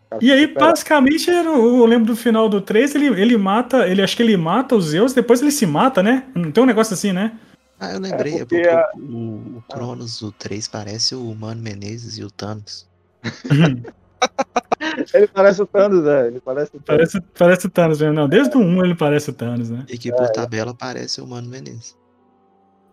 [0.09, 4.01] cara, E aí, basicamente, o- eu lembro do final do 3, ele, ele mata, ele
[4.01, 6.25] acho que ele mata os Zeus, depois ele se mata, né?
[6.35, 7.37] Não tem um negócio assim, né?
[7.79, 11.61] Ah, eu lembrei, é porque porque, a- o, o Cronos, o 3, parece o Mano
[11.61, 12.87] Menezes e o Thanos.
[15.13, 16.27] Ele parece o Thanos, né?
[16.27, 16.85] Ele parece o Thanos.
[17.13, 18.13] parece, parece o Thanos mesmo.
[18.15, 19.85] Não, desde o 1 ele parece o Thanos, né?
[19.89, 21.95] E que por tabela parece o Mano Menezes.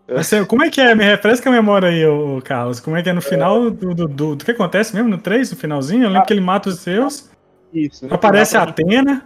[0.07, 0.95] Mas você- como é que é?
[0.95, 2.79] Me refresca a memória aí, ô, Carlos.
[2.79, 5.51] Como é que é no final do, do, do, do que acontece mesmo no 3,
[5.51, 6.03] no finalzinho?
[6.05, 7.29] Eu lembro que ele mata os Zeus,
[7.73, 8.07] Isso.
[8.09, 9.23] aparece a Atena.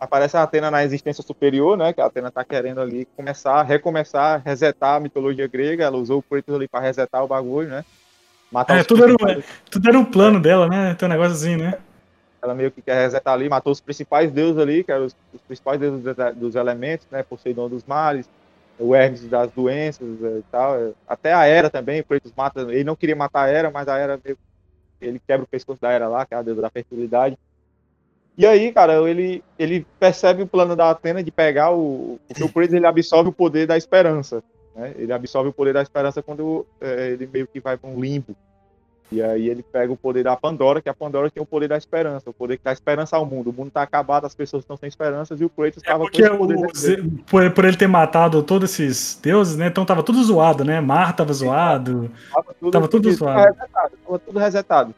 [0.00, 1.92] aparece a Atena na existência superior, né?
[1.92, 5.84] Que a Atena tá querendo ali começar, recomeçar, resetar a mitologia grega.
[5.84, 7.84] Ela usou o Kratos ali pra resetar o bagulho, né?
[8.50, 10.92] Matar É, os tudo era, um, tudo era um plano dela, né?
[10.94, 11.74] Tem um negócio assim, né?
[12.42, 15.40] Ela meio que quer resetar ali, matou os principais deuses ali, que eram os, os
[15.42, 17.22] principais deuses dos, dos elementos, né?
[17.22, 18.28] Poseidon dos mares,
[18.78, 20.74] o Hermes das doenças eh, e tal.
[20.76, 22.62] eh, Até a Hera também, o Kratos mata.
[22.62, 24.38] Ele não queria matar a Hera, mas a Hera meio
[25.00, 27.38] ele quebra o pescoço da Hera lá, que é a deusa da fertilidade.
[28.36, 32.18] E aí, cara, ele, ele percebe o plano da Atena de pegar o.
[32.26, 34.42] Porque o Kratos ele absorve o poder da esperança.
[34.74, 34.94] Né?
[34.96, 38.34] Ele absorve o poder da esperança quando eh, ele meio que vai para um limbo.
[39.12, 41.76] E aí ele pega o poder da Pandora, que a Pandora tem o poder da
[41.76, 43.50] esperança, o poder que dá esperança ao mundo.
[43.50, 46.28] O mundo tá acabado, as pessoas estão sem esperanças e o Kratos estava com Porque
[46.30, 46.56] poder.
[47.00, 49.66] o por, por ele ter matado todos esses deuses, né?
[49.66, 50.80] Então tava tudo zoado, né?
[50.80, 52.08] Mar tava zoado.
[52.32, 53.52] Tava tudo, tava tudo isso, zoado.
[53.52, 54.94] resetado, tava tudo resetado.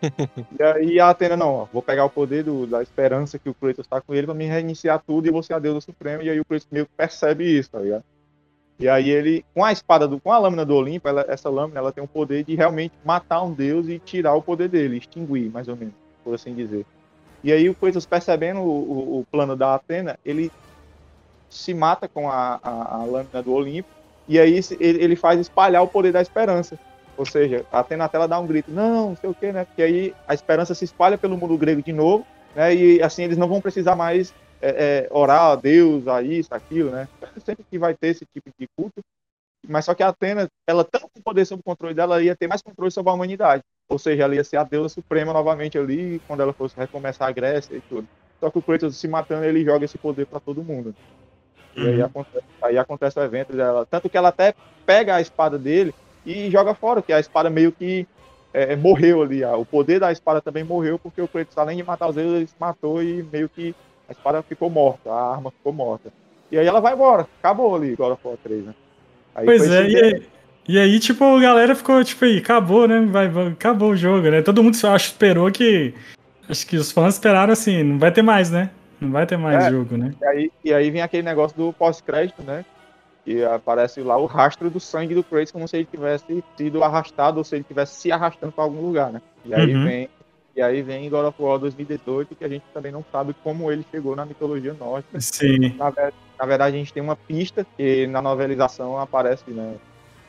[0.58, 3.54] e aí a Atena, não, ó, vou pegar o poder do- da esperança que o
[3.54, 6.22] Kratos tá com ele pra me reiniciar tudo e você é a deusa suprema.
[6.22, 8.04] E aí o Kratos meio que percebe isso, tá ligado?
[8.78, 11.78] E aí ele, com a espada, do, com a lâmina do Olimpo, ela- essa lâmina
[11.80, 15.50] ela tem o poder de realmente matar um deus e tirar o poder dele, extinguir,
[15.50, 15.94] mais ou menos,
[16.24, 16.84] por assim dizer.
[17.44, 20.50] E aí o Kratos, percebendo o, o- o plano da Atena, ele
[21.50, 23.88] se mata com a, a- a lâmina do Olimpo,
[24.26, 26.76] e aí ele, ele faz espalhar o poder da esperança.
[27.16, 29.64] Ou seja, a Atena até ela dá um grito, não, não sei o quê, né?
[29.66, 32.74] Porque aí a esperança se espalha pelo mundo grego de novo, né?
[32.74, 34.32] E assim eles não vão precisar mais
[34.64, 37.06] é, é, orar a Deus, a isso, aquilo, né?
[37.44, 39.00] Sempre que vai ter esse tipo de culto.
[39.66, 42.36] Mas só que a Atena, ela tanto com poder sob o controle dela, ela ia
[42.36, 43.62] ter mais controle sobre a humanidade.
[43.88, 47.32] Ou seja, ela ia ser a deusa suprema novamente ali, quando ela fosse recomeçar a
[47.32, 48.06] Grécia e tudo.
[48.42, 50.94] Só que o Kratos se matando, ele joga esse poder para todo mundo.
[51.76, 52.06] E aí Uhum.
[52.06, 53.86] acontece, aí acontece o evento dela.
[53.90, 54.54] Tanto que ela até
[54.86, 55.92] pega a espada dele
[56.24, 58.06] e joga fora, que a espada meio que
[58.52, 59.42] é, morreu ali.
[59.44, 59.58] ó.
[59.58, 62.46] O poder da espada também morreu, porque o Kratos, além de matar os deuses, ele
[62.46, 63.74] se matou e meio que
[64.08, 66.12] a espada ficou morta, a arma ficou morta.
[66.50, 68.72] E aí ela vai embora, acabou ali, God of War 3, né?
[69.34, 70.22] Aí Pois é, e aí,
[70.66, 73.00] e aí, tipo, a galera ficou, tipo, aí, acabou, né?
[73.00, 74.40] Vai, acabou o jogo, né?
[74.40, 75.94] Todo mundo só acho, esperou que.
[76.48, 78.70] Acho que os fãs esperaram assim, não vai ter mais, né?
[79.00, 79.70] Não vai ter mais É.
[79.70, 80.14] jogo, né?
[80.20, 82.64] E aí, e aí vem aquele negócio do pós-crédito, né?
[83.26, 87.38] E aparece lá o rastro do sangue do Kratos, como se ele tivesse sido arrastado,
[87.38, 89.20] ou se ele estivesse se arrastando para algum lugar, né?
[89.44, 89.84] E aí Uhum.
[89.84, 90.08] vem.
[90.56, 93.84] E aí vem God of War 2018, que a gente também não sabe como ele
[93.90, 95.20] chegou na mitologia nórdica.
[95.20, 95.74] Sim.
[95.76, 95.92] Na,
[96.38, 99.74] na verdade, a gente tem uma pista que na novelização aparece, né?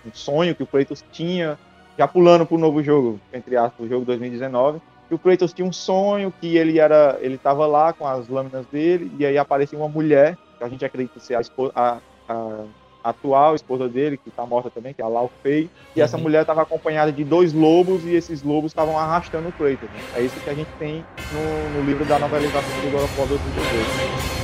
[0.06, 1.58] Um sonho que o Kratos tinha,
[1.98, 4.80] já pulando pro novo jogo, entre aspas, o jogo 2019.
[5.08, 8.66] Que o Kratos tinha um sonho que ele era, ele tava lá com as lâminas
[8.68, 12.64] dele e aí aparecia uma mulher, que a gente acredita ser a, esposa, a- a
[13.06, 15.70] atual esposa dele, que tá morta também, que é a Lau Fei.
[15.96, 16.24] E essa Uhum.
[16.24, 19.90] mulher estava acompanhada de dois lobos e esses lobos estavam arrastando o Kratos.
[19.90, 20.00] né?
[20.18, 23.28] É isso que a gente tem no, no livro da novelização do God of War
[23.28, 24.36] 2018.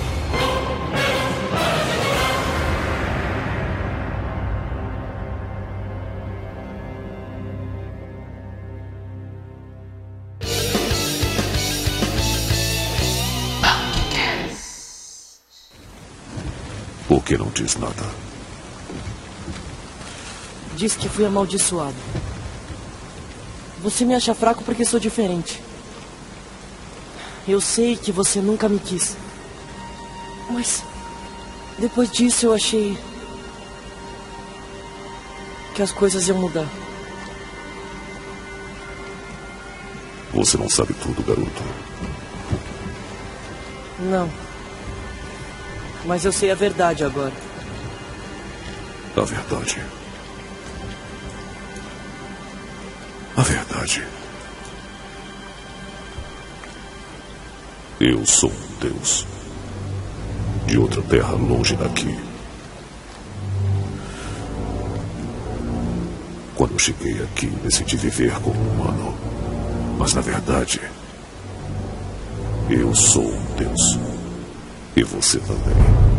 [17.07, 18.03] Por que não diz nada?
[20.81, 21.95] Diz que fui amaldiçoado.
[23.83, 25.61] Você me acha fraco porque sou diferente.
[27.47, 29.15] Eu sei que você nunca me quis.
[30.49, 30.83] Mas
[31.77, 32.97] depois disso eu achei
[35.75, 36.67] que as coisas iam mudar.
[40.33, 41.63] Você não sabe tudo, garoto.
[43.99, 44.31] Não.
[46.05, 47.33] Mas eu sei a verdade agora.
[49.15, 49.79] A verdade.
[53.35, 54.03] A verdade.
[57.99, 59.25] Eu sou um deus.
[60.67, 62.19] De outra terra longe daqui.
[66.55, 69.15] Quando cheguei aqui, decidi viver como humano.
[69.97, 70.81] Mas na verdade,
[72.69, 73.99] eu sou um deus.
[74.95, 76.10] E você também.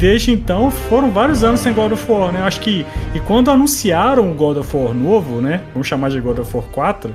[0.00, 2.40] Desde então foram vários anos sem God of War, né?
[2.42, 2.84] Acho que.
[3.14, 5.62] E quando anunciaram o God of War novo, né?
[5.72, 7.14] Vamos chamar de God of War 4,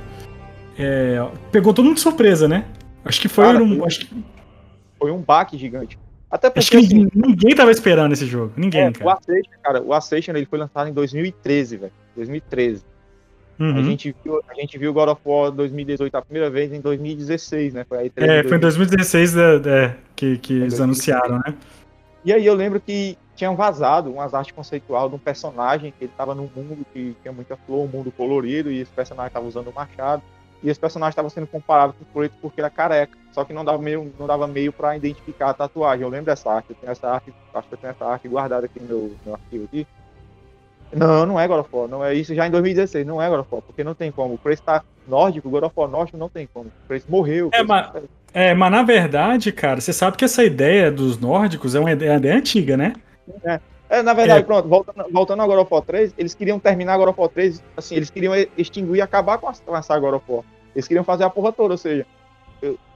[0.78, 2.66] é, pegou todo mundo de surpresa, né?
[3.03, 3.78] Acho que foi Cara, um.
[3.78, 4.24] foi- Acho que,
[4.98, 5.99] Foi um baque gigante.
[6.32, 8.52] Até porque acho que assim, ninguém, ninguém tava esperando esse jogo.
[8.57, 9.14] Ninguém, é, o cara.
[9.14, 11.91] Ascension, cara, o Ascension ele foi lançado em 2013, velho.
[12.16, 12.84] 2013.
[13.57, 13.84] A, Uhum.
[13.86, 17.86] gente viu, a gente viu God of War 2018 a primeira vez em 2016, né?
[17.88, 20.82] Foi aí É, foi em 2016 é, é, que, que eles 2016.
[20.82, 21.53] anunciaram, né?
[22.26, 26.14] E aí eu lembro que tinham vazado umas artes conceitual de um personagem que ele
[26.18, 29.68] tava num mundo que tinha muita flor, um mundo colorido, e esse personagem tava usando
[29.68, 30.23] o machado.
[30.64, 33.15] E esse personagem estava sendo comparado com o Kratos porque era careca.
[33.31, 36.02] Só que não dava meio, não dava meio para identificar a tatuagem.
[36.02, 38.65] Eu lembro dessa arte, eu tenho essa arte, acho que eu tenho essa arte guardada
[38.65, 39.85] aqui no meu, meu arquivo aqui.
[40.94, 43.41] Não, não é God of War, não é isso já em 2016, não é God
[43.41, 44.36] of War, porque não tem como.
[44.36, 46.68] O Kratos tá nórdico, God of War nórdico não tem como.
[46.68, 47.48] O Kratos morreu.
[47.48, 47.91] o É, mas-
[48.34, 52.10] É, mas na verdade, cara, você sabe que essa ideia dos nórdicos é uma ideia,
[52.10, 52.94] é uma ideia antiga, né?
[53.90, 54.44] É, na verdade, É.
[54.44, 57.62] pronto, voltando, voltando ao God of War 3, eles queriam terminar God of War 3,
[57.78, 60.44] assim, eles queriam extinguir e acabar com, a, com essa God of War.
[60.76, 62.06] Eles queriam fazer a porra toda, ou seja,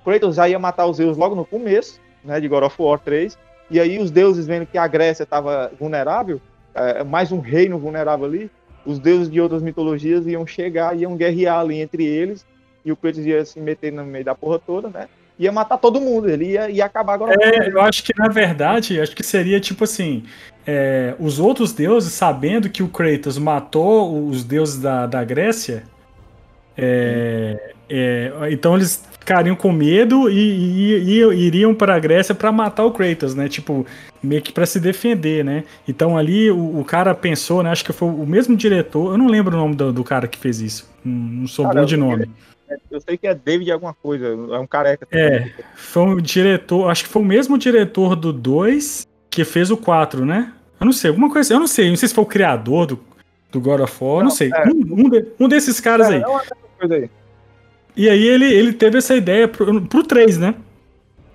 [0.04, 3.38] Kratos já ia matar os Zeus logo no começo, né, de God of War 3,
[3.70, 6.42] e aí os deuses vendo que a Grécia estava vulnerável,
[6.74, 8.52] é, mais um reino vulnerável ali,
[8.86, 12.46] os deuses de outras mitologias iam chegar, iam guerrear ali entre eles,
[12.84, 15.08] e o Kratos ia se meter no meio da porra toda, né,
[15.40, 17.34] ia matar todo mundo, ele ia, ia acabar War.
[17.40, 20.24] É, eu acho que na verdade, acho que seria tipo assim:
[20.68, 25.84] é, os outros deuses, sabendo que o Kratos matou os deuses da, da Grécia,
[26.78, 32.52] é, é, então eles ficariam com medo e, e- e iriam para a Grécia para
[32.52, 33.48] matar o Kratos, né?
[33.48, 33.86] Tipo,
[34.24, 35.64] meio que para se defender, né?
[35.88, 37.70] Então ali o, o cara pensou, né?
[37.70, 40.38] Acho que foi o mesmo diretor, eu não lembro o nome do, do cara que
[40.38, 42.28] fez isso, não, sou Cara, bom de nome.
[42.90, 45.08] Eu sei que é David alguma coisa, é um careca.
[45.12, 45.50] É.
[45.76, 50.26] Foi um diretor, acho que foi o mesmo diretor do 2 que fez o 4,
[50.26, 50.52] né?
[50.80, 53.00] Eu não sei, alguma coisa, eu não sei, não sei se foi o criador do,
[53.52, 54.50] do God of War, não, Não, sei.
[54.52, 54.68] é.
[54.68, 56.22] Um, um de- um desses caras É, aí.
[56.24, 56.42] é uma
[56.80, 57.10] coisas aí.
[57.96, 60.56] E aí ele, ele teve essa ideia pro, pro 3, né?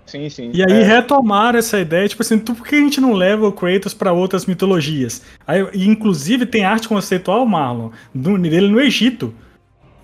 [0.06, 0.50] Sim, sim.
[0.52, 3.52] E aí É, retomaram essa ideia, tipo assim, por que a gente não leva o
[3.52, 5.22] Kratos pra outras mitologias?
[5.46, 9.34] Aí, e inclusive tem arte conceitual, Marlon, do, dele no Egito.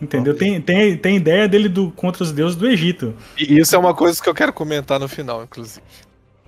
[0.00, 0.34] Entendeu?
[0.34, 3.14] Tem, tem, tem ideia dele do, contra os deuses do Egito.
[3.38, 5.82] E isso é uma coisa que eu quero comentar no final, inclusive.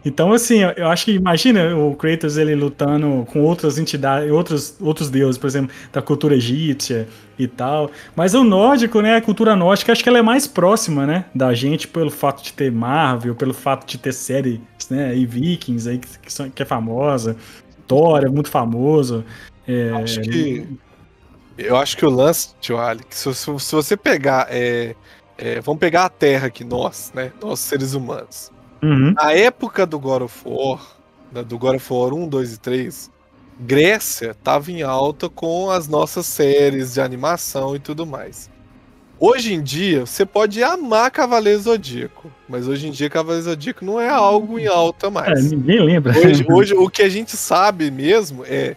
[0.04, 5.08] Então, assim, eu- acho que imagina o Kratos ele lutando com outras entidades, outros, outros
[5.10, 7.06] deuses, por exemplo, da cultura egípcia
[7.38, 7.90] e tal.
[8.16, 11.54] Mas o nórdico, né, a cultura nórdica, acho que ela é mais próxima, né, da
[11.54, 14.60] gente pelo fato de ter Marvel, pelo fato de ter séries,
[14.90, 17.36] né, e Vikings aí que, que, são, que é famosa,
[17.86, 19.24] Thor é muito famoso.
[19.66, 20.66] É, Acho que.
[21.56, 22.76] Eu acho que o lance, tio
[23.08, 24.46] que se, se- se você pegar.
[24.50, 24.94] é,
[25.36, 27.32] é, vamos pegar a Terra aqui, nós, né?
[27.42, 28.51] Nós seres humanos.
[28.82, 29.12] Uhum.
[29.12, 30.80] Na época do God of War,
[31.32, 33.10] né, do God of War 1, 2 e 3,
[33.60, 38.50] Grécia tava em alta com as nossas séries de animação e tudo mais.
[39.20, 44.00] Hoje em dia, você pode amar Cavaleiro Zodíaco, mas hoje em dia Cavaleiro Zodíaco não
[44.00, 45.52] é algo em alta É, mais.
[45.52, 46.12] ninguém lembra.
[46.18, 48.74] Hoje, hoje, o que a gente sabe mesmo é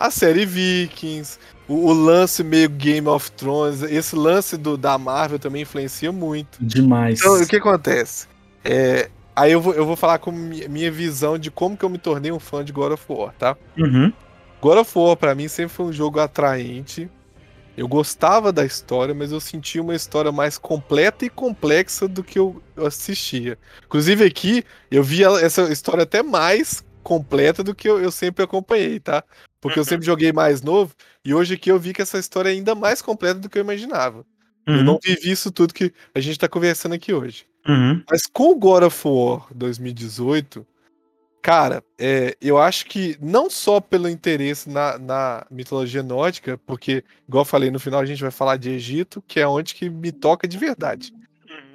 [0.00, 5.38] a série Vikings, o, o lance meio Game of Thrones, esse lance do, da Marvel
[5.38, 6.58] também influencia muito.
[6.60, 7.20] Demais.
[7.20, 8.26] Então, o que acontece?
[8.64, 11.90] É, aí eu vou, eu vou falar com mi- minha visão de como que eu
[11.90, 13.56] me tornei um fã de God of War, tá?
[13.76, 14.12] Uhum.
[14.60, 17.10] God of War, pra mim, sempre foi um jogo atraente.
[17.76, 22.38] Eu gostava da história, mas eu sentia uma história mais completa e complexa do que
[22.38, 23.58] eu eu assistia.
[23.84, 28.98] Inclusive aqui, eu via essa história até mais completa do que eu, eu sempre acompanhei,
[29.00, 29.22] tá?
[29.60, 30.94] Porque eu sempre joguei mais novo,
[31.24, 33.62] e hoje aqui eu vi que essa história é ainda mais completa do que eu
[33.62, 34.24] imaginava.
[34.66, 37.46] Eu Uhum, não vivi isso tudo que a gente tá conversando aqui hoje.
[37.68, 38.02] Uhum.
[38.10, 40.66] Mas com o God of War 2018,
[41.42, 47.42] cara, é, eu acho que não só pelo interesse na, na mitologia nórdica, porque, igual
[47.42, 50.10] eu falei, no final a gente vai falar de Egito, que é onde que me
[50.10, 51.12] toca de verdade.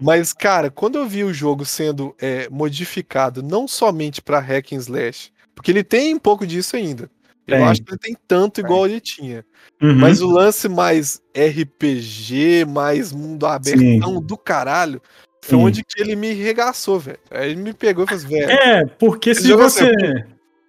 [0.01, 4.77] Mas, cara, quando eu vi o jogo sendo é, modificado não somente pra hack and
[4.77, 7.09] slash, porque ele tem um pouco disso ainda.
[7.45, 7.65] Eu Tem.
[7.65, 9.43] acho que ele tem tanto igual ele tinha.
[9.81, 9.95] Uhum.
[9.95, 15.01] Mas o lance mais RPG, mais mundo abertão do caralho,
[15.41, 15.63] foi Sim.
[15.63, 17.19] onde que ele me regaçou, velho.
[17.31, 18.51] Aí ele me pegou e falou assim, velho.
[18.51, 19.91] É, porque se você.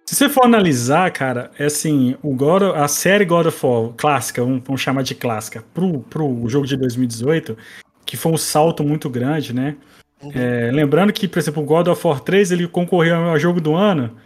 [0.05, 4.43] Se você for analisar, cara, é assim, o God, a série God of War clássica,
[4.43, 7.57] vamos, vamos chamar de clássica, pro, pro jogo de 2018,
[8.05, 9.77] que foi um salto muito grande, né?
[10.21, 10.31] Uhum.
[10.35, 13.73] É, lembrando que, por exemplo, o God of War 3 ele concorreu ao jogo do
[13.73, 14.17] ano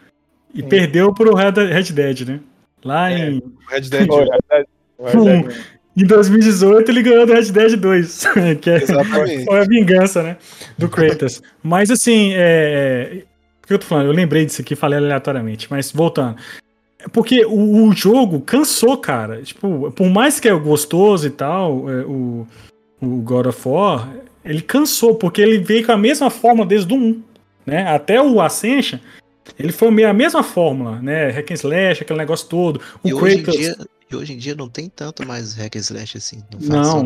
[0.54, 0.70] e Sim.
[0.70, 2.40] perdeu pro Red, Red Dead, né?
[2.84, 3.30] Lá É.
[3.30, 4.08] em, O Red Dead.
[4.08, 8.24] Foi, é, é, é, em 2018 ele ganhou do Red Dead 2,
[8.62, 9.50] que é, Exatamente.
[9.50, 10.38] a vingança, né?
[10.78, 11.42] Do Kratos.
[11.64, 13.24] Mas assim, é.
[13.62, 14.08] Por que eu tô falando?
[14.08, 16.36] Eu lembrei disso aqui, falei aleatoriamente, mas voltando.
[17.00, 19.42] É Porque o, o jogo cansou, cara.
[19.42, 22.46] Tipo, por mais que é gostoso e tal, é, o,
[23.02, 24.10] o God of War,
[24.44, 27.24] ele cansou, porque ele veio com a mesma forma desde o 1.
[27.66, 27.88] Né?
[27.88, 29.00] Até o Ascension,
[29.58, 31.30] ele foi meio a mesma fórmula, né?
[31.32, 32.80] Hack and slash, aquele negócio todo.
[33.04, 33.62] O E hoje, em Kratos.
[33.62, 33.76] dia,
[34.16, 36.44] hoje em dia não tem tanto mais hack and slash assim.
[36.62, 37.06] Não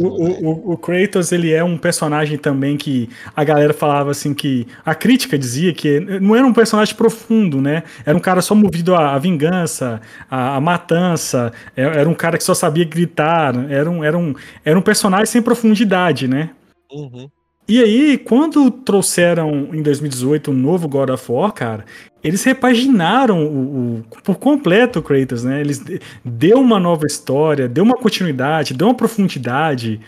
[0.00, 4.34] o, o, o, o Kratos ele é um personagem também que a galera falava assim
[4.34, 7.82] que a crítica dizia que não era um personagem profundo, né?
[8.04, 10.00] Era um cara só movido à, à vingança,
[10.30, 14.34] à, à matança, é- era um cara que só sabia gritar, era um, era um,
[14.64, 16.50] era um personagem sem profundidade, né?
[16.92, 17.30] Uhum.
[17.70, 21.84] E aí, quando trouxeram em 2018 um novo God of War, cara,
[22.22, 25.60] eles repaginaram o, o- por completo o Kratos, né?
[25.60, 30.00] Eles de- deu uma nova história, deu uma continuidade, deu uma profundidade,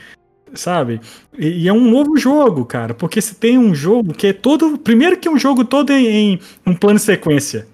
[0.55, 1.01] sabe?
[1.39, 4.76] E, e é um novo jogo, cara, porque você tem um jogo que é todo,
[4.76, 7.68] primeiro que é um jogo todo em, em um plano de sequência.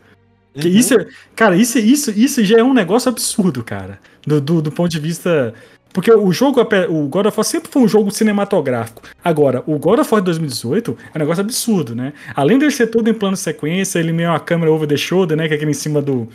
[0.54, 0.68] Uhum.
[0.70, 4.70] isso, é- cara, isso, isso, isso já é um negócio absurdo, cara, do, do, do
[4.72, 5.54] ponto de vista
[5.98, 6.60] porque o jogo,
[6.90, 9.02] o God of War sempre foi um jogo cinematográfico.
[9.24, 12.12] Agora, o God of War 2018 é um negócio absurdo, né?
[12.36, 15.48] Além dele ser todo em plano sequência, ele meio uma câmera over the shoulder, né?
[15.48, 16.28] Que é aquele em cima do,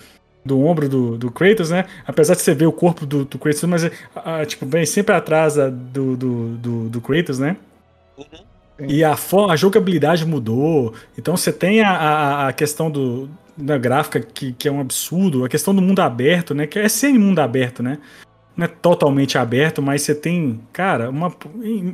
[0.44, 1.86] do ombro do, do Kratos, né?
[2.06, 5.56] Apesar de você ver o corpo do, do Kratos, mas ah, tipo, bem sempre atrás
[5.56, 7.56] do, do, do, do Kratos, né?
[8.86, 9.16] E a,
[9.50, 10.94] a jogabilidade mudou.
[11.18, 15.46] Então você tem a, a, a questão do, da gráfica que, que é um absurdo,
[15.46, 16.68] a questão do mundo aberto, né?
[16.68, 17.98] Que é sem mundo aberto, né?
[18.56, 21.32] Não é totalmente aberto, mas você tem, cara, uma,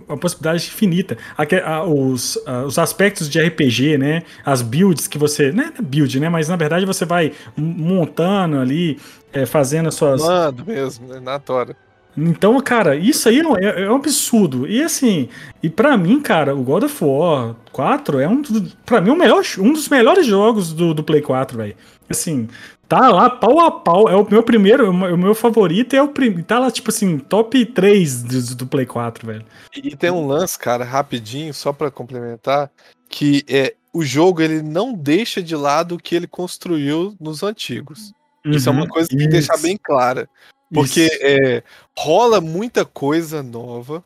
[0.07, 1.17] uma possibilidade infinita.
[1.37, 4.23] Aque- a- os, a- os aspectos de RPG, né?
[4.45, 5.51] As builds que você.
[5.53, 6.27] Não é build, né?
[6.27, 8.99] Mas na verdade você vai montando ali,
[9.31, 10.21] é, fazendo as suas.
[10.21, 11.19] Mando mesmo, né?
[11.19, 11.75] Na tora.
[12.17, 14.67] Então, cara, isso aí é, um- é- é um absurdo.
[14.67, 15.29] E assim,
[15.63, 18.41] e pra mim, cara, o God of War 4 é um,
[18.85, 21.75] pra mim, o melhor, um dos melhores jogos do, do Play 4, velho.
[22.09, 22.49] Assim,
[22.89, 24.09] tá lá pau a pau.
[24.09, 26.43] É o meu primeiro, o meu- o meu favorito é o primeiro.
[26.43, 29.45] Tá lá, tipo assim, top 3 do, do Play 4, velho.
[29.75, 32.69] E tem um lance, cara, rapidinho, só pra complementar,
[33.07, 38.11] que é o jogo ele não deixa de lado o que ele construiu nos antigos.
[38.45, 39.61] Isso é uma coisa que tem que deixar Uhum.
[39.61, 40.27] Bem clara.
[40.73, 41.63] Porque é,
[41.97, 44.03] rola muita coisa nova,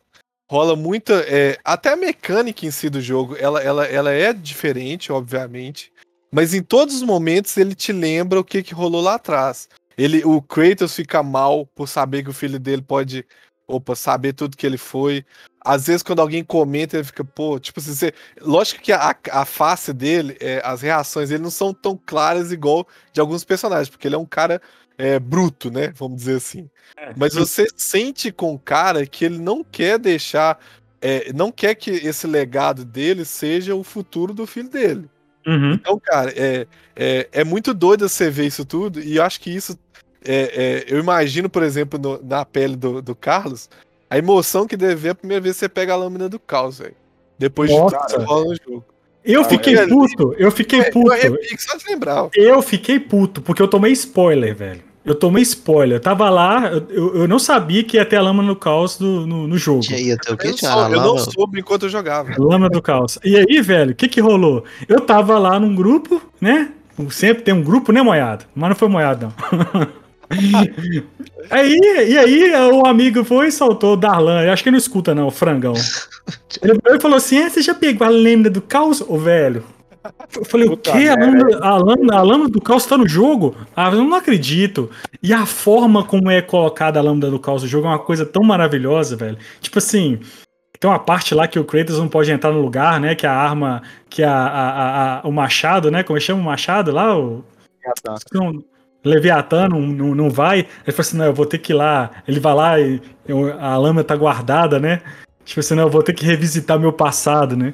[0.50, 1.14] rola muita.
[1.28, 5.92] é, até a mecânica em si do jogo, ela, ela, ela é diferente, obviamente.
[6.34, 9.70] Mas em todos os momentos ele te lembra o que, que rolou lá atrás.
[9.96, 13.24] Ele, o Kratos fica mal por saber que o filho dele pode.
[13.68, 15.24] Opa, saber tudo que ele foi.
[15.64, 18.14] Às vezes, quando alguém comenta, ele fica, pô, tipo assim, você...
[18.42, 22.86] lógico que a, a face dele, é, as reações dele não são tão claras igual
[23.14, 24.62] de alguns personagens, porque ele é um cara
[24.98, 25.94] é, bruto, né?
[25.96, 26.70] Vamos dizer assim.
[26.98, 27.14] É.
[27.16, 30.60] Mas você sente com o cara que ele não quer deixar.
[31.00, 35.12] é, não quer que esse legado dele seja o futuro do filho dele.
[35.45, 35.74] Uhum.
[35.74, 36.65] Então, cara, é,
[36.95, 39.78] é, é muito doido você ver isso tudo, e eu acho que isso.
[40.26, 43.70] é, é, eu imagino, por exemplo, no- na pele do, do Carlos,
[44.10, 46.80] a emoção que deve ver a primeira vez que você pega a lâmina do caos,
[46.80, 46.95] velho.
[47.38, 47.98] Depois de Nossa.
[47.98, 48.86] tudo que rola no jogo.
[49.26, 49.88] Eu fiquei é.
[49.88, 51.11] puto, eu fiquei É, eu puto.
[51.11, 52.30] arrepio só de lembrar.
[52.36, 54.84] Eu fiquei puto, porque eu tomei spoiler, velho.
[55.06, 55.98] Eu tomei spoiler.
[55.98, 58.98] Eu tava lá, eu- eu, eu não sabia que ia ter a lâmina do caos
[58.98, 59.82] do- no, no jogo.
[59.82, 59.94] O
[60.48, 60.58] Eu, Tiago?
[60.58, 61.20] sou- eu não lama?
[61.20, 62.32] soube enquanto eu jogava.
[62.38, 63.20] Lâmina do caos.
[63.24, 64.64] E aí, velho, o que que rolou?
[64.88, 66.70] Eu tava lá num grupo, né?
[67.10, 68.46] Sempre tem um grupo, né, moiado?
[68.56, 70.04] Mas não foi moiado, não.
[71.50, 74.42] aí, e aí, o amigo foi e soltou o Darlan.
[74.44, 75.74] Eu acho que ele não escuta, não, o frangão.
[76.62, 79.64] Ele, ele falou assim: "É, você já pegou a lâmina do caos, ô velho?
[80.36, 81.08] Eu falei, Puta o quê?
[81.08, 83.56] A lâmina, a, lâmina, a lâmina do caos tá no jogo?
[83.76, 84.90] Ah, eu não acredito.
[85.22, 88.26] E a forma como é colocada a lâmina do caos no jogo é uma coisa
[88.26, 89.38] tão maravilhosa, velho.
[89.62, 90.20] Tipo assim,
[90.80, 93.16] tem uma parte lá que o Kratos não pode entrar no lugar, né?
[93.16, 96.04] Que a arma, que a, a- a- o machado, né?
[96.04, 97.18] Como é que chama o machado lá?
[97.18, 97.44] O,
[98.34, 98.64] não,
[99.06, 100.60] Leviatã não, não, não vai.
[100.60, 102.12] Ele falou assim: não, eu vou ter que ir lá.
[102.28, 105.02] Ele vai lá e eu- a lâmina tá guardada, né?
[105.46, 107.74] Tipo assim, não, eu vou ter que revisitar meu passado, né?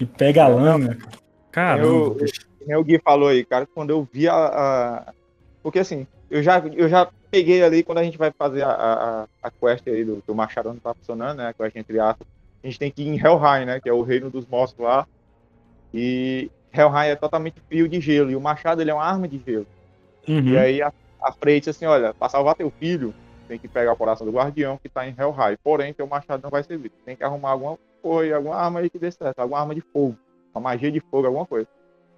[0.00, 0.98] E pega a lâmina.
[1.54, 1.86] Caramba.
[1.86, 2.46] Eu- bicho.
[2.58, 4.34] Que nem o Gui falou aí, cara, quando eu vi a.
[4.34, 5.12] a-
[5.62, 9.26] Porque assim, eu já, eu já peguei ali quando a gente vai fazer a, a,
[9.42, 11.48] a quest aí do, do Machado não tá funcionando, né?
[11.48, 12.26] A quest entre aspas.
[12.62, 13.80] A gente tem que ir em Helheim, né?
[13.80, 15.06] Que é o reino dos mortos lá.
[15.92, 18.30] E Helheim é totalmente frio de gelo.
[18.30, 19.66] E o Machado ele é uma arma de gelo.
[20.26, 20.48] Uhum.
[20.48, 23.14] E aí a, a Frey disse assim: olha, pra salvar teu filho,
[23.46, 25.58] tem que pegar o coração do guardião que tá em Helheim.
[25.62, 26.90] Porém, teu machado não vai servir.
[27.04, 30.16] Tem que arrumar alguma coisa, alguma arma aí que dê certo, alguma arma de fogo,
[30.54, 31.66] uma magia de fogo, alguma coisa.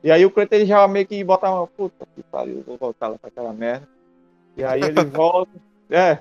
[0.04, 3.08] E aí o Kratos ele já meio que bota uma puta que pariu, vou voltar
[3.08, 3.88] lá pra aquela merda.
[4.56, 5.50] E aí ele volta.
[5.90, 6.18] É.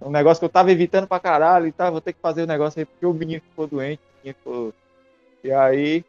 [0.00, 2.46] Um negócio que eu tava evitando pra caralho e tá, vou ter que fazer o
[2.46, 4.72] negócio aí porque o menino ficou doente, o menino ficou.
[5.42, 6.04] E aí,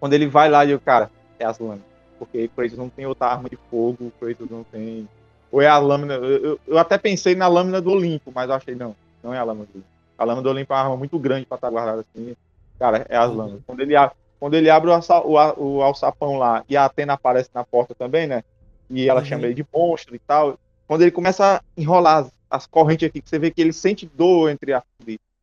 [0.00, 1.86] quando ele vai lá, eu, cara, é as lâminas.
[2.18, 5.08] Porque o Kratos não tem outra arma de fogo, o Kratos não tem.
[5.52, 6.14] Ou é a lâmina.
[6.14, 8.94] Eu, eu- eu até pensei na lâmina do Olimpo, mas eu achei não.
[9.22, 9.88] Não é a lâmina do Olimpo.
[10.18, 12.34] A lâmina do Olimpo é uma arma muito grande pra estar guardada assim.
[12.78, 13.60] Cara, é as lâminas.
[13.66, 15.34] Quando ele, a- quando ele abre o, alça- o,
[15.78, 18.42] o alçapão lá e a Atena aparece na porta também, né?
[18.90, 19.26] E ela Uhum.
[19.26, 20.58] chama ele de monstro e tal.
[20.86, 24.06] Quando ele começa a enrolar as, as correntes aqui, que você vê que ele sente
[24.06, 24.82] dor entre a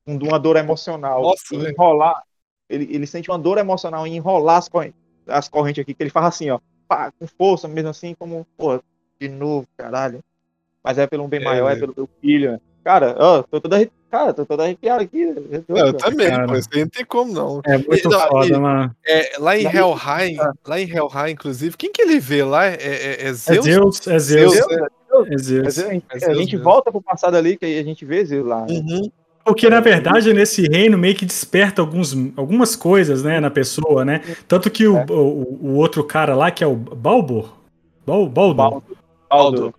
[0.08, 1.22] um- uma dor emocional.
[1.22, 2.24] Nossa, enrolar.
[2.70, 6.10] Ele, ele sente uma dor emocional em enrolar as correntes, as correntes aqui, que ele
[6.10, 6.60] faz assim, ó.
[6.88, 8.80] pá, com força, mesmo assim, como, pô,
[9.20, 10.24] de novo, caralho.
[10.84, 11.80] Mas é pelo bem É, maior, é velho.
[11.80, 12.60] pelo meu filho, né?
[12.84, 15.26] Cara, ó, tô arrepiado, cara, tô todo arrepiado aqui.
[15.26, 15.34] né?
[15.68, 16.46] É Eu também, cara.
[16.52, 17.62] aí não tem como não.
[17.66, 18.96] É muito Não, foda, e- mano.
[19.06, 22.66] É, lá em Helheim, lá em Helheim, inclusive, quem que ele vê lá?
[22.66, 23.66] É, é, é É Zeus?
[23.66, 24.56] Zeus, é Zeus.
[24.58, 24.88] É
[25.30, 25.88] Mas Zeus.
[26.24, 28.66] a gente, É volta pro passado ali, que aí a gente vê Zeus lá.
[28.66, 28.74] né?
[28.74, 29.12] Uhum.
[29.44, 34.22] Porque, na verdade, nesse reino meio que desperta alguns, algumas coisas, né, na pessoa, né?
[34.48, 35.06] Tanto que o, É.
[35.10, 37.54] o, o outro cara lá, que é o Balbor,
[38.08, 38.84] Bal, Baldo, Baldo.
[39.30, 39.74] Baldo.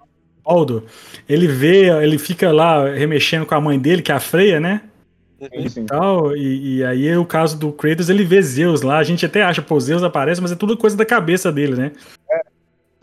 [0.47, 0.85] Baldo,
[1.28, 4.82] ele vê, ele fica lá remexendo com a mãe dele, que é a Freia, né?
[5.40, 5.86] Sim, sim.
[5.86, 9.27] Tal, e, e aí é o caso do Kratos, ele vê Zeus lá, a gente
[9.27, 11.93] até acha, pô, Zeus aparece, mas é tudo coisa da cabeça dele, né?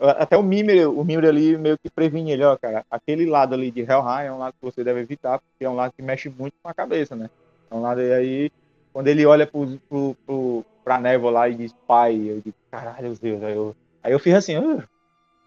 [0.00, 2.84] Até o Mimir, o Mimir ali meio que previne ele, ó, cara.
[2.90, 5.76] Aquele lado ali de Helheim é um lado que você deve evitar, porque é um
[5.76, 7.30] lado que mexe muito com a cabeça, né?
[7.70, 8.50] É um lado e aí,
[8.92, 13.14] quando ele olha pro, pro, pro, pra névoa lá e diz pai, eu digo, caralho,
[13.20, 13.42] Deus.
[13.42, 14.82] Aí eu, aí eu fiz assim, "Ah."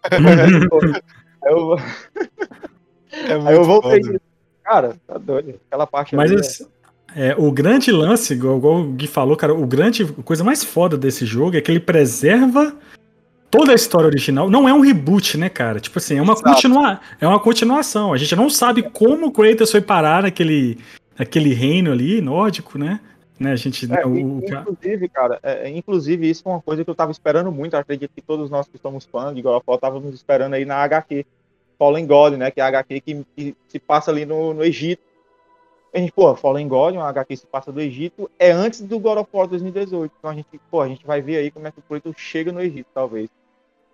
[1.44, 1.76] eu,
[3.12, 4.02] É muito aí eu voltei.
[4.04, 4.20] foda.
[4.64, 5.54] Cara, tá doido.
[5.68, 6.66] Aquela parte Mas ali, esse-
[7.16, 10.62] é, o grande lance, igual, igual o Gui falou, cara, o grande, a coisa mais
[10.62, 12.74] foda desse jogo é que ele preserva
[13.50, 14.50] toda a história original.
[14.50, 15.80] Não é um reboot, né, cara?
[15.80, 16.50] Tipo assim, é uma, Exato.
[16.52, 18.12] continua, é uma continuação.
[18.12, 20.78] A gente não sabe como o Kratos foi parar naquele,
[21.18, 23.00] naquele reino ali, nórdico, né?
[23.38, 23.90] Né a gente.
[23.92, 26.94] É, o- in- o- inclusive, cara, é, é, inclusive isso foi uma coisa que eu
[26.94, 27.74] tava esperando muito.
[27.76, 30.76] Acredito que todos nós que somos fãs de God of War estávamos esperando aí na
[30.76, 31.24] HQ.
[31.78, 32.50] Fallen God, né?
[32.50, 35.02] Que é a HQ que, que se passa ali no, no Egito.
[35.94, 38.98] A gente, pô, Fallen God, uma HQ que se passa do Egito, é antes do
[38.98, 40.12] God of War 2018.
[40.18, 42.52] Então a gente, pô, a gente vai ver aí como é que o Kratos chega
[42.52, 43.30] no Egito, talvez.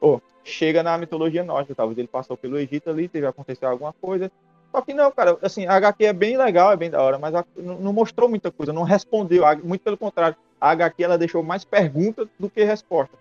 [0.01, 4.31] Pô, chega na mitologia nórdica, talvez ele passou pelo Egito ali, teve acontecer alguma coisa.
[4.75, 7.33] Só que não, cara, assim, a HQ é bem legal, é bem da hora, mas
[7.33, 10.37] a- não mostrou muita coisa, não respondeu, a- muito pelo contrário.
[10.61, 13.17] A HQ ela deixou mais perguntas do que resposta.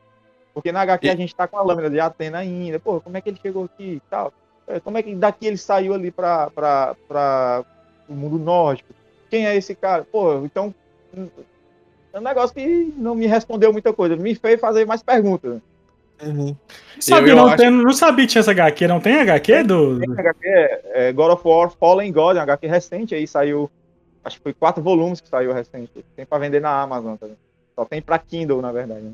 [0.51, 3.15] Porque na HQ E- a gente tá com a lâmina de Atena ainda, pô, como
[3.17, 4.33] é que ele chegou aqui e tal?
[4.65, 7.63] É, Como é que daqui ele saiu ali pra, pra, pra
[8.09, 8.89] o mundo nórdico?
[9.29, 10.07] Quem é esse cara?
[10.11, 10.73] Pô, então
[11.15, 11.27] hum,
[12.13, 15.61] é um negócio que não me respondeu muita coisa, me fez fazer mais perguntas.
[16.21, 16.55] Uhum.
[16.99, 19.99] Sabe, eu não, acho- tem- não sabia que tinha essa HQ, não tem HQ do.
[19.99, 20.47] Tem HQ,
[20.93, 23.69] é, God of War Fallen God, é um HQ recente, aí saiu,
[24.23, 25.91] acho que foi quatro volumes que saiu recente.
[26.15, 27.35] Tem pra vender na Amazon também.
[27.75, 29.01] Só tem pra Kindle, na verdade.
[29.01, 29.11] né?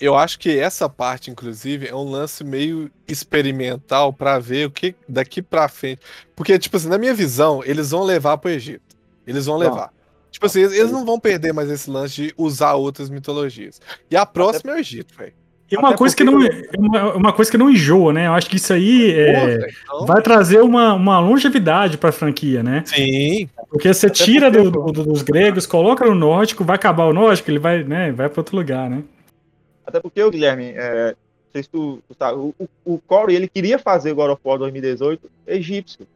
[0.00, 4.94] Eu acho que essa parte, inclusive, é um lance meio experimental pra ver o que
[5.08, 6.00] daqui pra frente.
[6.36, 8.96] Porque, tipo assim, na minha visão, eles vão levar pro Egito.
[9.26, 9.64] Eles vão Não.
[9.64, 9.92] levar.
[10.30, 13.80] Tipo assim, eles, eles não vão perder mais esse lance de usar outras mitologias.
[14.10, 15.32] E a próxima é o Egito, velho.
[15.72, 16.38] E uma Até coisa que não.
[16.78, 18.26] Uma, uma coisa que não enjoa, né?
[18.26, 22.82] Eu acho que isso aí é, então- vai trazer uma, uma longevidade pra franquia, né?
[22.84, 23.48] Sim.
[23.70, 27.50] Porque você Até tira do- do- dos gregos, coloca no nórdico, vai acabar o nórdico,
[27.50, 29.02] ele vai, né, vai para outro lugar, né?
[29.86, 31.14] Até porque, o Guilherme, é,
[31.54, 35.28] se tu, tu sabe, o, o, o Corey, ele queria fazer God of War 2018
[35.46, 36.06] egípcio.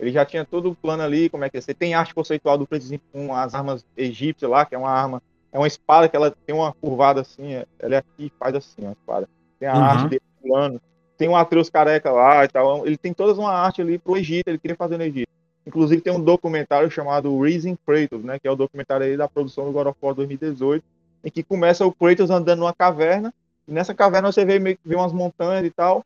[0.00, 1.74] Ele já tinha todo o plano ali, como é que ia ser.
[1.74, 5.22] Tem arte conceitual do Kratos com as armas egípcias lá, que é uma arma
[5.54, 8.54] é uma espada que ela tem uma curvada assim, é- ela é aqui e faz
[8.56, 9.28] assim, a espada.
[9.60, 9.84] Tem a Uhum.
[9.84, 10.82] arte dele pulando.
[11.16, 12.84] Tem um Atreus careca lá e tal.
[12.84, 15.28] Ele tem toda uma arte ali pro Egito, ele queria fazer no Egito.
[15.64, 18.38] Inclusive tem um documentário chamado Raising Kratos, né?
[18.40, 20.84] Que é o documentário aí da produção do God of War 2018,
[21.24, 23.32] em que começa o Kratos andando numa caverna.
[23.66, 26.02] E nessa caverna você vê meio que vê umas montanhas e tal.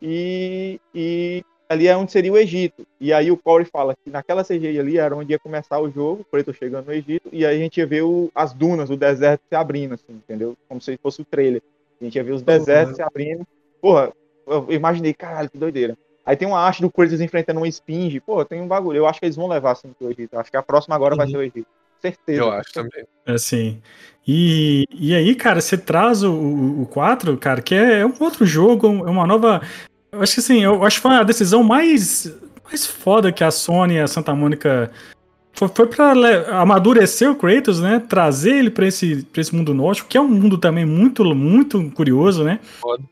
[0.00, 2.86] E, e ali é onde seria o Egito.
[3.00, 6.22] E aí o Corey fala que naquela CGI ali era onde ia começar o jogo,
[6.22, 8.96] o Kratos chegando no Egito, e aí a gente ia ver o- as dunas, o
[8.96, 10.56] deserto se abrindo, assim, entendeu?
[10.68, 11.62] Como se fosse o trailer.
[12.00, 13.46] A gente ia ver os desertos se abrindo.
[13.80, 14.12] Porra,
[14.46, 15.96] eu imaginei, caralho, que doideira.
[16.24, 18.20] Aí tem uma arte do Kratos enfrentando uma esfinge.
[18.20, 18.98] Pô, tem um bagulho.
[18.98, 20.36] Eu acho que eles vão levar assim pro Egito.
[20.38, 21.32] Acho que a próxima agora vai Uhum.
[21.32, 21.66] ser o Egito.
[22.02, 22.40] Certeza.
[22.42, 23.04] Eu acho também.
[23.24, 23.80] Assim.
[24.26, 28.12] E, e aí, cara, você traz o, o, o 4, cara, que é, é um
[28.20, 29.60] outro jogo, é uma nova.
[30.12, 32.32] Eu acho que assim, eu acho que foi a decisão mais,
[32.64, 34.90] mais foda que a Sony e a Santa Mônica.
[35.52, 36.12] Foi, foi pra
[36.60, 38.02] amadurecer o Kratos, né?
[38.06, 41.90] Trazer ele pra esse, pra esse mundo nórdico, que é um mundo também muito, muito
[41.92, 42.60] curioso, né?
[42.80, 43.02] Foda.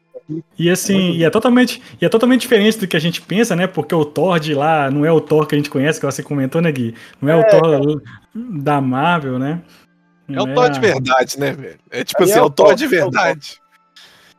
[0.59, 3.67] E assim, e é totalmente, e é totalmente diferente do que a gente pensa, né?
[3.67, 6.23] Porque o Thor de lá não é o Thor que a gente conhece, que você
[6.23, 6.95] comentou, né, Gui?
[7.21, 8.03] Não é, o Thor
[8.35, 9.61] da Marvel, né?
[10.29, 11.79] É o Thor a- de verdade, né, velho?
[11.91, 13.59] É tipo Aí assim, é é o Thor Thor, de é verdade.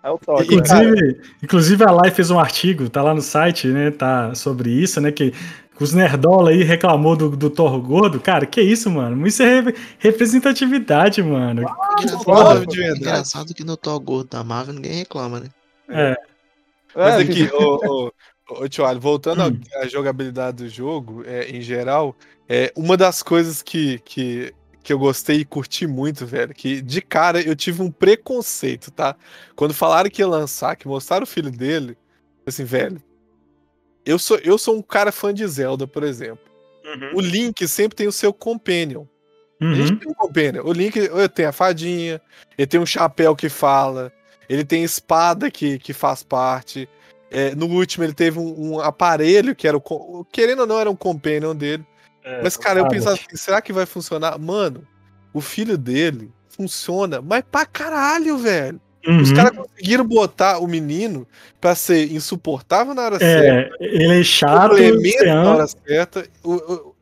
[0.06, 0.84] É o Todd, cara.
[0.84, 3.90] Inclusive, inclusive a Live fez um artigo, tá lá no site, né?
[3.90, 5.11] Tá sobre isso, né?
[5.11, 5.34] Que
[5.80, 8.19] os nerdola aí reclamou do, do Thor gordo.
[8.19, 9.26] Cara, que isso, mano?
[9.26, 11.61] Isso é re- representatividade, mano.
[11.99, 12.99] Engraçado, foda, de verdade.
[13.02, 15.48] engraçado que no Thor Gordo da Marvel ninguém reclama, né?
[15.90, 16.15] É,
[16.95, 18.11] Mas É, aqui, ô, ô,
[18.64, 19.60] ô, Tio voltando Hum.
[19.76, 22.15] à- à jogabilidade do jogo, é, em geral,
[22.48, 24.53] é, uma das coisas que, que,
[24.86, 29.16] que eu gostei e curti muito, velho, que de cara eu tive um preconceito, tá?
[29.56, 31.98] Quando falaram que ia lançar, que mostraram o filho dele,
[32.45, 33.02] assim, velho,
[34.06, 36.45] eu sou, eu sou um cara fã de Zelda, por exemplo.
[37.16, 39.06] O Link sempre tem o seu companion.
[39.60, 40.64] A gente uhum, tem um companion.
[40.64, 42.22] O Link ele tem a fadinha,
[42.56, 44.14] ele tem um chapéu que fala,
[44.48, 46.88] ele tem espada que, que faz parte.
[47.32, 50.26] É, no último, ele teve um, um aparelho que era o.
[50.32, 51.84] Querendo ou não, era um companion dele.
[52.26, 54.38] É, Mas, cara, eu pensava assim: será que vai funcionar?
[54.40, 54.86] Mano,
[55.32, 58.82] o filho dele funciona, mas pra caralho, velho.
[59.08, 59.36] Os Uhum.
[59.36, 61.28] caras conseguiram botar o menino
[61.62, 64.74] pra ser insuportável na hora certa É, ele é chato,
[65.26, 66.26] na hora certa.
[66.44, 66.95] O- o-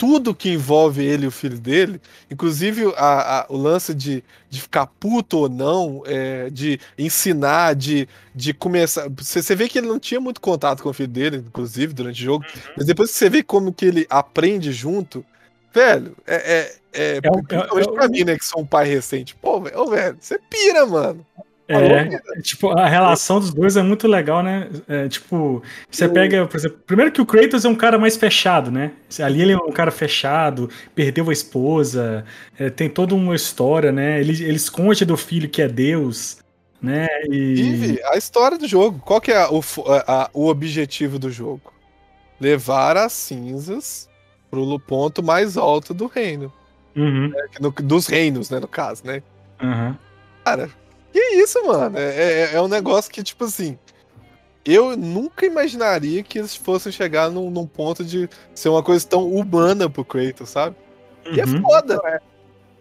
[0.00, 2.00] tudo que envolve ele e o filho dele,
[2.30, 8.08] inclusive a- a- o lance de, de ficar puto ou não, é, de ensinar, de,
[8.34, 9.10] de começar.
[9.18, 12.22] Você, você vê que ele não tinha muito contato com o filho dele, inclusive, durante
[12.22, 12.72] o jogo, Uhum.
[12.78, 15.22] mas depois que você vê como que ele aprende junto,
[15.74, 16.34] velho, é.
[16.34, 19.34] é, é, É é pra mim, né, que sou um pai recente.
[19.34, 21.26] Pô, velho, você pira, mano.
[21.72, 24.68] É, tipo, a relação dos dois é muito legal, né?
[24.88, 28.70] É, tipo, você pega, por exemplo, primeiro que o Kratos é um cara mais fechado,
[28.70, 28.92] né?
[29.22, 32.24] Ali ele é um cara fechado, perdeu a esposa,
[32.58, 34.20] é, tem toda uma história, né?
[34.20, 36.38] Ele, ele esconde do filho que é Deus,
[36.82, 37.06] né?
[37.28, 38.98] E a história do jogo.
[39.04, 41.72] Qual que é o, a- a- o objetivo do jogo?
[42.40, 44.08] Levar as cinzas
[44.50, 46.52] pro ponto mais alto do reino.
[46.96, 47.30] Uhum,
[47.60, 49.22] No- dos reinos, né, no caso, né?
[49.62, 49.94] uhum.
[51.12, 51.98] Que isso, mano?
[51.98, 53.78] É, é- é um negócio que, tipo assim.
[54.64, 59.26] Eu nunca imaginaria que eles fossem chegar num, num ponto de ser uma coisa tão
[59.26, 60.76] humana pro Kratos, sabe?
[61.32, 61.62] E é uhum.
[61.62, 62.20] foda.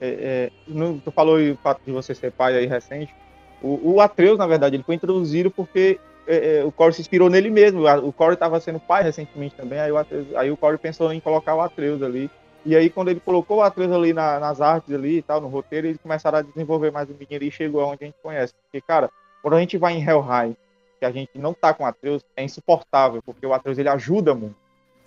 [0.02, 3.14] É, é, no- tu falou o fato de você ser pai aí recente.
[3.62, 7.30] O, o Atreus, na verdade, ele foi introduzido porque é, é, o Corey se inspirou
[7.30, 7.86] nele mesmo.
[8.06, 11.20] O Corey estava sendo pai recentemente também, aí o, Atreus, aí o Corey pensou em
[11.20, 12.30] colocar o Atreus ali.
[12.66, 15.48] E aí, quando ele colocou o Atreus ali na- nas artes ali e tal, no
[15.48, 18.54] roteiro, eles começaram a desenvolver mais o menino e chegou aonde a gente conhece.
[18.64, 19.10] Porque, cara,
[19.42, 20.56] quando a gente vai em Helheim,
[21.00, 24.36] que a gente não tá com o Atreus, é insuportável, porque o Atreus ele ajuda
[24.36, 24.56] muito.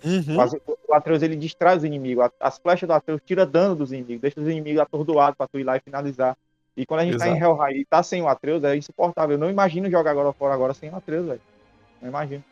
[0.03, 0.35] Uhum.
[0.87, 2.27] O Atreus- ele distrai os inimigos.
[2.39, 5.63] As flechas do Atreus tira dano dos inimigos, deixa os inimigos atordoados pra tu ir
[5.63, 6.35] lá e finalizar.
[6.75, 9.35] E quando a gente tá em Helheim e tá sem o Atreus, é insuportável.
[9.35, 11.41] Eu não imagino jogar agora fora agora sem o Atreus, velho.
[12.01, 12.43] Não imagino.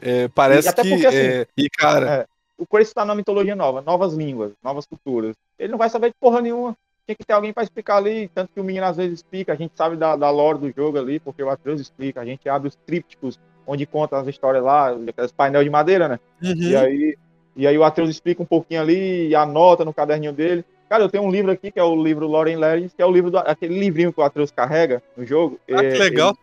[0.00, 0.88] É, parece E que.
[0.88, 2.26] porque, assim, é, e, cara, é,
[2.56, 5.34] O Kratos tá na mitologia nova, novas línguas, novas culturas.
[5.58, 6.76] Ele não vai saber de porra nenhuma.
[7.06, 9.56] Tinha que ter alguém pra explicar ali, tanto que o menino às vezes explica, a
[9.56, 12.68] gente sabe da, da lore do jogo ali, porque o Atreus explica, a gente abre
[12.68, 16.20] os trípticos onde conta as histórias lá, aqueles painel de madeira, né?
[16.40, 16.80] E uhum.
[16.80, 17.16] aí,
[17.56, 20.64] e aí o Atreus explica um pouquinho ali e anota no caderninho dele.
[20.88, 23.10] Cara, eu tenho um livro aqui que é o livro Lauren Legends, que é o
[23.10, 25.58] livro do, aquele livrinho que o Atreus carrega no jogo.
[25.70, 26.30] Ah, que É, legal.
[26.30, 26.38] ele-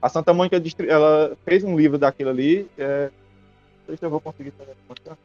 [0.00, 2.68] a Santa Mônica ela fez um livro daquilo ali.
[2.78, 3.10] É,
[3.80, 4.52] não sei se eu vou conseguir
[4.88, 5.16] mostrar.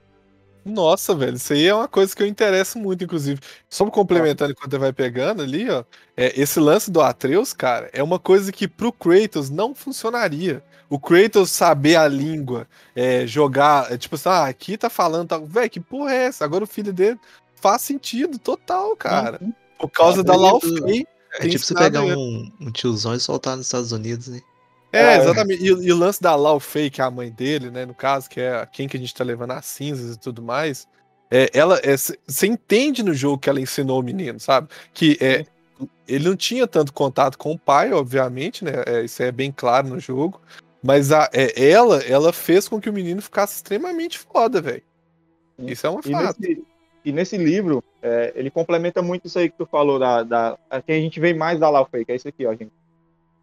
[0.68, 3.40] Nossa, velho, isso aí é uma coisa que eu interesso muito, inclusive.
[3.70, 5.84] Só complementando enquanto você vai pegando ali, ó.
[6.16, 10.64] é, esse lance do Atreus, cara, é uma coisa que pro Kratos não funcionaria.
[10.90, 15.46] O Kratos saber a língua, é, jogar, é, tipo assim, ah, aqui tá falando, tal.
[15.46, 16.46] velho, que porra é essa?
[16.46, 17.20] Agora o filho dele
[17.56, 19.40] faz sentido total, cara.
[19.80, 21.06] Por causa É, da mas Lau isso- Fei.
[21.40, 24.42] É tipo você pegar um, um tiozão e soltar nos Estados Unidos, né?
[24.92, 25.18] É, É.
[25.18, 25.64] exatamente.
[25.64, 27.86] E, e o lance da Lau Fei, que é a mãe dele, né?
[27.86, 30.88] No caso, que é quem que a gente tá levando as cinzas e tudo mais.
[31.30, 31.80] É, ela
[32.26, 34.70] você entende no jogo que ela ensinou o menino, sabe?
[34.94, 35.46] Que é,
[36.08, 38.72] ele não tinha tanto contato com o pai, obviamente, né?
[38.86, 40.42] é, isso é bem claro no jogo.
[40.82, 44.84] Mas a, é, ela, ela fez com que o menino ficasse extremamente foda, velho.
[45.60, 46.40] Isso é um E fato.
[46.40, 46.64] nesse,
[47.04, 50.92] e nesse livro, é, ele complementa muito isso aí que tu falou, da, da, que
[50.92, 52.72] a gente vê mais da Laufey, que é esse aqui, ó, gente.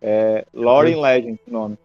[0.06, 1.78] É, Lauren Legend, o nome.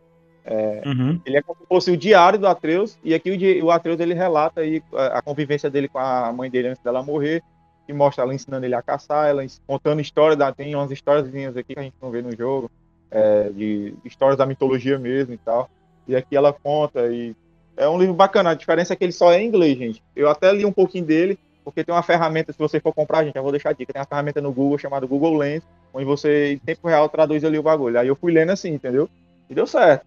[0.86, 1.22] Uhum.
[1.26, 4.14] Ele é como se fosse o diário do Atreus, e aqui o, o Atreus ele
[4.14, 7.42] relata aí a, a convivência dele com a mãe dele antes dela morrer,
[7.88, 11.74] e mostra ela ensinando ele a caçar, ela contando história, da, tem umas histórias aqui
[11.74, 12.70] que a gente não vê no jogo,
[13.10, 15.70] é, de histórias da mitologia mesmo e tal.
[16.06, 17.34] E aqui ela conta, e
[17.78, 20.04] é um livro bacana, a diferença é que ele só é em inglês, gente.
[20.14, 21.40] Eu até li um pouquinho dele,
[21.70, 24.00] porque tem uma ferramenta, se você for comprar, gente, eu vou deixar a dica, tem
[24.00, 25.64] uma ferramenta no Google chamada Google Lens,
[25.94, 28.00] onde você, em tempo real, traduz ali o bagulho.
[28.00, 29.10] Aí eu fui lendo assim, entendeu?
[29.50, 30.06] E deu certo.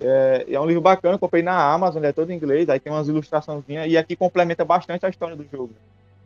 [0.00, 2.92] É, é um livro bacana, comprei na Amazon, ele é todo em inglês, aí tem
[2.92, 5.70] umas ilustraçõezinhas, e aqui complementa bastante a história do jogo.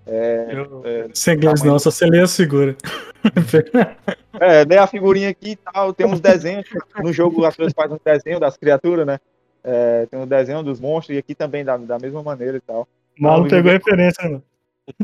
[0.07, 1.73] Eu- É, Sem inglês tamanho.
[1.73, 2.77] não, só você lê a figura.
[4.41, 6.67] É, dei a figurinha aqui e tal, tem uns desenhos,
[7.01, 9.19] no jogo as pessoas fazem uns desenhos das criaturas, né?
[9.63, 12.87] É, tem um desenho dos monstros, e aqui também da, da mesma maneira e tal.
[13.19, 14.43] O Malu pegou referência, né?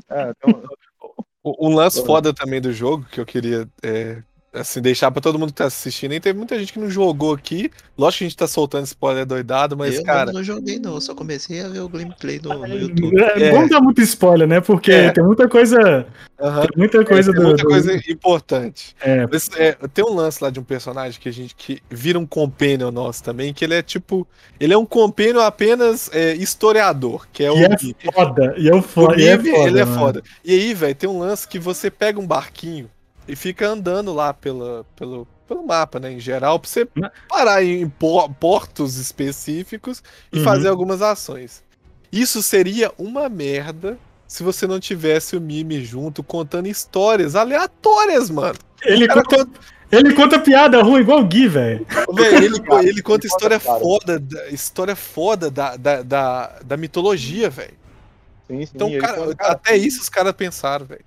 [0.09, 0.33] É,
[1.43, 5.39] O- Um lance foda também do jogo que eu queria é, assim, deixar pra todo
[5.39, 6.13] mundo que tá assistindo.
[6.13, 7.71] E teve muita gente que não jogou aqui.
[7.97, 10.27] Lógico que a gente tá soltando spoiler doidado, mas, eu cara.
[10.27, 10.95] mesmo não joguei, não.
[10.95, 13.21] Eu só comecei a ver o gameplay no, no YouTube.
[13.23, 13.51] É, É.
[13.53, 14.61] Vamos dar muito spoiler, né?
[14.61, 15.13] Porque É.
[15.13, 16.07] tem muita coisa.
[16.41, 17.47] aham, Tem muita coisa tem do.
[17.49, 18.97] muita do- coisa importante.
[19.01, 22.19] É, Mas, é, tem um lance lá de um personagem que a gente que vira
[22.19, 24.27] um companion nosso também, que ele é tipo.
[24.59, 28.55] Ele é um companion apenas é, historiador, que é o e é foda.
[28.59, 29.21] E é o O foda.
[29.21, 29.99] e é foda, ele é mano.
[29.99, 30.23] foda.
[30.45, 32.89] E aí, velho, tem um lance que você pega um barquinho
[33.31, 37.63] e fica andando lá pela, pelo, pelo mapa, né, em geral, pra você Mas- parar
[37.65, 40.03] em po- portos específicos
[40.33, 40.45] e Uhum.
[40.45, 41.63] fazer algumas ações.
[42.13, 43.97] Isso seria uma merda
[44.27, 48.59] se você não tivesse o Mimi junto contando histórias aleatórias, mano.
[48.83, 49.61] Ele cara conta,
[49.93, 51.87] ele conta piada ruim igual o Gui, velho.
[52.17, 53.81] Ele, ele conta ele história conta, cara.
[53.81, 57.75] foda, da- história foda da, da, da, da mitologia, velho.
[58.49, 61.05] sim, sim, Então, cara, conta- cara, até isso os caras pensaram, velho.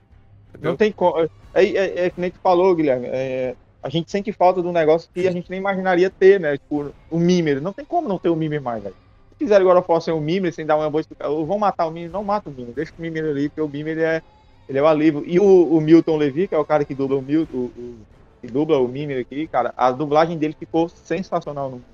[0.62, 1.30] Não tem como.
[1.54, 3.08] É, é, é que nem tu falou, Guilherme.
[3.08, 6.58] é, a gente sente falta de um negócio que a gente nem imaginaria ter, né?
[6.58, 7.62] Tipo, o Mimer.
[7.62, 8.96] Não tem como não ter o Mimer mais, velho.
[9.30, 11.92] Se fizeram agora for sem o Mimer, sem dar uma boa explicação, vão matar o
[11.92, 14.22] Mimer, não mata o Mimer, deixa o Mimer ali, porque o Mimer ele é,
[14.68, 15.24] ele é o alívio.
[15.26, 15.44] E o,
[15.78, 17.66] o Milton Levy, que é o cara que dubla o Milton, o,
[18.02, 18.08] o-
[18.42, 21.70] que dubla o Mimer aqui, cara, a dublagem dele ficou sensacional.
[21.72, 21.86] No,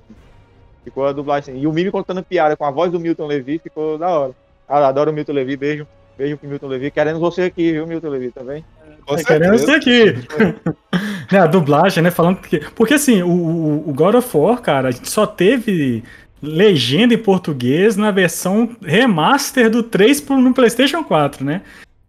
[0.84, 1.57] ficou a dublagem.
[1.61, 4.34] E o Mimer contando piada com a voz do Milton Levy ficou da hora.
[4.68, 5.88] Ah, adoro o Milton Levy, beijo.
[6.19, 6.91] Beijo pro Milton Levy.
[6.91, 8.65] Querendo você aqui, viu, Milton Levy, tá bem?
[9.05, 9.65] Com É, querendo certeza.
[9.65, 10.27] ser aqui.
[11.31, 12.11] né, a dublagem, né?
[12.11, 12.59] Falando que.
[12.75, 16.03] Porque assim, o, o- o God of War, cara, a gente só teve
[16.43, 21.61] legenda em português na versão remaster do 3 pro, no PlayStation 4, né?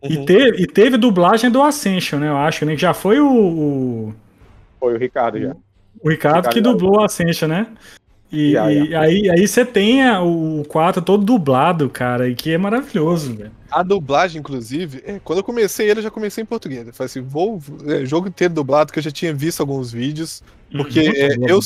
[0.03, 0.25] E, Uhum.
[0.25, 2.29] teve, e teve dublagem do Ascension, né?
[2.29, 2.75] Eu acho, né?
[2.75, 4.15] Que já foi o, o,
[4.81, 5.55] Foi o Ricardo já.
[6.03, 6.73] o Ricardo que Ricardo.
[6.79, 7.67] dublou o Ascension, né?
[8.33, 12.59] E, Já, e aí, aí você tem o 4 todo dublado, cara, e que é
[12.59, 13.51] maravilhoso, velho.
[13.71, 16.87] A dublagem, inclusive, é, quando eu comecei ele, eu já comecei em português.
[16.87, 17.61] Eu falei assim, vou.
[17.87, 20.43] É, jogo inteiro dublado, que eu já tinha visto alguns vídeos.
[20.71, 21.61] Porque, Muito é, eu.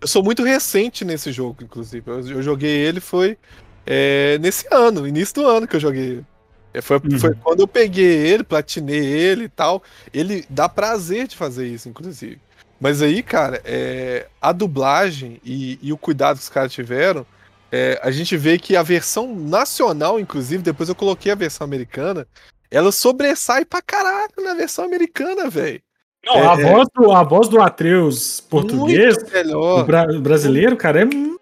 [0.00, 2.08] Eu sou muito recente nesse jogo, inclusive.
[2.08, 3.38] Eu, eu joguei ele foi
[3.86, 6.26] é, nesse ano, início do ano que eu joguei ele.
[6.74, 7.18] É, foi, Uhum.
[7.18, 9.82] foi quando eu peguei ele, platinei ele e tal.
[10.12, 12.38] Ele dá prazer de fazer isso, inclusive.
[12.80, 17.24] Mas aí, cara, é, a dublagem e, e o cuidado que os caras tiveram,
[17.72, 22.26] é, a gente vê que a versão nacional, inclusive, depois eu coloquei a versão americana,
[22.70, 25.80] ela sobressai pra caralho na versão americana, velho.
[26.24, 29.84] Não, a, É, voz do, a voz do Atreus português, melhor.
[29.86, 31.40] bra- brasileiro, cara, é muito,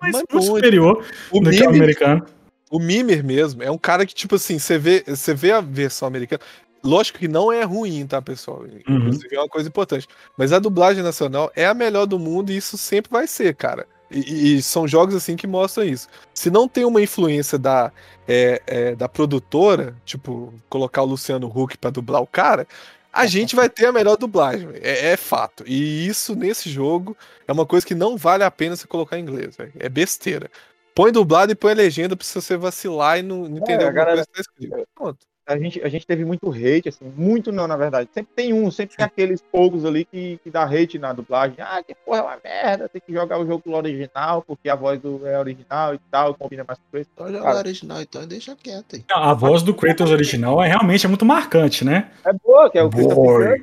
[0.00, 2.26] mais- Mas muito superior O do que o americano.
[2.70, 6.06] O Mimer mesmo é um cara que, tipo assim, você vê, você vê a versão
[6.06, 6.42] americana.
[6.86, 8.60] Lógico que não é ruim, tá, pessoal?
[8.60, 8.98] Uhum.
[8.98, 10.06] Inclusive é uma coisa importante.
[10.36, 13.86] Mas a dublagem nacional é a melhor do mundo e isso sempre vai ser, cara.
[14.10, 16.08] E, e- e são jogos assim que mostram isso.
[16.32, 17.90] Se não tem uma influência da,
[18.28, 22.68] é, é, da produtora, tipo, colocar o Luciano Huck pra dublar o cara,
[23.12, 24.68] a gente vai ter a melhor dublagem.
[24.80, 25.64] É, é fato.
[25.66, 27.16] E isso nesse jogo
[27.48, 29.56] é uma coisa que não vale a pena você colocar em inglês.
[29.56, 29.72] velho.
[29.78, 30.48] É besteira.
[30.94, 33.92] Põe dublado e põe a legenda pra você vacilar e não, não entender a alguma
[33.92, 34.88] galera- coisa que tá escrito.
[34.94, 35.18] Pronto.
[35.46, 38.08] A gente, a gente teve muito hate, assim, muito não, na verdade.
[38.12, 41.56] Sempre tem um, sempre tem aqueles poucos ali que, que dá hate na dublagem.
[41.60, 45.00] Ah, que porra é uma merda, tem que jogar o jogo original, porque a voz
[45.00, 47.08] do é original e tal, combina mais com isso.
[47.14, 47.56] Pode jogar Cara.
[47.56, 49.04] o original então e deixa quieto aí.
[49.12, 52.10] A voz do Kratos original é realmente é muito marcante, né?
[52.24, 53.62] É boa, que é o Christopher.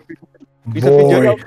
[0.74, 1.28] Judge.
[1.28, 1.38] É o-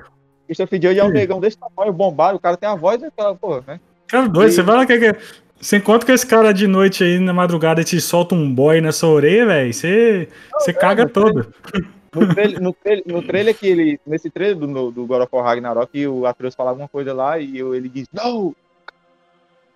[0.46, 3.64] Christopher Judge é um negão desse tamanho, bombado, o cara tem a voz daquela, porra,
[3.66, 3.80] né?
[4.06, 5.16] Cara doido, E- você fala que, que
[5.60, 8.80] você encontra com esse cara de noite aí na madrugada e te solta um boy
[8.80, 10.28] na sua orelha, velho, você,
[10.58, 11.52] você caga todo.
[12.14, 14.00] No trailer, no trailer, no trailer que ele.
[14.06, 17.58] Nesse trailer do, do God of War Ragnarok, o Atreus fala alguma coisa lá e
[17.58, 18.54] eu- ele diz, não!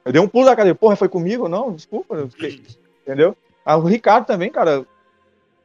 [0.05, 1.49] Eu dei um pulo da cadeira, porra, foi comigo?
[1.49, 2.27] Não, desculpa.
[3.05, 3.37] entendeu?
[3.65, 4.85] Ah, o Ricardo também, cara.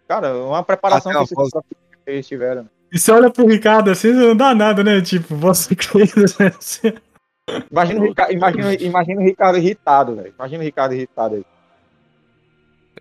[0.08, 2.70] Cara, uma preparação Até que que eles tiveram.
[2.92, 5.02] E você olha pro Ricardo assim, não dá nada, né?
[5.02, 6.52] Tipo, você Kratos, né?
[6.60, 6.94] Você-
[7.72, 10.34] Imagina, o Rica- imagina, imagina o Ricardo irritado, velho.
[10.38, 11.46] Imagina o Ricardo irritado aí.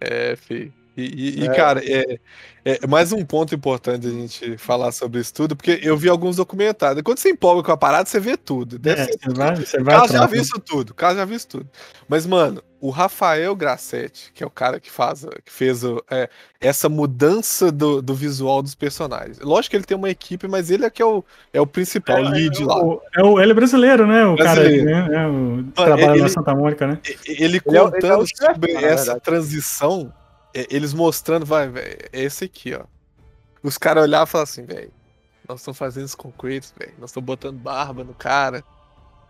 [0.00, 0.72] É, fi.
[0.96, 1.54] E, e- e, É.
[1.54, 2.18] cara, é,
[2.64, 6.36] é mais um ponto importante a gente falar sobre isso tudo, porque eu vi alguns
[6.36, 7.02] documentários.
[7.02, 8.78] Quando você empolga com a parada, você vê tudo.
[8.78, 10.42] Deve É, ser você vai, você O vai Carlos já viu né?
[10.42, 11.68] isso tudo, Carlos já viu isso tudo.
[12.08, 16.28] Mas, mano, o Rafael Grassetti, que é o cara que faz, que fez é,
[16.60, 19.40] essa mudança do, do visual dos personagens.
[19.40, 22.18] Lógico que ele tem uma equipe, mas ele é que é o, é o principal,
[22.20, 22.78] o lead lá.
[22.78, 24.24] O- é o, ele é brasileiro, né?
[24.26, 24.84] O Brasileiro.
[24.86, 25.16] cara né?
[25.16, 26.98] É, o, trabalha ele- na Santa Mônica, né?
[27.04, 30.23] E- Ele Ele é o- contando ele é sobre essa transição, é,
[30.54, 32.84] eles mostrando, vai, velho, é esse aqui, ó.
[33.62, 34.92] Os caras olhavam e falavam assim, velho,
[35.48, 36.94] nós estamos fazendo isso com o Kratos, velho.
[36.98, 38.64] Nós estamos botando barba no cara.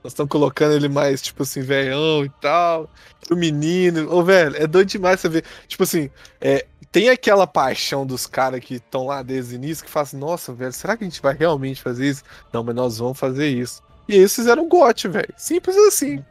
[0.03, 2.91] Nós estamos colocando ele mais, tipo assim, velhão e tal.
[3.31, 4.13] O menino.
[4.13, 5.45] Ô, velho, é doido demais você ver.
[5.67, 6.11] Tipo assim,
[6.41, 10.17] é, tem aquela paixão dos caras que estão lá desde o início que fala assim,
[10.17, 12.23] nossa, velho, será que a gente vai realmente fazer isso?
[12.53, 13.83] Não, mas nós vamos fazer isso.
[14.07, 15.35] E eles fizeram o GOT, velho.
[15.37, 16.23] Simples assim.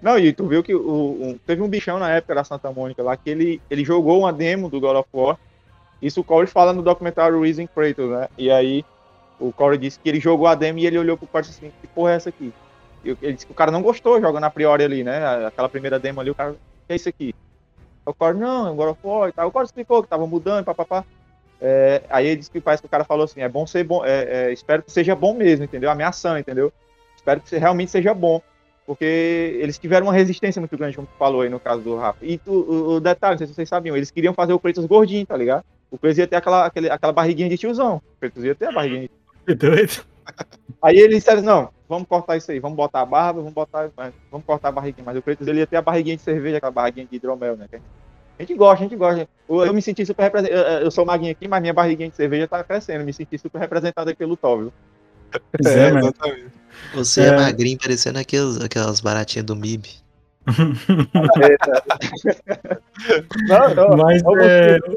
[0.00, 3.02] Não, e tu viu que o, o- teve um bichão na época da Santa Mônica
[3.02, 5.38] lá que ele, ele jogou uma demo do God of War.
[6.02, 8.28] Isso o Corey fala no documentário Reason Kratos, né?
[8.38, 8.84] E aí
[9.40, 11.88] o Corey disse que ele jogou a demo e ele olhou pro Corey assim, que
[11.88, 12.52] porra é essa aqui?
[13.04, 15.46] E ele disse que o cara não gostou jogando a priori ali, né?
[15.46, 17.34] Aquela primeira demo ali, o cara, que é isso aqui?
[18.06, 19.48] O Corey, não, é um God of War e tal.
[19.48, 21.04] O Corey explicou que tava mudando, papapá.
[21.60, 24.04] É, aí ele disse que parece que o cara falou assim, é bom ser bom,
[24.04, 25.90] é, é, espero que seja bom mesmo, entendeu?
[25.90, 26.72] Ameaçando, entendeu?
[27.16, 28.40] Espero que realmente seja bom
[28.88, 32.24] porque eles tiveram uma resistência muito grande, como tu falou aí no caso do Rafa.
[32.24, 34.86] E tu, o, o detalhe, não sei se vocês sabiam, eles queriam fazer o Kratos
[34.86, 35.62] gordinho, tá ligado?
[35.90, 37.96] O Kratos ia ter aquela, aquele- aquela barriguinha de tiozão.
[37.96, 39.10] O Kratos ia ter a barriguinha
[39.46, 40.02] de doido.
[40.82, 43.90] Aí eles disseram, não, vamos cortar isso aí, vamos botar a barba, vamos botar,
[44.30, 45.04] vamos cortar a barriguinha.
[45.04, 47.66] Mas o Kratos ele ia ter a barriguinha de cerveja, aquela barriguinha de hidromel, né?
[48.38, 49.28] A gente gosta, a gente gosta.
[49.46, 50.58] Eu, eu me senti super representado.
[50.62, 53.04] Eu, eu sou maguinho aqui, mas minha barriguinha de cerveja tá crescendo.
[53.04, 54.34] Me senti super representado aqui pelo?
[54.34, 54.72] Pois
[55.66, 56.06] é, mano.
[56.06, 56.57] exatamente.
[56.94, 57.36] Você é, É.
[57.36, 59.88] magrinho, parecendo aquelas, aquelas baratinhas do MIB.
[63.48, 63.96] Não, não.
[63.96, 64.78] Mas não, é.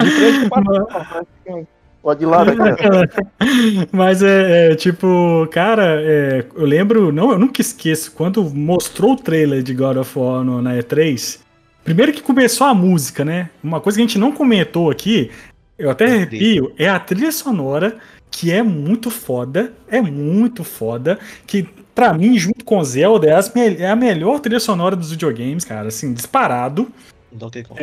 [0.00, 1.66] De frente com o patrão.
[2.02, 3.08] Pode ir lá, né, cara?
[3.92, 9.16] Mas é, é, tipo, cara, é, eu lembro, não, eu nunca esqueço, quando mostrou o
[9.16, 11.38] trailer de God of War no- na E3,
[11.82, 13.48] primeiro que começou a música, né?
[13.62, 15.30] Uma coisa que a gente não comentou aqui,
[15.78, 17.96] eu até arrepio, é a trilha sonora,
[18.34, 23.88] que é muito foda, é muito foda, que pra mim, junto com Zelda, é, é
[23.88, 26.88] a melhor trilha sonora dos videogames, cara, assim, disparado.
[27.30, 27.80] Donkey Kong.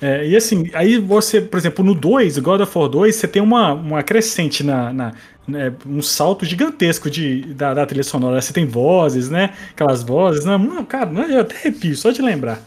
[0.00, 3.42] É, e assim, aí você, por exemplo, no 2, God of War 2, você tem
[3.42, 4.92] uma, uma crescente na.
[4.92, 5.12] na-
[5.46, 8.40] né, um salto gigantesco de, da, da trilha sonora.
[8.40, 9.50] Você tem vozes, né?
[9.72, 10.42] Aquelas vozes.
[10.42, 12.62] Não, não, cara, não, eu até arrepio, só de lembrar.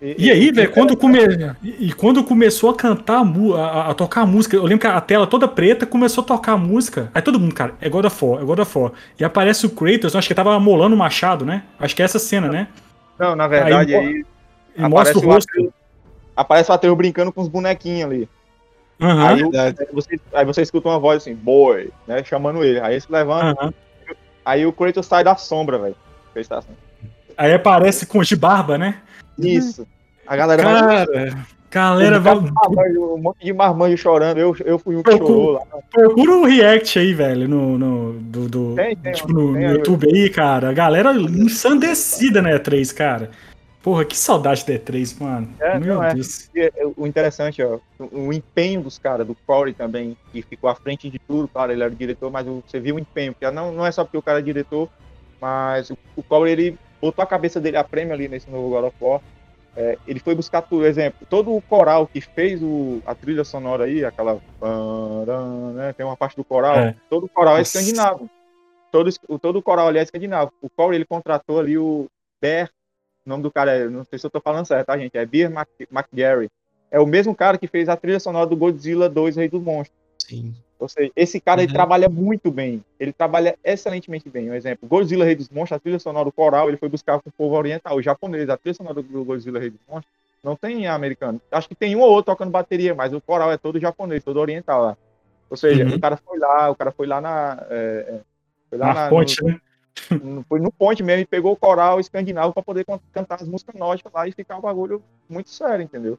[0.00, 1.18] E aí, velho, quando, come...
[1.62, 4.80] e, e quando começou a cantar, a, mu- a- a tocar a música, eu lembro
[4.80, 7.10] que a tela toda preta começou a tocar a música.
[7.14, 8.92] Aí todo mundo, cara, é God of War, é God of War.
[9.18, 11.62] E aparece o Kratos, eu acho que ele tava amolando o machado, né?
[11.78, 12.68] Acho que é essa cena, né?
[13.18, 14.24] Não, na verdade, Aí, aí,
[14.76, 15.48] E mostra o o rosto.
[15.50, 15.72] Atreus-
[16.36, 18.28] aparece o Atreus brincando com os bonequinhos ali.
[19.00, 19.42] Aham, Aí,
[19.92, 22.22] você, aí você escuta uma voz assim, boy, né?
[22.22, 22.80] Chamando ele.
[22.80, 23.74] Aí ele se levanta, aham.
[24.44, 25.96] aí o Kratos sai da sombra, velho.
[26.48, 26.68] Tá assim,
[27.34, 29.00] Aí aparece com de barba, né?
[29.38, 29.86] Isso.
[30.26, 31.06] A galera vai.
[31.68, 34.38] Cara, galera, vai, Um monte de marmanjo chorando.
[34.38, 35.60] Eu, eu fui um que Procura- chorou lá.
[35.92, 39.72] procura um react aí, velho, no, no, do, do- Tem, tem, tipo, no, tem no.
[39.74, 40.70] YouTube aí, cara.
[40.70, 43.30] A galera ensandecida na E3, cara.
[43.82, 45.48] Porra, que saudade da E3, mano.
[45.60, 46.12] É, Meu não é.
[46.14, 46.50] Deus.
[46.56, 50.74] É, O interessante, ó, o o empenho dos caras, do Corey também, que ficou à
[50.74, 53.48] frente de tudo, claro, ele era o diretor, mas o- você viu o empenho, porque
[53.50, 54.88] não, não é só porque o cara é diretor,
[55.40, 58.84] mas o, o Corey, ele botou a cabeça dele a prêmio ali nesse novo God
[58.84, 59.20] of War.
[59.76, 63.84] É, ele foi buscar tudo, exemplo, todo o coral que fez o, a trilha sonora
[63.84, 64.40] aí, aquela.
[65.74, 66.96] Né, tem uma parte do coral, É.
[67.10, 68.30] todo o coral é escandinavo.
[68.90, 70.50] Todo, todo o coral ali é escandinavo.
[70.62, 72.06] O Corey, ele contratou ali o
[72.40, 72.70] Ber
[73.26, 75.16] O nome do cara é, não sei se eu tô falando certo, tá, gente?
[75.18, 76.48] É Beer Mac McGarry.
[76.90, 79.98] É o mesmo cara que fez a trilha sonora do Godzilla 2 Rei dos Monstros.
[80.18, 80.54] Sim.
[80.78, 81.74] Ou seja, esse cara ele Uhum.
[81.74, 82.84] trabalha muito bem.
[83.00, 84.50] Ele trabalha excelentemente bem.
[84.50, 87.28] Um exemplo, Godzilla Rei dos Monstros, a trilha sonora do coral, ele foi buscar com
[87.30, 88.48] o povo oriental, o japonês.
[88.50, 90.12] A trilha sonora do Godzilla Rei dos Monstros
[90.44, 91.40] não tem americano.
[91.50, 94.38] Acho que tem um ou outro tocando bateria, mas o coral é todo japonês, todo
[94.38, 94.96] oriental lá.
[95.48, 95.94] Ou seja, Uhum.
[95.94, 97.66] o cara foi lá, o cara foi lá na.
[97.70, 97.74] é,
[98.08, 98.20] é,
[98.68, 99.58] foi lá Na na- ponte, né?
[100.22, 103.48] no, foi no ponte mesmo e pegou o coral escandinavo para poder can- cantar as
[103.48, 106.18] músicas nórdicas lá e ficar um bagulho muito sério, entendeu?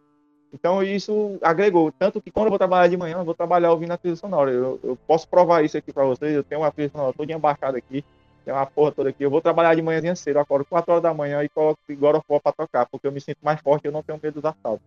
[0.53, 1.91] Então isso agregou.
[1.91, 4.51] Tanto que quando eu vou trabalhar de manhã, eu vou trabalhar ouvindo a trilha sonora.
[4.51, 6.33] Eu, eu posso provar isso aqui para vocês.
[6.33, 8.03] Eu tenho uma trilha sonora toda baixada aqui.
[8.45, 9.23] Tem uma porra toda aqui.
[9.23, 10.37] Eu vou trabalhar de manhãzinha cedo.
[10.37, 12.85] Eu acordo 4 horas da manhã e coloco God of War pra tocar.
[12.85, 14.85] Porque eu me sinto mais forte e eu não tenho medo dos assaltos.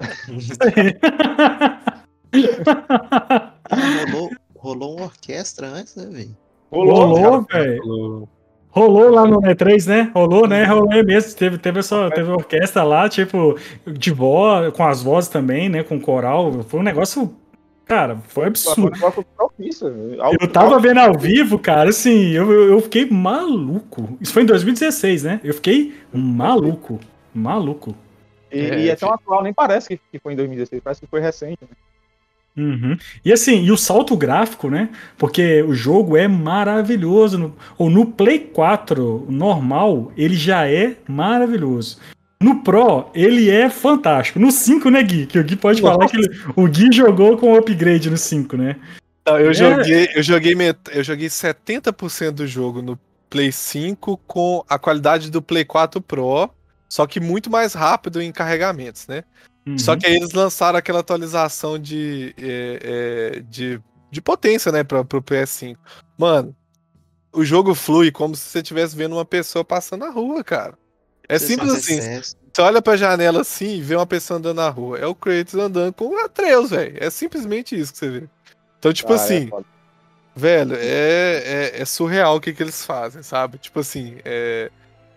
[3.72, 6.36] Rolou, rolou uma orquestra antes, né, velho?
[6.70, 8.28] Rolou, velho.
[8.72, 10.10] Rolou lá no E3, né?
[10.14, 10.64] Rolou, né?
[10.64, 11.36] Rolou mesmo.
[11.36, 15.82] Teve, teve, essa, teve orquestra lá, tipo, de voz, com as vozes também, né?
[15.82, 16.62] Com coral.
[16.62, 17.36] Foi um negócio.
[17.84, 18.80] Cara, foi absurdo.
[18.80, 19.88] Foi um negócio propício.
[20.40, 24.16] Eu tava vendo ao vivo, cara, assim, eu, eu eu fiquei maluco.
[24.18, 25.40] Isso foi em 2016, né?
[25.44, 26.98] Eu fiquei maluco.
[27.34, 27.94] Maluco.
[28.50, 30.82] E É, e é tão atual, nem parece que, que foi em 2016.
[30.82, 31.58] Parece que foi recente.
[31.60, 31.76] né?
[32.56, 32.96] Uhum.
[33.24, 34.90] E assim, e o salto gráfico, né?
[35.16, 37.38] Porque o jogo é maravilhoso.
[37.38, 41.98] No, ou no Play 4 normal, ele já é maravilhoso.
[42.42, 44.38] No Pro, ele é fantástico.
[44.40, 45.26] No 5, né, Gui?
[45.26, 48.76] Que o Gui pode falar que ele- o Gui jogou com upgrade no 5, né?
[49.26, 49.54] Não, eu É.
[49.54, 50.76] joguei, eu joguei, met...
[50.92, 52.98] eu joguei 70% do jogo no
[53.30, 56.50] Play 5 com a qualidade do Play 4 Pro,
[56.88, 59.22] só que muito mais rápido em carregamentos, né?
[59.66, 59.78] Uhum.
[59.78, 63.80] Só que aí eles lançaram aquela atualização de, é, é, de,
[64.10, 65.76] de potência, né, pra, pro PS5.
[66.18, 66.54] Mano,
[67.32, 70.76] o jogo flui como se você estivesse vendo uma pessoa passando na rua, cara.
[71.28, 72.00] É Você simples assim.
[72.00, 74.98] Você olha pra janela assim e vê uma pessoa andando na rua.
[74.98, 76.96] É o Kratos andando com o Atreus, velho.
[77.00, 78.28] É simplesmente isso que você vê.
[78.78, 79.64] Então, tipo Ah, é assim, foda.
[80.34, 83.58] velho, é, é, é surreal o que, que eles fazem, sabe?
[83.58, 84.70] Tipo assim, é,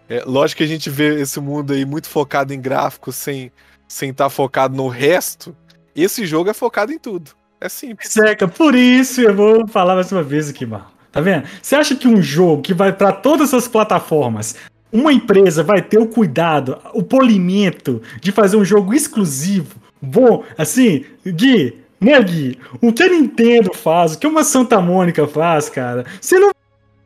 [0.08, 3.52] é lógico que a gente vê esse mundo aí muito focado em gráficos sem
[3.88, 5.56] sem estar focado no resto.
[5.96, 7.32] Esse jogo é focado em tudo.
[7.60, 8.12] É simples.
[8.12, 10.86] Seca, por isso eu vou falar mais uma vez aqui, mano.
[11.12, 11.48] Tá vendo?
[11.62, 14.56] Você acha que um jogo que vai pra todas as plataformas,
[14.92, 21.06] uma empresa vai ter o cuidado, o polimento de fazer um jogo exclusivo, bom, assim,
[21.26, 22.60] Gui, né, Gui?
[22.82, 26.55] O que a Nintendo faz, o que uma Santa Mônica faz, cara, você não.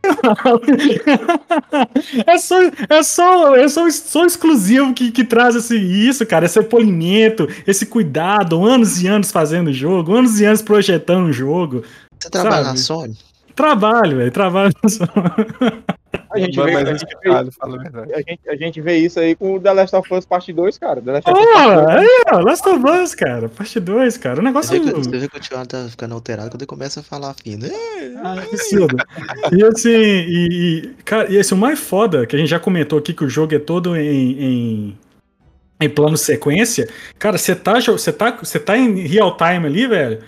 [2.26, 2.56] É só,
[2.90, 7.86] é só, é só, só exclusivo que, que traz assim, isso, cara, esse polimento, esse
[7.86, 11.84] cuidado, anos e anos fazendo jogo, anos e anos projetando o jogo.
[12.20, 12.70] Você trabalha Sabe?
[12.70, 13.18] na Sony?
[13.56, 14.74] Trabalho, velho, trabalho.
[16.32, 18.14] A gente, vê, a, gente vê, a verdade.
[18.14, 20.78] a, gente, a gente vê isso aí com o The Last of Us Parte 2,
[20.78, 21.02] cara.
[21.02, 24.36] The Last of Us Part 2, aí, ó, Last of Us, cara, parte 2, cara,
[24.36, 27.00] o Você negócio vê, que, você vê que o tá ficando alterado quando ele começa
[27.00, 27.66] a falar fino.
[27.66, 28.98] É, Ah, absurdo.
[29.52, 33.00] E assim, e, e, cara, e esse, o mais foda, que a gente já comentou
[33.00, 34.98] aqui que o jogo é todo em, em,
[35.82, 36.88] em plano sequência,
[37.18, 40.20] cara, você tá, você tá, você tá em real time ali, velho.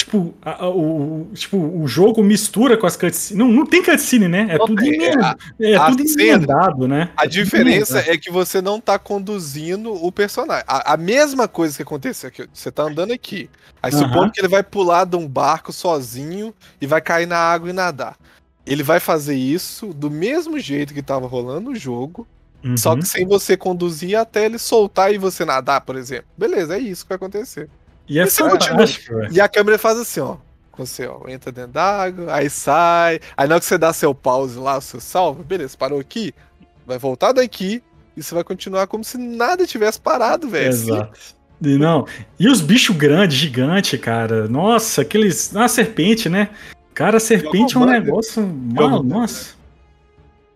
[0.00, 3.38] Tipo, a- a- o, tipo, o jogo mistura com as cutscenes.
[3.38, 4.46] Não, não tem cutscene, né?
[4.50, 7.10] É Não tudo, tem, emenda- a- é a tudo cena- emendado, né?
[7.16, 8.14] A É diferença emendado.
[8.14, 10.64] é que você não tá conduzindo o personagem.
[10.66, 12.48] A, a mesma coisa que aconteceu aqui.
[12.52, 13.50] Você tá andando aqui.
[13.82, 17.68] Aí supondo que ele vai pular de um barco sozinho e vai cair na água
[17.70, 18.16] e nadar.
[18.66, 22.26] Ele vai fazer isso do mesmo jeito que tava rolando o jogo,
[22.64, 22.76] Uhum.
[22.76, 26.26] só que sem você conduzir até ele soltar e você nadar, por exemplo.
[26.36, 27.68] Beleza, é isso que vai acontecer.
[28.10, 29.32] E é fantástico, velho.
[29.32, 30.36] E a câmera faz assim, ó.
[30.76, 33.20] Você, ó, entra dentro d'água, aí sai.
[33.36, 36.34] Aí na hora que você dá seu pause lá, o seu salve, beleza, parou aqui,
[36.86, 37.82] vai voltar daqui
[38.16, 40.70] e você vai continuar como se nada tivesse parado, velho.
[40.70, 41.18] Exato.
[41.62, 42.06] E não.
[42.38, 44.48] E os bichos grandes, gigantes, cara.
[44.48, 45.54] Nossa, aqueles.
[45.54, 46.48] Ah, serpente, né?
[46.94, 48.00] Cara, a serpente é um né?
[48.00, 48.42] negócio.
[48.42, 49.02] Bom.
[49.02, 49.54] nossa.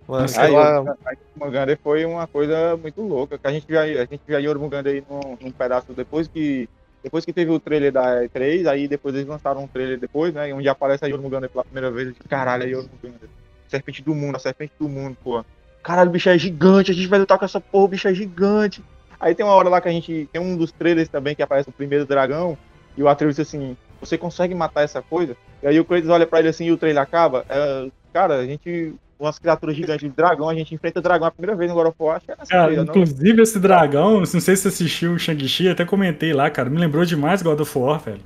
[0.08, 0.96] Mano, sei Aí, o
[1.36, 3.38] Muganda foi uma coisa muito louca.
[3.38, 6.68] Que a gente já, a gente já ia Muganda aí num, num pedaço depois que.
[7.04, 10.54] Depois que teve o trailer da E3, aí depois eles lançaram um trailer depois, né?
[10.54, 12.08] Onde aparece a Yormungandr pela primeira vez.
[12.08, 13.28] Eu Caralho, a Yormungandr.
[13.68, 15.44] Serpente do mundo, a serpente do mundo, pô.
[15.82, 18.14] Caralho, o bicho é gigante, a gente vai lutar com essa porra, o bicho é
[18.14, 18.82] gigante.
[19.20, 20.28] Aí tem uma hora lá que a gente.
[20.32, 22.56] Tem um dos trailers também que aparece o primeiro dragão.
[22.96, 25.36] E o Atreus disse assim: Você consegue matar essa coisa?
[25.62, 27.44] E aí o Kratos olha pra ele assim e o trailer acaba.
[27.50, 28.94] É, cara, a gente.
[29.18, 31.96] Umas criaturas gigantes de dragão, a gente enfrenta dragão a primeira vez no God of
[31.98, 32.16] War.
[32.16, 32.92] Acho que é nessa Cara, trailer, não?
[32.92, 36.68] inclusive esse dragão, não sei se você assistiu o Shang-Chi, até comentei lá, cara.
[36.68, 38.20] Me lembrou demais God of War, velho.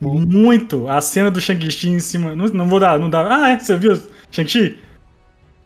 [0.00, 0.88] Muito.
[0.88, 2.34] A cena do Shang-Chi em cima.
[2.34, 3.26] Não, não vou dar, não dá.
[3.28, 3.58] Ah, é?
[3.58, 4.00] Você viu
[4.30, 4.78] Shang-Chi?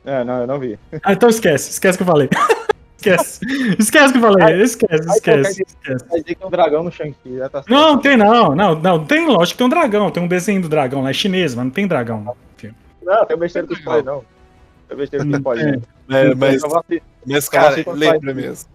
[0.05, 0.79] É, não, eu não vi.
[1.03, 2.29] Ah, então esquece, esquece que eu falei.
[2.99, 3.41] Esquece.
[3.79, 4.61] Esquece o que eu falei.
[4.61, 5.65] Esquece, esquece.
[6.09, 7.71] Vai dizer que é um dragão no Shang-Chi, já tá certo.
[7.71, 8.57] Não, tem não.
[8.57, 9.05] Não, não.
[9.05, 10.11] Tem, lógico que tem um dragão.
[10.11, 11.11] Tem um desenho do dragão lá.
[11.11, 12.35] É chinês, mas não tem dragão.
[13.01, 14.25] Não, tem besteira com spoiler, não.
[15.39, 15.75] Spoiler.
[15.77, 15.83] não.
[16.17, 17.03] É, mas, assistir.
[17.27, 18.71] mas, cara, lembra mesmo.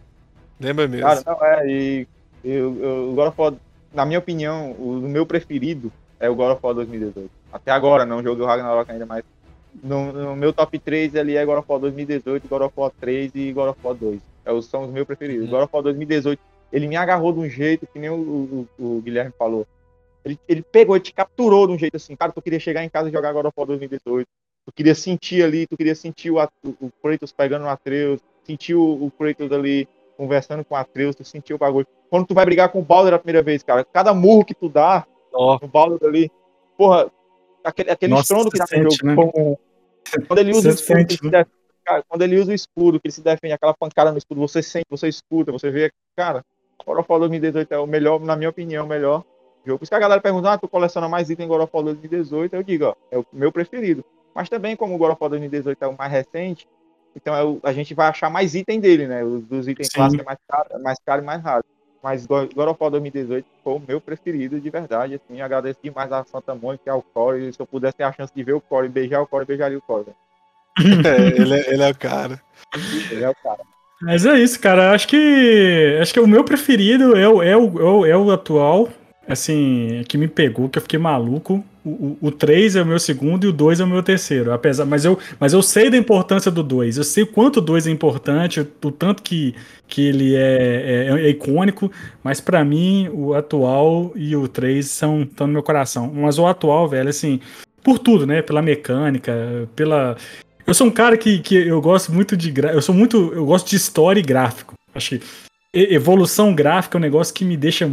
[0.59, 1.07] Lembra mesmo.
[1.07, 2.07] Cara, não, é, e
[2.43, 3.53] eu, eu, o God of War,
[3.93, 7.29] na minha opinião, o, o meu preferido é o God of War 2018.
[7.51, 9.23] Até agora, não joguei o Ragnarok ainda, mas
[9.83, 13.31] no, no meu top 3 ali é God of War 2018, God of War 3
[13.33, 14.21] e God of War 2.
[14.45, 15.49] É, são os meus preferidos.
[15.49, 16.39] God of War 2018,
[16.71, 19.65] ele me agarrou de um jeito que nem o, o- o Guilherme falou.
[20.23, 22.89] Ele, ele pegou, ele te capturou de um jeito assim, cara, tu queria chegar em
[22.89, 24.27] casa e jogar God of War 2018.
[24.65, 29.05] Tu queria sentir ali, tu queria sentir o, o Kratos pegando o Atreus, sentir o,
[29.05, 31.87] o Kratos ali conversando com o Atreus, tu sentiu o bagulho.
[32.09, 34.69] Quando tu vai brigar com o Baldur a primeira vez, cara, cada murro que tu
[34.69, 36.31] dá Ó, no Baldur ali,
[36.77, 37.11] porra,
[37.63, 39.31] aquele, aquele Nossa, estrondo que dá no jogo.
[39.31, 39.57] pum.
[40.27, 41.31] Quando ele usa o escudo, sente, que ele se né?
[41.31, 44.41] defende, cara, quando ele usa o escudo, que ele se defende, aquela pancada no escudo,
[44.41, 46.43] você sente, você escuta, você vê, cara,
[46.85, 49.23] God of War 2018 é o melhor, na minha opinião, o melhor
[49.65, 49.79] jogo.
[49.79, 51.83] Por isso que a galera pergunta, ah, tu coleciona mais item em God of War
[51.83, 54.03] 2018, eu digo, ó, é o meu preferido.
[54.33, 56.67] Mas também, como o God of War 2018 é o mais recente,
[57.15, 59.23] então é o- a gente vai achar mais item dele, né?
[59.23, 59.97] Os dos itens Sim.
[59.97, 61.63] clássicos é mais caro, é mais caro e mais raro.
[62.01, 66.11] Mas God God of War 2018 foi o meu preferido de verdade, assim, agradeço demais
[66.11, 68.61] a Santa Mônica e ao Corey, se eu pudesse ter a chance de ver o
[68.61, 70.05] Corey, beijar o Corey, beijaria o Corey.
[70.05, 70.17] velho.
[71.07, 72.41] é, ele, é, ele é o cara.
[73.11, 73.61] Ele é o cara.
[74.01, 74.91] Mas é isso, cara.
[74.91, 75.97] Acho que.
[76.01, 78.89] Acho que o meu preferido é o, é o, é o, é o atual.
[79.25, 81.63] Assim, que me pegou, que eu fiquei maluco.
[81.85, 84.53] O, o, o 3 é o meu segundo e o 2 é o meu terceiro.
[84.53, 86.97] Apesar, mas, eu, mas eu sei da importância do 2.
[86.97, 89.53] Eu sei o quanto o 2 é importante, o, tanto que,
[89.87, 91.91] que ele é, é, é icônico.
[92.23, 96.11] Mas pra mim, o atual e o 3 são, estão no meu coração.
[96.13, 97.39] Mas o atual, velho, assim,
[97.83, 98.41] por tudo, né?
[98.41, 100.15] Pela mecânica, pela.
[100.65, 102.49] Eu sou um cara que, que eu gosto muito de.
[102.49, 103.33] gra- Eu sou muito.
[103.33, 104.73] Eu gosto de história e gráfico.
[104.95, 105.25] Acho que
[105.73, 107.89] evolução gráfica é um negócio que me deixa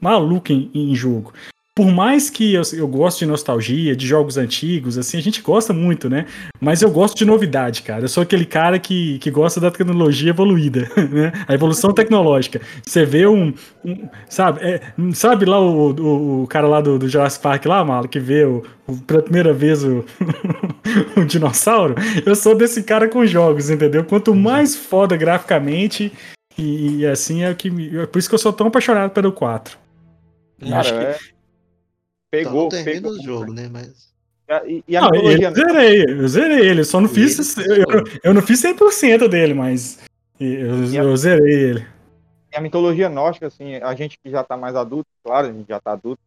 [0.00, 1.32] maluco em, em jogo.
[1.78, 5.72] Por mais que eu, eu goste de nostalgia, de jogos antigos, assim, a gente gosta
[5.72, 6.26] muito, né?
[6.60, 8.02] Mas eu gosto de novidade, cara.
[8.02, 11.30] Eu sou aquele cara que, que gosta da tecnologia evoluída, né?
[11.46, 12.60] A evolução tecnológica.
[12.84, 13.54] Você vê um.
[13.84, 14.80] um- sabe, é,
[15.14, 18.44] sabe lá o, o, o cara lá do, do Jurassic Park lá, Malo, que vê
[18.44, 20.04] o, o- pela primeira vez o,
[21.16, 21.94] o dinossauro?
[22.26, 24.02] Eu sou desse cara com jogos, entendeu?
[24.02, 26.12] Quanto mais foda graficamente,
[26.58, 27.68] e, e assim é o que
[28.00, 29.78] é por isso que eu sou tão apaixonado pelo 4.
[30.72, 31.37] Acho Cara, que- é...
[32.30, 33.12] Pegou, então, pegou.
[33.12, 33.68] o jogo, né?
[33.70, 34.08] Mas.
[34.66, 37.56] E, e a Não, ele, mitologia eu zerei, eu zerei ele, só não E fiz.
[37.58, 39.98] ele- Eu, eu não fiz 100% dele, mas
[40.40, 41.86] eu, E a- eu zerei ele.
[42.52, 45.68] E a mitologia nórdica, assim, a gente que já tá mais adulto, claro, a gente
[45.68, 46.18] já tá adulto,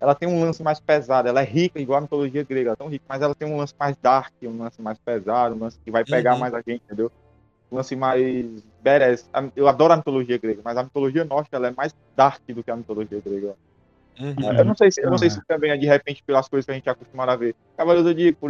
[0.00, 2.76] ela tem um lance mais pesado, ela é rica, igual a mitologia grega, ela é
[2.76, 5.78] tão rica, mas ela tem um lance mais dark, um lance mais pesado, um lance
[5.84, 6.40] que vai pegar Uhum.
[6.40, 7.12] mais a gente, entendeu?
[7.70, 8.46] Um lance mais
[8.82, 9.28] badass.
[9.54, 12.70] Eu adoro a mitologia grega, mas a mitologia nórdica, ela é mais dark do que
[12.70, 13.54] a mitologia grega.
[14.18, 14.58] Uhum.
[14.58, 16.70] Eu não sei se, eu não sei se também é de repente pelas coisas que
[16.70, 17.54] a gente é acostumado a ver.
[17.76, 18.48] Cavaleiros do Zodíaco,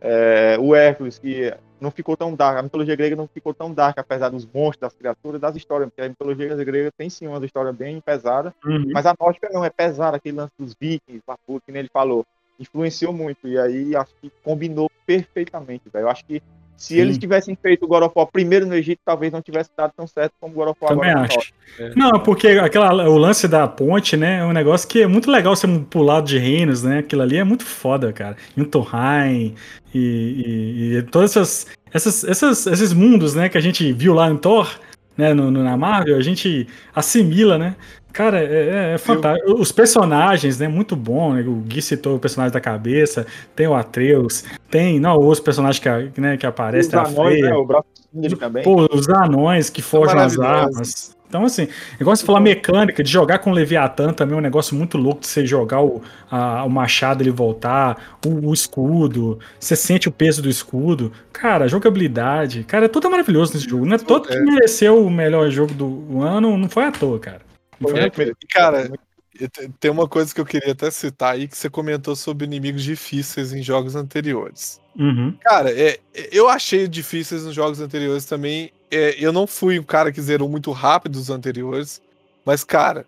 [0.00, 3.98] é, o Hércules, que não ficou tão dark, a mitologia grega não ficou tão dark,
[3.98, 7.72] apesar dos monstros, das criaturas, das histórias, porque a mitologia grega tem sim uma história
[7.72, 8.90] bem pesada, Uhum.
[8.92, 11.22] mas a nórdica não, é pesada, aquele lance dos vikings,
[11.64, 12.26] que nem ele falou,
[12.58, 16.04] influenciou muito, e aí acho que combinou perfeitamente, velho.
[16.04, 16.42] Eu acho que
[16.78, 17.00] se Sim.
[17.00, 20.06] eles tivessem feito o God of War primeiro no Egito, talvez não tivesse dado tão
[20.06, 21.52] certo como o God of War Também agora no acho.
[21.80, 21.98] Norte.
[21.98, 25.56] Não, porque aquela, o lance da ponte, né, é um negócio que é muito legal
[25.56, 26.98] ser um pulado de reinos, né?
[26.98, 28.36] Aquilo ali é muito foda, cara.
[28.56, 29.56] Jotunheim
[29.92, 34.30] e, e, e todas essas, essas, essas, esses mundos, né, que a gente viu lá
[34.30, 34.78] em Thor,
[35.18, 37.74] né, no, no- na Marvel, a gente assimila, né?
[38.12, 38.44] Cara, é,
[38.90, 39.52] é- é fantástico.
[39.60, 40.66] Os personagens, né?
[40.66, 41.34] Muito bom.
[41.34, 41.42] Né?
[41.42, 46.20] O Gui citou o personagem da cabeça, tem o Atreus, tem não, os personagens que,
[46.20, 48.62] né, que aparecem Os anões, né, o braço dele também.
[48.64, 50.74] Pô, os anões que forjam as maravilhosos.
[50.74, 51.17] armas.
[51.28, 51.68] Então, assim,
[52.00, 55.20] negócio de falar mecânica, de jogar com o Leviatã também é um negócio muito louco
[55.20, 60.12] de você jogar o, a- o machado ele voltar, o, o escudo, você sente o
[60.12, 61.12] peso do escudo.
[61.32, 63.84] Cara, jogabilidade, cara, tudo é maravilhoso nesse jogo.
[63.84, 67.40] Não é todo que mereceu o melhor jogo do ano, não foi à toa, cara.
[67.72, 68.00] À toa.
[68.42, 68.90] E, cara,
[69.38, 72.82] te- tem uma coisa que eu queria até citar aí, que você comentou sobre inimigos
[72.82, 74.80] difíceis em jogos anteriores.
[74.98, 75.36] Uhum.
[75.42, 78.70] Cara, é, é, eu achei difíceis nos jogos anteriores também.
[78.90, 82.00] É, eu não fui um cara que zerou muito rápido os anteriores,
[82.44, 83.06] mas, cara,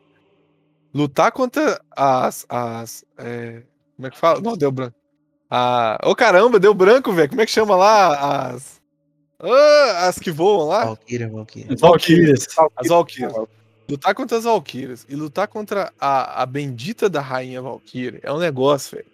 [0.92, 2.44] lutar contra as.
[2.48, 3.62] as é,
[3.96, 4.40] como é que fala?
[4.40, 4.94] Não, deu branco.
[5.50, 7.28] Ah, ô caramba, deu branco, velho.
[7.28, 8.50] Como é que chama lá?
[8.50, 8.80] As.
[9.38, 10.84] Ah, as que voam lá?
[10.84, 11.76] Valkyria, Valkyria.
[11.76, 12.46] Valkyrias.
[12.76, 13.32] As Valkyrias.
[13.88, 18.38] Lutar contra as Valkyrias e lutar contra a, a bendita da rainha Valkyria é um
[18.38, 19.08] negócio, velho.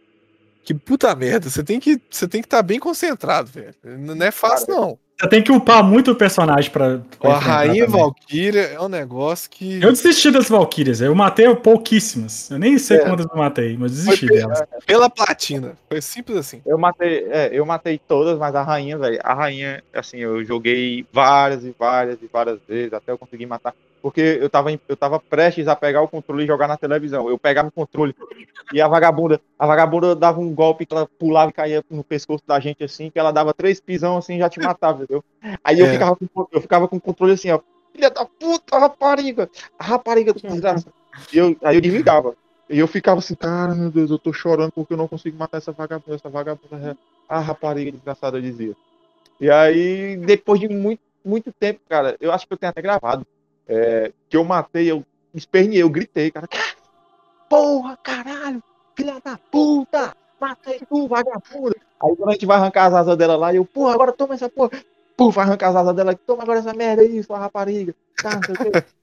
[0.62, 3.74] Que puta merda, você tem que você tem que estar bem concentrado, velho.
[3.84, 4.98] Não é fácil Cara, não.
[5.18, 7.00] Você tem que upar muito o personagem pra.
[7.18, 7.86] pra A Rainha.
[7.86, 9.80] Valkyria é um negócio que.
[9.82, 11.00] Eu desisti das Valkyrias.
[11.00, 12.50] Eu matei pouquíssimas.
[12.50, 13.00] Eu nem sei É.
[13.00, 14.62] quantas eu matei, mas desisti Foi- delas.
[14.84, 15.72] Pela platina.
[15.88, 16.60] Foi simples assim.
[16.66, 21.06] Eu matei, é, eu matei todas, mas a rainha, velho, a rainha, assim, eu joguei
[21.10, 23.72] várias e várias e várias vezes até eu conseguir matar.
[24.06, 27.28] Porque eu tava, eu tava prestes a pegar o controle e jogar na televisão.
[27.28, 28.14] Eu pegava o controle
[28.72, 32.44] e a vagabunda, a vagabunda dava um golpe que ela pulava e caía no pescoço
[32.46, 35.24] da gente assim, que ela dava três pisão assim e já te matava, entendeu?
[35.64, 35.92] Aí eu, É.
[35.92, 37.58] ficava com, eu ficava com o controle assim, ó.
[37.92, 39.50] Filha da puta, rapariga!
[39.76, 40.86] A rapariga do desgraça.
[41.32, 42.36] E eu, aí eu desligava.
[42.70, 45.58] E eu ficava assim, cara, meu Deus, eu tô chorando porque eu não consigo matar
[45.58, 46.92] essa vagabunda, essa vagabunda.
[46.92, 46.96] é
[47.28, 48.76] A rapariga desgraçada, eu dizia.
[49.40, 53.26] E aí, depois de muito, muito tempo, cara, eu acho que eu tenho até gravado,
[53.68, 56.48] é, que eu matei, eu esperneei, eu gritei, cara.
[57.48, 58.62] Porra, caralho,
[58.94, 61.76] filha da puta, matei tu, vagabunda.
[62.02, 64.48] Aí quando a gente vai arrancar as asas dela lá, eu, porra, agora toma essa
[64.48, 64.70] porra.
[65.16, 67.94] Pô, vai arrancar as asas dela, toma agora essa merda aí, sua rapariga.
[68.22, 68.84] Tá, não sei o quê.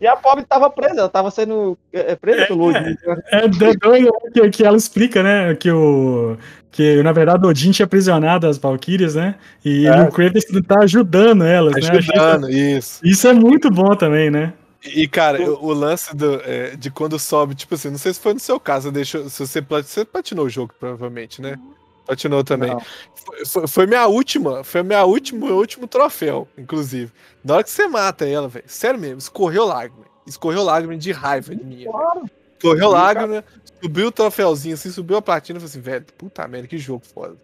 [0.00, 2.96] E a pobre tava presa, ela tava sendo é, presa pelo Odin.
[3.30, 5.54] É do- doido que, que ela explica, né?
[5.54, 6.36] Que o.
[6.72, 9.34] Que na verdade o Odin tinha aprisionado as Valkyrias, né?
[9.64, 10.02] E É.
[10.02, 11.80] o Kratos tá ajudando elas, né?
[11.80, 12.98] Achei- Ajudando, isso.
[13.04, 14.54] Isso é muito bom também, né?
[14.84, 18.18] E, cara, o, o lance do, é, de quando sobe, tipo assim, não sei se
[18.18, 21.56] foi no seu caso, deixou, se você, você platinou o jogo, provavelmente, né?
[22.04, 22.74] Platinou também.
[23.14, 27.12] Foi, foi- foi minha última, foi minha última, meu último troféu, inclusive.
[27.44, 30.04] Na hora que você mata ela, velho, sério mesmo, escorreu lágrima.
[30.26, 31.84] Escorreu lágrima de raiva de mim.
[31.84, 32.22] Claro.
[32.58, 33.44] Escorreu lágrima,
[33.82, 37.02] subiu o troféuzinho assim, subiu a platina, eu falei assim, velho, puta merda, que jogo
[37.04, 37.36] foda.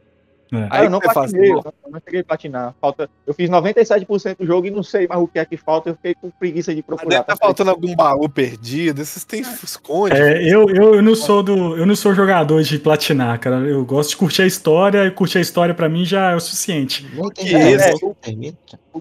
[0.53, 0.67] É.
[0.71, 2.75] Aí eu não platinei, pô, eu não cheguei a platinar.
[2.81, 5.91] Falta, eu fiz 97% do jogo e não sei mais o que é que falta,
[5.91, 7.09] eu fiquei com preguiça de procurar.
[7.09, 10.17] deve tá faltando algum baú perdido, esses tem esconde.
[10.17, 11.77] É, eu, eu, eu não sou do.
[11.77, 13.57] Eu não sou jogador de platinar, cara.
[13.57, 16.41] Eu gosto de curtir a história e curtir a história pra mim já é o
[16.41, 17.07] suficiente.
[17.13, 18.07] Nem tem Que graça, isso?
[18.07, 18.15] não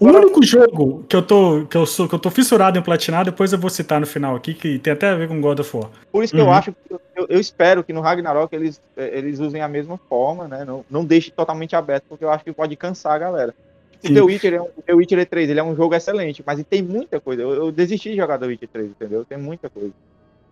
[0.00, 1.66] O único jogo que eu tô.
[1.66, 4.36] que eu sou, que eu tô fissurado em platinar, depois eu vou citar no final
[4.36, 5.90] aqui, que tem até a ver com God of War.
[6.12, 6.52] Por isso que eu Uhum.
[6.52, 10.46] acho, que eu, eu espero que no Ragnarok eles, eh, eles usem a mesma forma,
[10.48, 10.64] né?
[10.64, 13.54] Não, não deixe totalmente aberto, porque eu acho que pode cansar a galera.
[14.02, 14.14] O Sim.
[14.14, 17.18] The Witcher, é um, The Witcher 3 ele é um jogo excelente, mas tem muita
[17.18, 17.42] coisa.
[17.42, 19.24] Eu, eu desisti de jogar The Witcher 3, entendeu?
[19.24, 19.90] Tem muita coisa.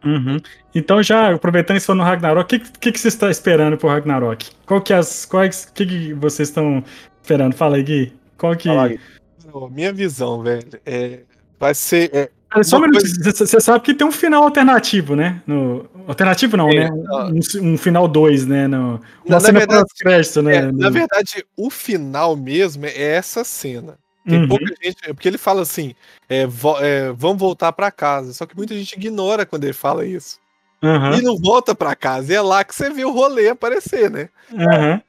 [0.05, 0.41] Uhum.
[0.75, 4.51] Então, já aproveitando falou no Ragnarok, o que, que, que você está esperando pro Ragnarok?
[4.67, 5.25] Qual que é as.
[5.25, 6.83] Quais, que, que vocês estão
[7.23, 7.55] esperando?
[7.55, 8.13] Fala aí, Gui.
[8.37, 8.69] Qual que.
[8.69, 9.01] Fala aí.
[9.47, 11.21] Não, Minha visão, velho, é,
[11.59, 12.11] vai ser.
[12.15, 15.43] é, Pera, Só um minuto, você sabe que tem um final alternativo, né?
[15.47, 16.91] No, alternativo não, É, né?
[17.61, 18.67] Um, um final 2, né?
[18.69, 20.57] No, Na- uma na cena verdade- pós-crédito, né?
[20.57, 23.99] é, na verdade, o final mesmo é essa cena.
[24.29, 24.49] Tem Uhum.
[24.49, 24.97] pouca gente.
[25.05, 25.95] é Porque ele fala assim:
[26.29, 28.33] é, vo- é, vamos voltar pra casa.
[28.33, 30.39] Só que muita gente ignora quando ele fala isso.
[30.83, 32.33] Aham, E não volta pra casa.
[32.33, 34.29] E é lá que você vê o rolê aparecer, né?
[34.53, 35.01] aham.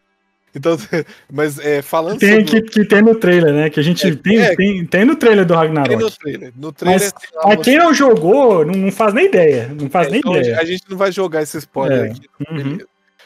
[0.58, 0.76] Então,
[1.32, 2.62] mas é, falando Tem, sobre.
[2.64, 3.70] que, que tem no trailer, né?
[3.70, 4.56] Que a gente É, tem, é.
[4.56, 5.96] tem, tem no trailer do Tem Ragnarok.
[5.96, 6.54] no trailer.
[6.56, 9.68] No trailer Mas, tem você- quem não jogou, não, não faz nem ideia.
[9.70, 10.60] Não faz nem então, ideia.
[10.60, 12.12] a gente não vai jogar esse spoiler É.
[12.12, 12.22] aqui.
[12.52, 12.78] Uhum.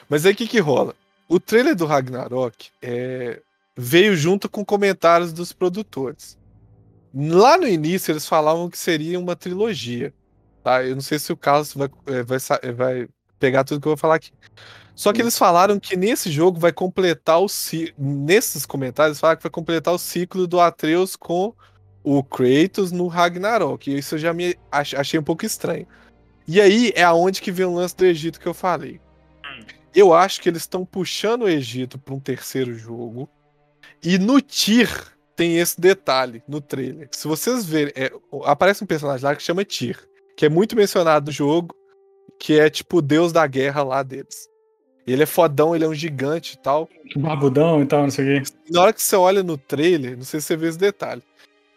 [0.10, 0.94] Mas aí o que, que rola?
[1.30, 3.40] O trailer do Ragnarok é,
[3.78, 6.38] veio junto com comentários dos produtores.
[7.14, 10.14] Lá no início eles falavam que seria uma trilogia.
[10.64, 10.84] Tá?
[10.84, 13.08] Eu não sei se o Carlos vai, é, vai, é, vai
[13.40, 14.32] pegar tudo que eu vou falar aqui.
[14.96, 17.96] Só que eles falaram que nesse jogo vai completar o ciclo.
[17.98, 21.54] Nesses comentários, falaram que vai completar o ciclo do Atreus com
[22.04, 23.90] o Kratos no Ragnarok.
[23.90, 25.88] E isso eu já me ach- achei um pouco estranho.
[26.48, 29.00] E aí é aonde que vem o lance do Egito que eu falei.
[29.94, 33.30] Eu acho que eles estão puxando o Egito para um terceiro jogo.
[34.04, 34.90] E no Tyr
[35.36, 37.08] tem esse detalhe no trailer.
[37.12, 38.12] Se vocês verem, é,
[38.46, 39.98] aparece um personagem lá que chama Tyr,
[40.38, 41.76] que é muito mencionado no jogo,
[42.40, 44.50] que é tipo o deus da guerra lá deles.
[45.08, 46.90] Ele é fodão, ele é um gigante e tal.
[47.16, 48.52] Barbudão e tal, não sei o quê.
[48.70, 51.22] Na hora que você olha no trailer, não sei se você vê esse detalhe.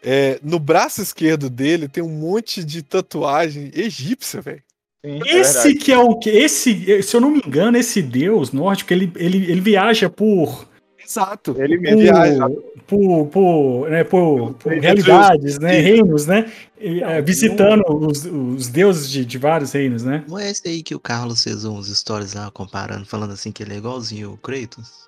[0.03, 4.63] é, no braço esquerdo dele tem um monte de tatuagem egípcia, velho.
[5.03, 5.75] É Esse verdade.
[5.75, 6.29] que é o que.
[6.29, 10.67] Esse, se eu não me engano, esse deus nórdico, ele, ele, ele viaja por.
[11.05, 11.55] Exato.
[11.57, 11.99] Ele por, mesmo.
[11.99, 12.49] viaja.
[12.87, 15.79] por, por, né, por, por realidades, né?
[15.79, 16.51] Reinos, né?
[16.79, 20.23] E, Não, é, visitando os, os deuses de, de vários reinos, né?
[20.27, 23.63] Não é esse aí que o Carlos fez uns stories lá comparando, falando assim que
[23.63, 25.05] ele é igualzinho o Kratos?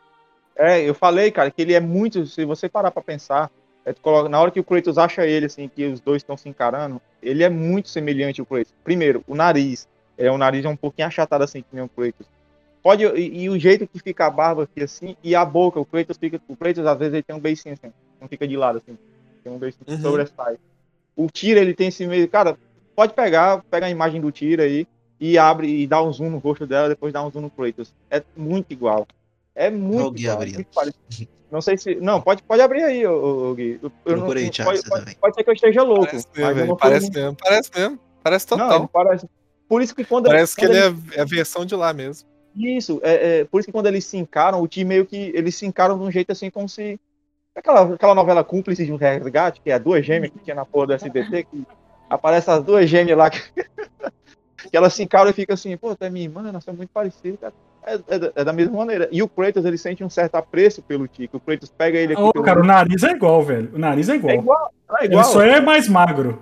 [0.56, 2.26] É, eu falei, cara, que ele é muito.
[2.26, 3.52] Se você parar pra pensar,
[3.86, 6.50] é, coloca- na hora que o Kratos acha ele, assim, que os dois estão se
[6.50, 8.74] encarando, ele é muito semelhante ao Kratos.
[8.84, 9.88] Primeiro, o nariz.
[10.18, 12.26] É, o nariz é um pouquinho achatado assim, que nem o Kratos.
[12.88, 15.84] Pode, e, e o jeito que fica a barba aqui assim, e a boca, o
[15.84, 16.40] Kratos fica.
[16.48, 17.92] O Kratos, às vezes, ele tem um beicinho assim,
[18.22, 18.98] não fica de lado, assim.
[19.44, 20.02] Tem um beicinho que Uhum.
[20.02, 20.56] sobressai.
[21.14, 22.30] O Tira, ele tem esse meio.
[22.30, 22.58] Cara,
[22.96, 24.88] pode pegar, pega a imagem do Tira aí
[25.20, 27.94] e abre e dá um zoom no rosto dela, depois dá um zoom no Kratos.
[28.10, 29.06] É muito igual.
[29.54, 30.56] É muito, cara, abrindo.
[30.56, 31.30] muito parecido.
[31.52, 31.96] Não sei se.
[31.96, 33.82] Não, pode, pode abrir aí, ô, ô, Gui.
[34.06, 35.16] Eu não- aí, não- Thiago, pode, você pode- também.
[35.20, 36.06] pode ser que eu esteja louco.
[36.06, 37.36] Parece mesmo, eu não Parece mesmo.
[37.38, 38.00] Parece mesmo.
[38.24, 38.80] Parece Não, total.
[38.80, 39.30] ele parece.
[39.68, 40.80] Por isso que quando Parece que quando ele
[41.14, 42.26] é é a versão de lá mesmo.
[42.56, 45.32] Isso, é, é, por isso que quando eles se encaram, o time meio que.
[45.36, 47.00] Eles se encaram de um jeito assim como se.
[47.56, 50.64] Aquela, aquela novela cúmplice de um resgate, que é a duas gêmeas que tinha na
[50.66, 51.66] porra do SBT, que
[52.10, 53.42] aparece as duas gêmeas lá que,
[54.70, 56.90] que elas se encaram e ficam assim, pô, tu é minha irmã, nós somos muito
[56.92, 57.54] parecidos, cara.
[57.84, 59.08] É, é da- é da mesma maneira.
[59.12, 61.38] E o Kratos, ele sente um certo apreço pelo Tico.
[61.38, 63.72] O Kratos pega ele aqui Ô, cara, o nariz é igual, velho.
[63.74, 64.34] O nariz é igual.
[64.34, 65.24] é igual, é Ele igual.
[65.26, 66.42] só é mais magro.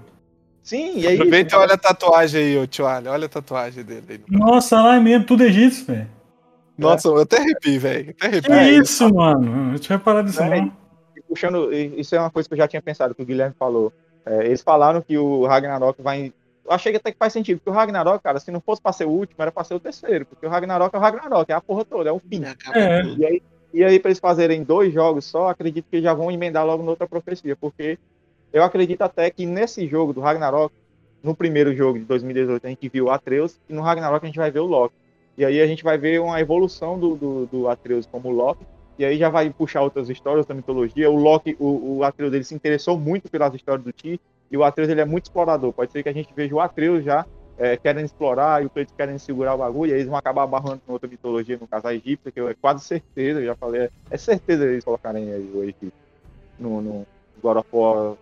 [0.65, 1.15] Sim, e aí.
[1.15, 3.07] Aproveita e olha a tatuagem aí, ô tio Ali.
[3.07, 4.03] Olha a tatuagem dele.
[4.09, 4.19] aí.
[4.27, 6.09] Nossa, lá é mesmo, tudo egípcio, velho.
[6.75, 8.09] Nossa, eu até arrepi, velho.
[8.17, 8.47] Até arrepi.
[8.47, 9.45] Que É, isso, mano?
[9.45, 10.73] Eu não tinha reparado nisso, É, não.
[11.29, 13.93] puxando, isso é uma coisa que eu já tinha pensado, que o Guilherme falou.
[14.25, 16.33] É, eles falaram que o Ragnarok vai.
[16.65, 18.91] Eu achei que até que faz sentido, porque o Ragnarok, cara, se não fosse pra
[18.91, 21.53] ser o último, era pra ser o terceiro, porque o Ragnarok é o Ragnarok, é
[21.53, 22.41] a porra toda, é o fim.
[22.73, 23.03] É.
[23.03, 23.21] tudo.
[23.21, 26.65] E aí, e aí pra eles fazerem dois jogos só, acredito que já vão emendar
[26.65, 27.99] logo noutra profecia, porque
[28.55, 30.73] eu acredito até que nesse jogo do Ragnarok,
[31.21, 34.37] no primeiro jogo de 2018, a gente viu o Atreus, e no Ragnarok a gente
[34.37, 34.95] vai ver o Loki.
[35.37, 38.65] E aí a gente vai ver uma evolução do, do, do Atreus como Loki,
[38.97, 41.11] e aí já vai puxar outras histórias da mitologia.
[41.11, 44.63] O Loki, o, o Atreus, ele se interessou muito pelas histórias do Ti, e o
[44.63, 45.73] Atreus ele é muito explorador.
[45.73, 47.25] Pode ser que a gente veja o Atreus já
[47.57, 50.47] é, querendo explorar e o Kratos querendo segurar o bagulho, e aí eles vão acabar
[50.47, 53.55] barrando com outra mitologia, no caso a egípcia, que eu é quase certeza, eu já
[53.55, 55.91] falei, é, é certeza eles colocarem aí o Egito
[56.57, 57.07] no, no
[57.41, 58.15] God of War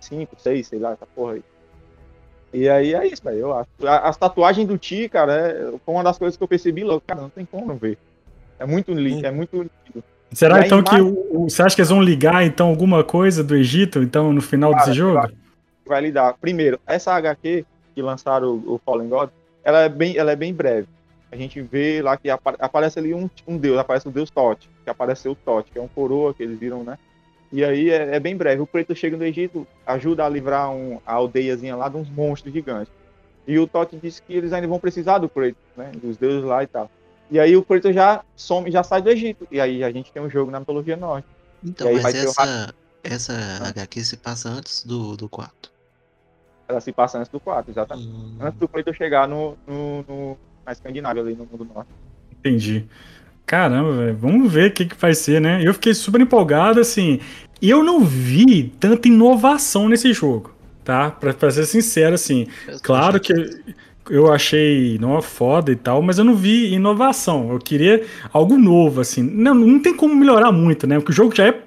[0.00, 1.42] 5, 6, sei lá, essa porra aí.
[2.52, 3.68] E aí é isso, velho, eu acho.
[3.86, 7.20] As tatuagens do Ti, cara, é, foi uma das coisas que eu percebi logo, cara,
[7.20, 7.98] não tem como não ver.
[8.58, 10.04] É muito lindo, é muito lindo.
[10.32, 13.44] Será então que imagem- o, o- você acha que eles vão ligar então alguma coisa
[13.44, 15.30] do Egito então no final Cara, desse jogo?
[15.86, 16.34] vai lidar.
[16.40, 17.64] Primeiro, essa HQ
[17.94, 19.30] que lançaram o, o Fallen God,
[19.62, 20.88] ela é bem, ela é bem breve.
[21.30, 24.68] A gente vê lá que apa- aparece ali um, um deus, aparece o deus Tote,
[24.84, 26.98] que apareceu o Tote, que é um coroa que eles viram, né?
[27.56, 28.60] E aí é, é bem breve.
[28.60, 32.52] O preto chega no Egito, ajuda a livrar um, a aldeiazinha lá de uns monstros
[32.52, 32.92] gigantes.
[33.46, 35.90] E o Tote disse que eles ainda vão precisar do Kratos, né?
[36.02, 36.90] Dos deuses lá e tal.
[37.30, 39.48] E aí o Kratos já some, já sai do Egito.
[39.50, 41.26] E aí a gente tem um jogo na mitologia norte.
[41.64, 43.68] Então, aí mas o essa, essa Ah.
[43.68, 45.72] HQ se passa antes do, do 4.
[46.68, 48.06] Ela se passa antes do 4, exatamente.
[48.06, 51.88] Hum, antes do Kratos chegar no, no, no- na Escandinávia, ali no mundo norte.
[52.32, 52.86] Entendi.
[53.46, 54.16] Caramba, velho.
[54.16, 55.60] Vamos ver o que, que vai ser, né?
[55.64, 57.20] Eu fiquei super empolgado, assim.
[57.60, 60.54] E eu não vi tanta inovação nesse jogo,
[60.84, 61.10] tá?
[61.10, 62.46] Pra, pra ser sincero, assim.
[62.82, 63.32] Claro que
[64.10, 67.50] eu achei não foda e tal, mas eu não vi inovação.
[67.50, 69.22] Eu queria algo novo, assim.
[69.22, 70.96] Não, não tem como melhorar muito, né?
[70.96, 71.60] Porque o jogo já é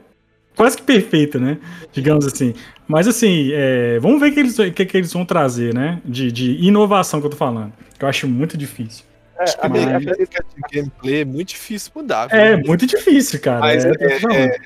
[0.56, 1.58] quase que perfeito, né?
[1.92, 2.54] Digamos assim.
[2.88, 6.02] Mas assim, é, vamos ver o que eles, que, que eles vão trazer, né?
[6.06, 7.74] De, de inovação que eu tô falando.
[7.98, 9.04] Que eu acho muito difícil.
[9.38, 12.28] É, Acho que a mecânica de gameplay é muito difícil mudar.
[12.28, 12.38] viu?
[12.40, 13.60] É muito difícil, cara.
[13.60, 14.58] Mas É, é-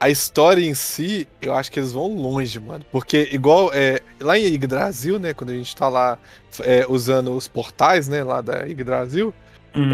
[0.00, 2.84] é- a história em si, eu acho que eles vão longe, mano.
[2.90, 5.34] Porque, igual é, lá em Yggdrasil, né?
[5.34, 6.18] Quando a gente tá lá
[6.60, 8.24] é, usando os portais, né?
[8.24, 9.32] Lá da Yggdrasil,
[9.74, 9.92] Uhum.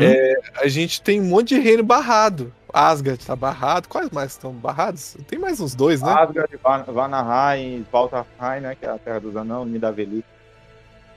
[0.63, 2.53] a gente tem um monte de reino barrado.
[2.73, 3.89] Asgard tá barrado.
[3.89, 5.17] Quais mais estão barrados?
[5.29, 6.11] Tem mais uns dois, né?
[6.13, 8.75] Asgard, Van- Vanaheim, Valtarheim, né?
[8.75, 10.23] Que é a terra dos anões, Nidavellir.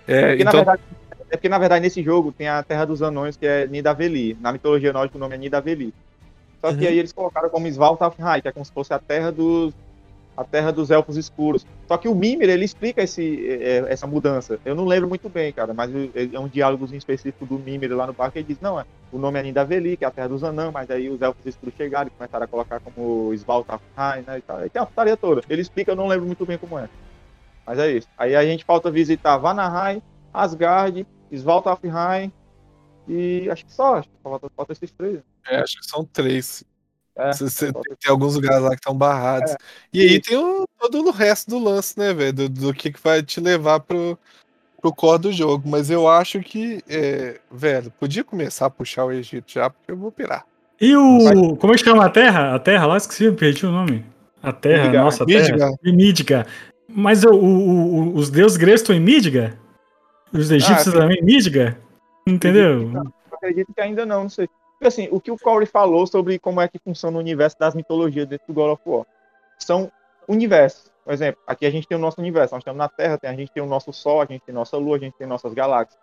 [0.08, 0.82] é, Porque, na então, verdade,
[1.30, 4.36] é porque, na verdade, nesse jogo tem a terra dos anões, que é Nidavellir.
[4.42, 5.94] Na mitologia nórdica, o nome é Nidavellir.
[6.64, 6.92] Só que Uhum.
[6.92, 9.74] aí eles colocaram como Svaltarheim, que é como se fosse a terra dos
[10.38, 11.66] a terra dos elfos escuros.
[11.92, 14.58] Só que o Mimir, ele explica esse, é, essa mudança.
[14.64, 18.08] Eu não lembro muito bem, cara, mas o- é um diálogozinho específico do Mimir lá
[18.08, 18.40] no parque.
[18.40, 20.90] Ele diz: não, é, o nome é Nidavellir, que é a terra dos anãos, mas
[20.90, 24.38] aí os elfos escuros chegaram e começaram a colocar como Svaltarheim, né?
[24.40, 24.58] E tal.
[24.60, 25.44] Aí tem a putaria toda.
[25.50, 26.88] Ele explica, eu não lembro muito bem como é.
[27.66, 28.08] Mas é isso.
[28.18, 30.02] Aí a gente falta visitar Vanaheim,
[30.34, 32.32] Asgard, Svaltarheim
[33.10, 35.20] e acho que só, acho que falta, falta esses três.
[35.50, 36.64] é, acho que são três.
[37.18, 39.52] É, Você- tem, tem alguns lugares lá que estão barrados.
[39.52, 39.58] É.
[39.94, 42.32] E aí tem o, todo o resto do lance, né, velho?
[42.34, 44.18] Do, do que, que vai te levar pro,
[44.82, 45.68] pro core do jogo.
[45.68, 49.98] Mas eu acho que, é, velho, podia começar a puxar o Egito já, porque eu
[49.98, 50.46] vou pirar.
[50.80, 51.58] E o.
[51.58, 52.56] Como é que chama a Terra?
[52.56, 54.06] A Terra lá, esqueci, eu perdi o nome.
[54.42, 55.04] A Terra, Midgard.
[55.06, 55.58] nossa Midgard.
[55.58, 55.72] Terra.
[55.84, 56.50] Midgard.
[56.88, 59.58] Mas o, o- o- os deuses gregos estão em Midgard?
[60.32, 61.76] Os egípcios Ah, também em Midgard?
[62.28, 62.92] Entendeu?
[62.94, 64.48] Eu acredito que ainda não, não sei.
[64.74, 67.76] Porque assim, o que o Corey falou sobre como é que funciona o universo das
[67.76, 69.06] mitologias dentro do God of War.
[69.58, 69.92] São
[70.28, 70.90] universos.
[71.04, 73.52] Por exemplo, aqui a gente tem o nosso universo, nós estamos na Terra, a gente
[73.52, 76.00] tem o nosso Sol, a gente tem nossa Lua, a gente tem nossas galáxias.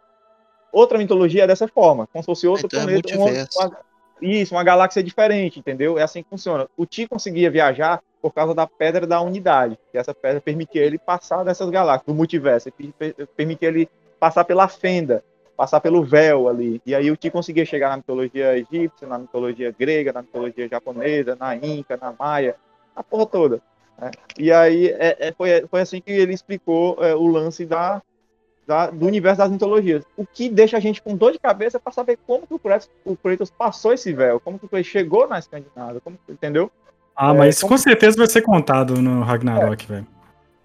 [0.72, 3.14] Outra mitologia é dessa forma, como se fosse outro Então é planeta.
[3.14, 3.58] um- multiverso.
[3.58, 3.78] uma-
[4.20, 5.98] isso, uma galáxia diferente, entendeu?
[5.98, 6.66] É assim que funciona.
[6.76, 10.98] O Ti conseguia viajar por causa da pedra da unidade, que essa pedra permitia ele
[10.98, 13.88] passar dessas galáxias, do multiverso, per- permitia ele
[14.18, 15.22] passar pela fenda.
[15.56, 16.80] Passar pelo véu ali.
[16.84, 21.36] E aí o Ti conseguia chegar na mitologia egípcia, na mitologia grega, na mitologia japonesa,
[21.38, 22.56] na Inca, na Maia,
[22.94, 23.60] a porra toda.
[23.98, 24.10] né?
[24.38, 28.02] E aí é, é, foi, foi assim que ele explicou é, o lance da,
[28.66, 30.04] da- do universo das mitologias.
[30.16, 32.90] O que deixa a gente com dor de cabeça para saber como que o Kratos,
[33.04, 36.70] o Kratos passou esse véu, como que o Kratos chegou na Escandinávia, como, entendeu?
[37.16, 40.06] Ah, É, mas como- com certeza vai ser contado no Ragnarok, velho.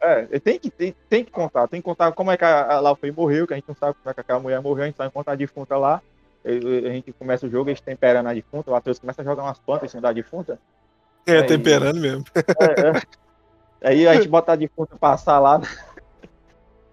[0.01, 2.79] É, tem que, tem, tem que contar, tem que contar como é que a, a
[2.79, 4.97] Laufey morreu, que a gente não sabe como é que aquela mulher morreu, a gente
[4.97, 6.01] só encontra a defunta lá,
[6.43, 6.49] a
[6.89, 9.59] gente começa o jogo, a gente tempera na defunta, o Atreus começa a jogar umas
[9.59, 10.59] plantas em cima da defunta,
[11.27, 12.25] É, Aí- temperando mesmo.
[12.35, 13.89] É, é.
[13.89, 15.61] Aí a gente bota a defunta passar lá.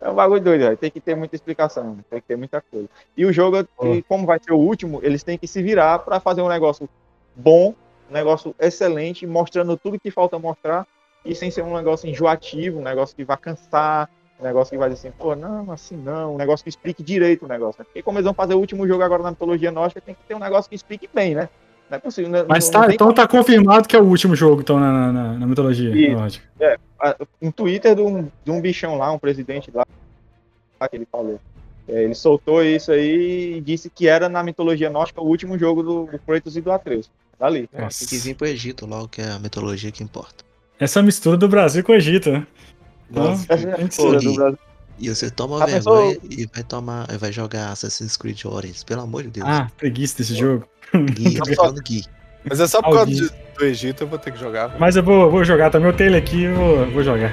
[0.00, 0.76] É um bagulho doido, velho.
[0.76, 2.88] tem que ter muita explicação, tem que ter muita coisa.
[3.16, 6.20] E o jogo, e como vai ser o último, eles têm que se virar para
[6.20, 6.88] fazer um negócio
[7.34, 7.74] bom,
[8.08, 10.86] um negócio excelente, mostrando tudo que falta mostrar,
[11.24, 14.08] e sem ser um negócio enjoativo, um negócio que vai cansar,
[14.40, 17.44] um negócio que vai dizer assim, pô, não, assim não, um negócio que explique direito
[17.44, 17.80] o negócio.
[17.80, 17.84] Né?
[17.84, 20.34] Porque como eles vão fazer o último jogo agora na mitologia nórdica, tem que ter
[20.34, 21.48] um negócio que explique bem, né?
[21.90, 22.30] Não é possível.
[22.30, 25.46] não- Mas tá, então tá confirmado que é o último jogo, então, na, na, na
[25.46, 26.16] mitologia Isso.
[26.16, 26.46] nórdica.
[27.00, 29.84] a- um Twitter de um, de um bichão lá, um presidente lá,
[30.80, 31.40] lá que ele falou.
[31.88, 35.82] É, ele soltou isso aí e disse que era na mitologia nórdica o último jogo
[35.82, 37.10] do, do Kratos e do Atreus.
[37.38, 37.68] Dali.
[37.72, 38.00] Nossa.
[38.00, 40.44] Tem que vir pro Egito logo, que é a mitologia que importa.
[40.80, 42.46] Essa mistura do Brasil com o Egito, né?
[43.10, 44.26] Então, Nossa, Essa é a tem que cultura ser.
[44.28, 44.58] do Brasil.
[45.00, 49.02] E você toma A vergonha pessoa- e vai tomar, vai jogar Assassin's Creed Origins, pelo
[49.02, 49.46] amor de Deus.
[49.48, 50.66] Ah, preguiça desse jogo.
[50.92, 52.04] Gui, eu tô falando Gui.
[52.48, 54.76] Mas é só por causa do Egito eu vou ter que jogar.
[54.78, 55.88] Mas eu vou, vou jogar também.
[55.88, 57.32] Eu tenho ele aqui, eu vou, vou jogar.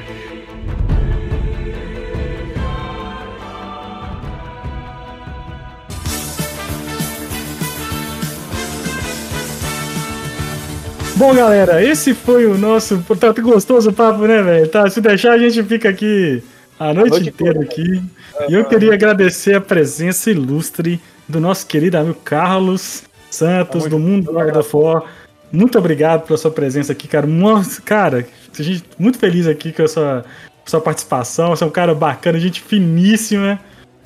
[11.17, 13.01] Bom, galera, esse foi o nosso.
[13.17, 14.67] Tá gostoso o papo, né, velho?
[14.67, 16.43] Tá, se deixar, a gente fica aqui
[16.77, 17.65] a noite, noite inteira toda.
[17.65, 18.03] aqui.
[18.49, 24.33] E eu queria agradecer a presença ilustre do nosso querido amigo Carlos Santos, do Mundo
[24.33, 25.05] Guarda For.
[25.53, 27.25] Muito obrigado pela sua presença aqui, cara.
[27.25, 28.27] Nossa, cara,
[28.57, 30.25] a gente muito feliz aqui com a sua,
[30.65, 31.51] sua participação.
[31.51, 33.57] Você é um cara bacana, gente finíssima.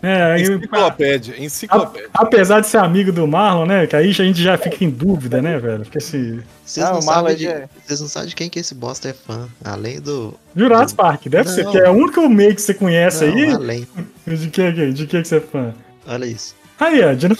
[0.02, 2.10] É, Enciclopédia, enciclopédia.
[2.14, 3.86] apesar de ser amigo do Marlon, né?
[3.86, 5.84] Que aí a gente já fica em dúvida, né, velho?
[5.84, 6.40] Porque se.
[6.66, 9.14] Vocês Não, não, sabem de, é- vocês não sabem de quem que esse bosta é
[9.14, 9.48] fã.
[9.64, 10.34] Além do.
[10.56, 11.72] Jurassic Park, deve ser, Não.
[11.72, 13.50] que é o único meio que você conhece Não, aí.
[13.52, 13.88] além.
[14.26, 15.74] De que, de que que você é fã?
[16.08, 16.56] Olha isso.
[16.80, 17.28] Aí, ó, de.
[17.28, 17.36] Não,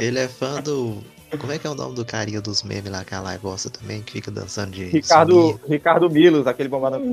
[0.00, 1.02] ele é fã do.
[1.36, 3.68] Como é que é o nome do carinha dos memes lá que a Lai gosta
[3.68, 4.84] também, que fica dançando de.
[4.84, 5.60] Ricardo?
[5.68, 6.98] Ricardo Milos, aquele bombado.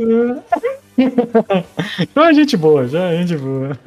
[2.00, 3.78] Então é gente boa, já é gente boa.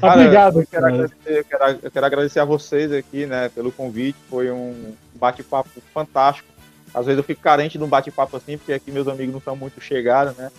[0.00, 4.16] Cara, Obrigado, eu quero, eu, quero, eu quero agradecer a vocês aqui, né, pelo convite.
[4.30, 6.48] Foi um bate-papo fantástico.
[6.94, 9.54] Às vezes eu fico carente de um bate-papo assim, porque aqui meus amigos não são
[9.54, 10.50] muito chegados, né?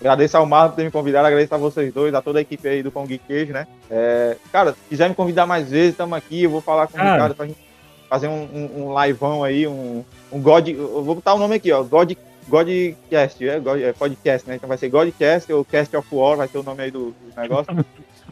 [0.00, 2.68] Agradeço ao Marlon por ter me convidado, agradeço a vocês dois, a toda a equipe
[2.68, 3.66] aí do Pão Geek Queijo, né?
[3.90, 6.96] É, cara, se quiser me convidar mais vezes, estamos aqui, eu vou falar com o
[6.96, 7.12] Cara.
[7.12, 7.65] Ricardo pra gente
[8.08, 10.68] fazer um, um, um liveão aí, um, um God.
[10.68, 11.82] Eu vou botar o nome aqui, ó.
[11.82, 12.12] God,
[12.48, 14.56] Godcast, é, God, é podcast, né?
[14.56, 17.40] Então vai ser Godcast ou Cast of War, vai ser o nome aí do, do
[17.40, 17.86] negócio.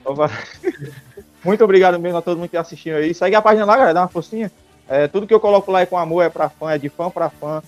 [1.44, 3.12] Muito obrigado mesmo a todo mundo que assistiu aí.
[3.12, 4.50] Segue a página lá, galera, dá uma forcinha.
[4.88, 7.10] É, tudo que eu coloco lá é com amor, é pra fã, é de fã
[7.10, 7.62] pra fã.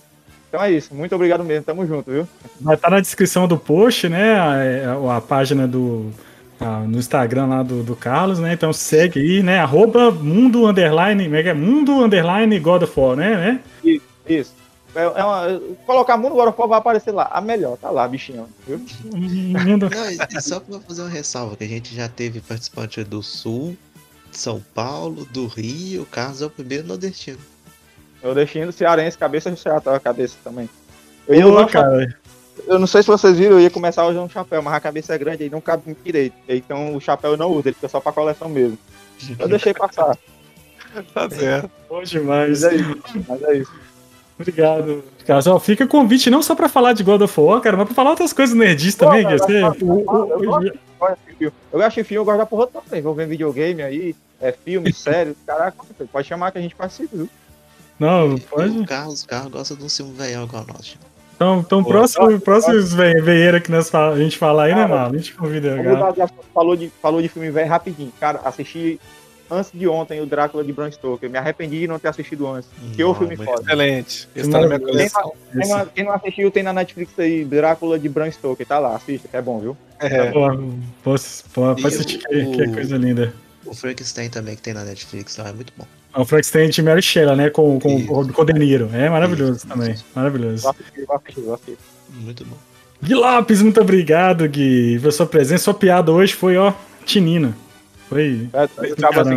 [0.47, 2.27] Então é isso, muito obrigado mesmo, tamo junto, viu?
[2.61, 4.35] Vai estar na descrição do post, né?
[4.35, 6.11] A, a página do.
[6.59, 8.53] A- no Instagram lá do, do Carlos, né?
[8.53, 9.59] Então segue aí, né?
[9.59, 11.23] Arroba mundo underline.
[11.23, 11.53] como é que é?
[11.53, 13.59] Mundo underline God of War, né?
[13.83, 13.99] né?
[14.27, 14.55] Isso.
[14.95, 17.29] É, é uma, colocar Mundo agora vai aparecer lá.
[17.31, 18.47] A melhor, tá lá, bichinho.
[18.65, 18.79] Viu?
[19.13, 23.77] Mundo- Não, só pra fazer uma ressalva, que a gente já teve participante do Sul,
[24.31, 27.37] de São Paulo, do Rio, o Carlos é o primeiro nordestino.
[28.23, 30.67] Eu deixando cearense, cabeça de ceará, a cabeça também.
[31.27, 32.17] Eu, Ô, chapéu- cara.
[32.65, 35.13] Eu não sei se vocês viram, eu ia começar usando um chapéu, mas a cabeça
[35.13, 36.35] é grande aí não cabe muito direito.
[36.47, 38.77] Então o chapéu eu não uso, ele fica só pra coleção mesmo.
[39.37, 40.17] Eu deixei passar.
[41.13, 41.69] Tá certo.
[41.87, 42.61] Bom demais.
[42.61, 42.97] Mas é isso.
[43.27, 43.71] Mas é isso.
[44.39, 45.03] Obrigado.
[45.27, 47.93] Cara, só fica convite não só pra falar de God of War, cara, mas pra
[47.93, 49.23] falar outras coisas nerdis também.
[49.23, 50.31] Pô, eu.
[50.31, 50.79] Eu gosto.
[51.39, 53.01] Eu gosto de filme, eu gosto da porra também.
[53.01, 55.77] Vou ver videogame aí, é filme, série, caraca,
[56.11, 57.29] pode chamar que a gente participa, viu?
[57.99, 58.77] Não, E pode.
[58.79, 60.97] O Carlos, o Carlos gosta de um filme velhão igual nosso.
[61.37, 64.81] Então, então Pô, próximo, próximos ve- veieira que nós fala- a gente falar aí, né,
[64.87, 65.15] Cara, mano?
[65.15, 65.75] A gente convida.
[65.83, 66.09] Cara.
[66.23, 66.45] assunto.
[66.51, 68.11] falou de, falou de filme velho rapidinho.
[68.19, 68.99] Cara, assisti
[69.49, 71.29] antes de ontem o Drácula de Bram Stoker.
[71.29, 72.67] Me arrependi de não ter assistido antes.
[72.95, 73.61] Que o Não, filme foda.
[73.61, 74.27] Excelente.
[74.35, 75.13] Esse tá na minha Maravilhoso.
[75.13, 75.33] coleção.
[75.53, 78.65] Quem não, quem não assistiu, tem na Netflix aí, Drácula de Bram Stoker.
[78.65, 79.77] Tá lá, assista, que é bom, viu?
[79.99, 80.31] É.
[80.31, 80.49] Pô,
[81.03, 83.31] posso, pode assistir, o- que, que é coisa linda.
[83.67, 85.85] O Frankenstein também, que tem na Netflix, lá, é muito bom.
[86.15, 87.49] O Frankenstein de Mary Shelley, né?
[87.49, 88.33] Com, com, Isso.
[88.33, 88.89] com o De Niro.
[88.93, 89.91] É maravilhoso Isso, também.
[89.91, 90.05] isso.
[90.15, 90.67] Maravilhoso.
[92.09, 92.57] Muito bom.
[93.03, 95.65] Gui Lopes, muito obrigado, Gui, pela sua presença.
[95.65, 96.73] Sua piada hoje foi, ó,
[97.05, 97.53] Tinino.
[98.09, 98.49] Foi.
[98.53, 99.31] É, cabo assim,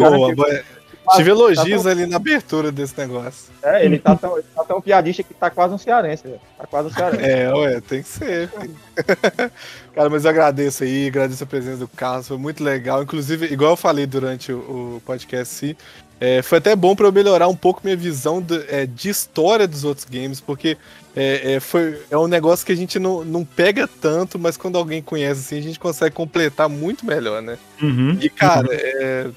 [1.11, 3.51] tá- Tive elogios tá ali na abertura desse negócio.
[3.61, 6.41] tão- É, ele tá tão, ele tá tão piadista que tá quase um cearense, velho.
[6.59, 7.25] Tá quase um cearense.
[7.25, 8.49] É, ué, tem que ser.
[8.49, 8.77] filho.
[9.95, 13.03] Cara, mas eu agradeço aí, agradeço a presença do Carlos, foi muito legal.
[13.03, 15.75] Inclusive, igual eu falei durante o, o podcast, sim,
[16.21, 19.67] é, foi até bom pra eu melhorar um pouco minha visão do- é, de história
[19.67, 20.77] dos outros games, porque
[21.17, 24.77] é, é, foi, é um negócio que a gente não, não pega tanto, mas quando
[24.79, 27.59] alguém conhece assim, a gente consegue completar muito melhor, né?
[27.83, 28.17] Uhum.
[28.21, 29.29] E, cara, é,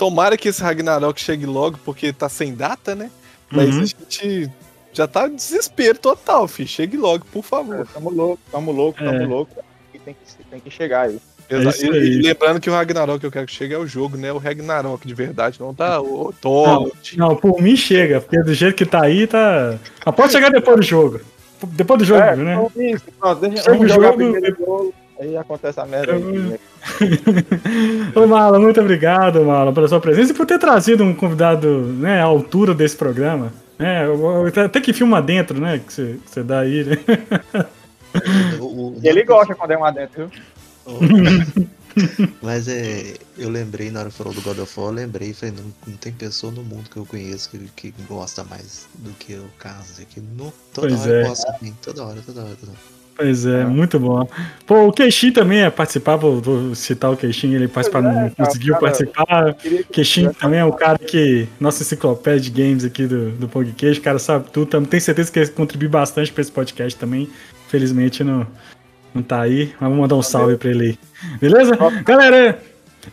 [0.00, 3.10] tomara que esse Ragnarok chegue logo, porque tá sem data, né?
[3.50, 3.82] Mas Uhum.
[3.82, 4.50] a gente
[4.94, 6.68] já tá em desespero total, filho.
[6.70, 7.80] Chegue logo, por favor.
[7.80, 9.26] É, Tamo louco, tamo louco, tamo É.
[9.26, 9.62] louco.
[9.92, 11.20] E tem que, tem que chegar aí.
[11.50, 12.22] Isso e, aí.
[12.22, 14.32] lembrando que o Ragnarok que eu quero que chegue é o jogo, né?
[14.32, 16.90] O Ragnarok de verdade, não tá o Thor.
[17.18, 19.76] Não, por mim chega, porque do jeito que tá aí, tá.
[20.06, 21.20] Mas pode chegar depois do jogo.
[21.62, 22.66] Depois do jogo, é, né?
[22.76, 26.22] isso, pronto, deixa, Chega vamos o jogar jogo, primeiro jogo, aí acontece a merda aí.
[26.22, 26.58] Né?
[28.14, 32.20] Ô, Marlon, muito obrigado, Marlon, pela sua presença e por ter trazido um convidado né,
[32.20, 33.52] à altura desse programa.
[33.78, 35.78] É, eu- até que filma dentro, né?
[35.86, 36.96] Que você, que você dá aí, né?
[39.02, 40.40] E ele gosta quando é um adentro, viu?
[42.42, 43.14] Mas é.
[43.36, 45.96] Eu lembrei, na hora que falou do God of War, eu lembrei, falei, não, não
[45.96, 47.58] tem pessoa no mundo que eu conheço que,
[47.90, 50.20] que gosta mais do que o Carlos aqui.
[50.20, 51.22] No, toda Pois hora é.
[51.22, 52.99] eu gosto assim, toda hora, toda hora, toda hora.
[53.20, 54.26] Pois é, muito bom.
[54.66, 58.30] Pô, o Queixinho também é participar, vou, vou citar o Queixinho, ele participar, é, não
[58.30, 59.54] conseguiu cara, participar.
[59.92, 61.46] Queixinho também é um cara que.
[61.60, 64.64] Nossa enciclopédia de games aqui do, do Queijo, o cara sabe tudo.
[64.64, 67.28] tam- Tenho certeza que ele contribui bastante pra esse podcast também.
[67.68, 68.46] Felizmente não,
[69.14, 69.66] não tá aí.
[69.72, 70.98] Mas vamos mandar um salve pra ele aí.
[71.38, 71.76] Beleza?
[72.06, 72.58] Galera,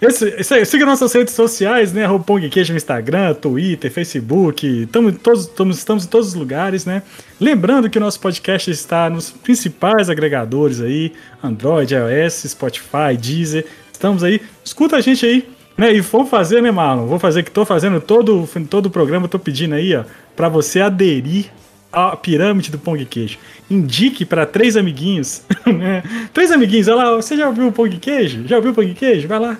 [0.01, 2.03] esse, aí, siga nossas redes sociais, né?
[2.03, 4.85] Arroba Pong Queijo no Instagram, Twitter, Facebook.
[4.91, 7.01] Tamo, todos, tamo, estamos em todos os lugares, né?
[7.39, 13.65] Lembrando que o nosso podcast está nos principais agregadores aí: Android, iOS, Spotify, Deezer.
[13.91, 14.41] Estamos aí.
[14.63, 15.47] Escuta a gente aí.
[15.77, 17.05] Né, e vou fazer, né, Marlon?
[17.05, 20.03] Vou fazer que tô fazendo todo, todo o programa, tô pedindo aí, ó,
[20.35, 21.51] pra você aderir
[21.91, 23.37] à pirâmide do Pong Queijo.
[23.69, 26.01] Indique para três amiguinhos, né?
[26.33, 28.47] Três amiguinhos, olha lá, você já ouviu o Pong Queijo?
[28.47, 29.27] Já ouviu o Pong Queijo?
[29.27, 29.57] Vai lá,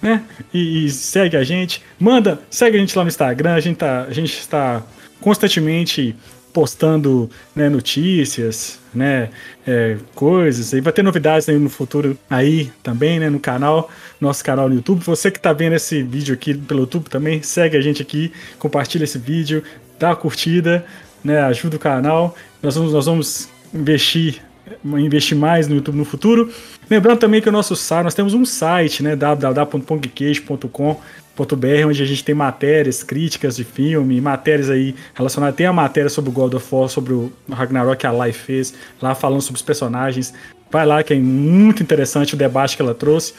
[0.00, 0.24] né?
[0.52, 1.82] E, e segue a gente.
[1.98, 4.82] Manda, segue a gente lá no Instagram, a gente, tá, a gente está
[5.20, 6.14] constantemente
[6.52, 9.28] postando né, notícias, né,
[9.66, 14.42] é, coisas, aí vai ter novidades aí no futuro aí também, né, no canal, nosso
[14.42, 15.04] canal no YouTube.
[15.04, 19.04] Você que tá vendo esse vídeo aqui pelo YouTube também, segue a gente aqui, compartilha
[19.04, 19.62] esse vídeo,
[19.98, 20.84] dá uma curtida,
[21.22, 22.34] né, ajuda o canal.
[22.62, 24.42] Nós vamos, nós vamos investir
[24.84, 26.52] investir mais no YouTube no futuro.
[26.90, 32.24] Lembrando também que o nosso site, nós temos um site, né, www.pongqueijo.com.br, onde a gente
[32.24, 36.74] tem matérias, críticas de filme, matérias aí relacionadas, tem a matéria sobre o God of
[36.74, 40.34] War, sobre o Ragnarok que a Live fez, lá falando sobre os personagens.
[40.70, 43.32] Vai lá que é muito interessante o debate que ela trouxe.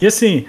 [0.00, 0.46] E assim,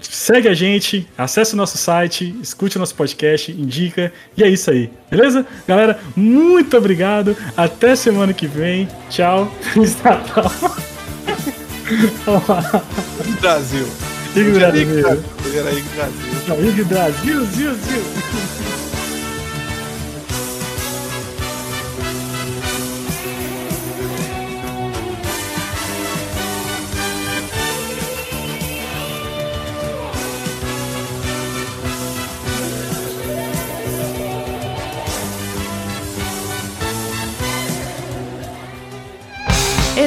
[0.00, 4.12] Segue a gente, acesse o nosso site, escute o nosso podcast, indica.
[4.36, 5.46] E é isso aí, beleza?
[5.66, 7.36] Galera, muito obrigado.
[7.56, 8.88] Até semana que vem.
[9.08, 9.50] Tchau.
[9.72, 10.50] Feliz Natal.
[13.40, 13.86] Brasil.
[14.34, 15.08] Ig Brasil.
[15.08, 16.68] Aí Brasil.
[16.68, 18.75] Ig Brasil, Zil, Zil.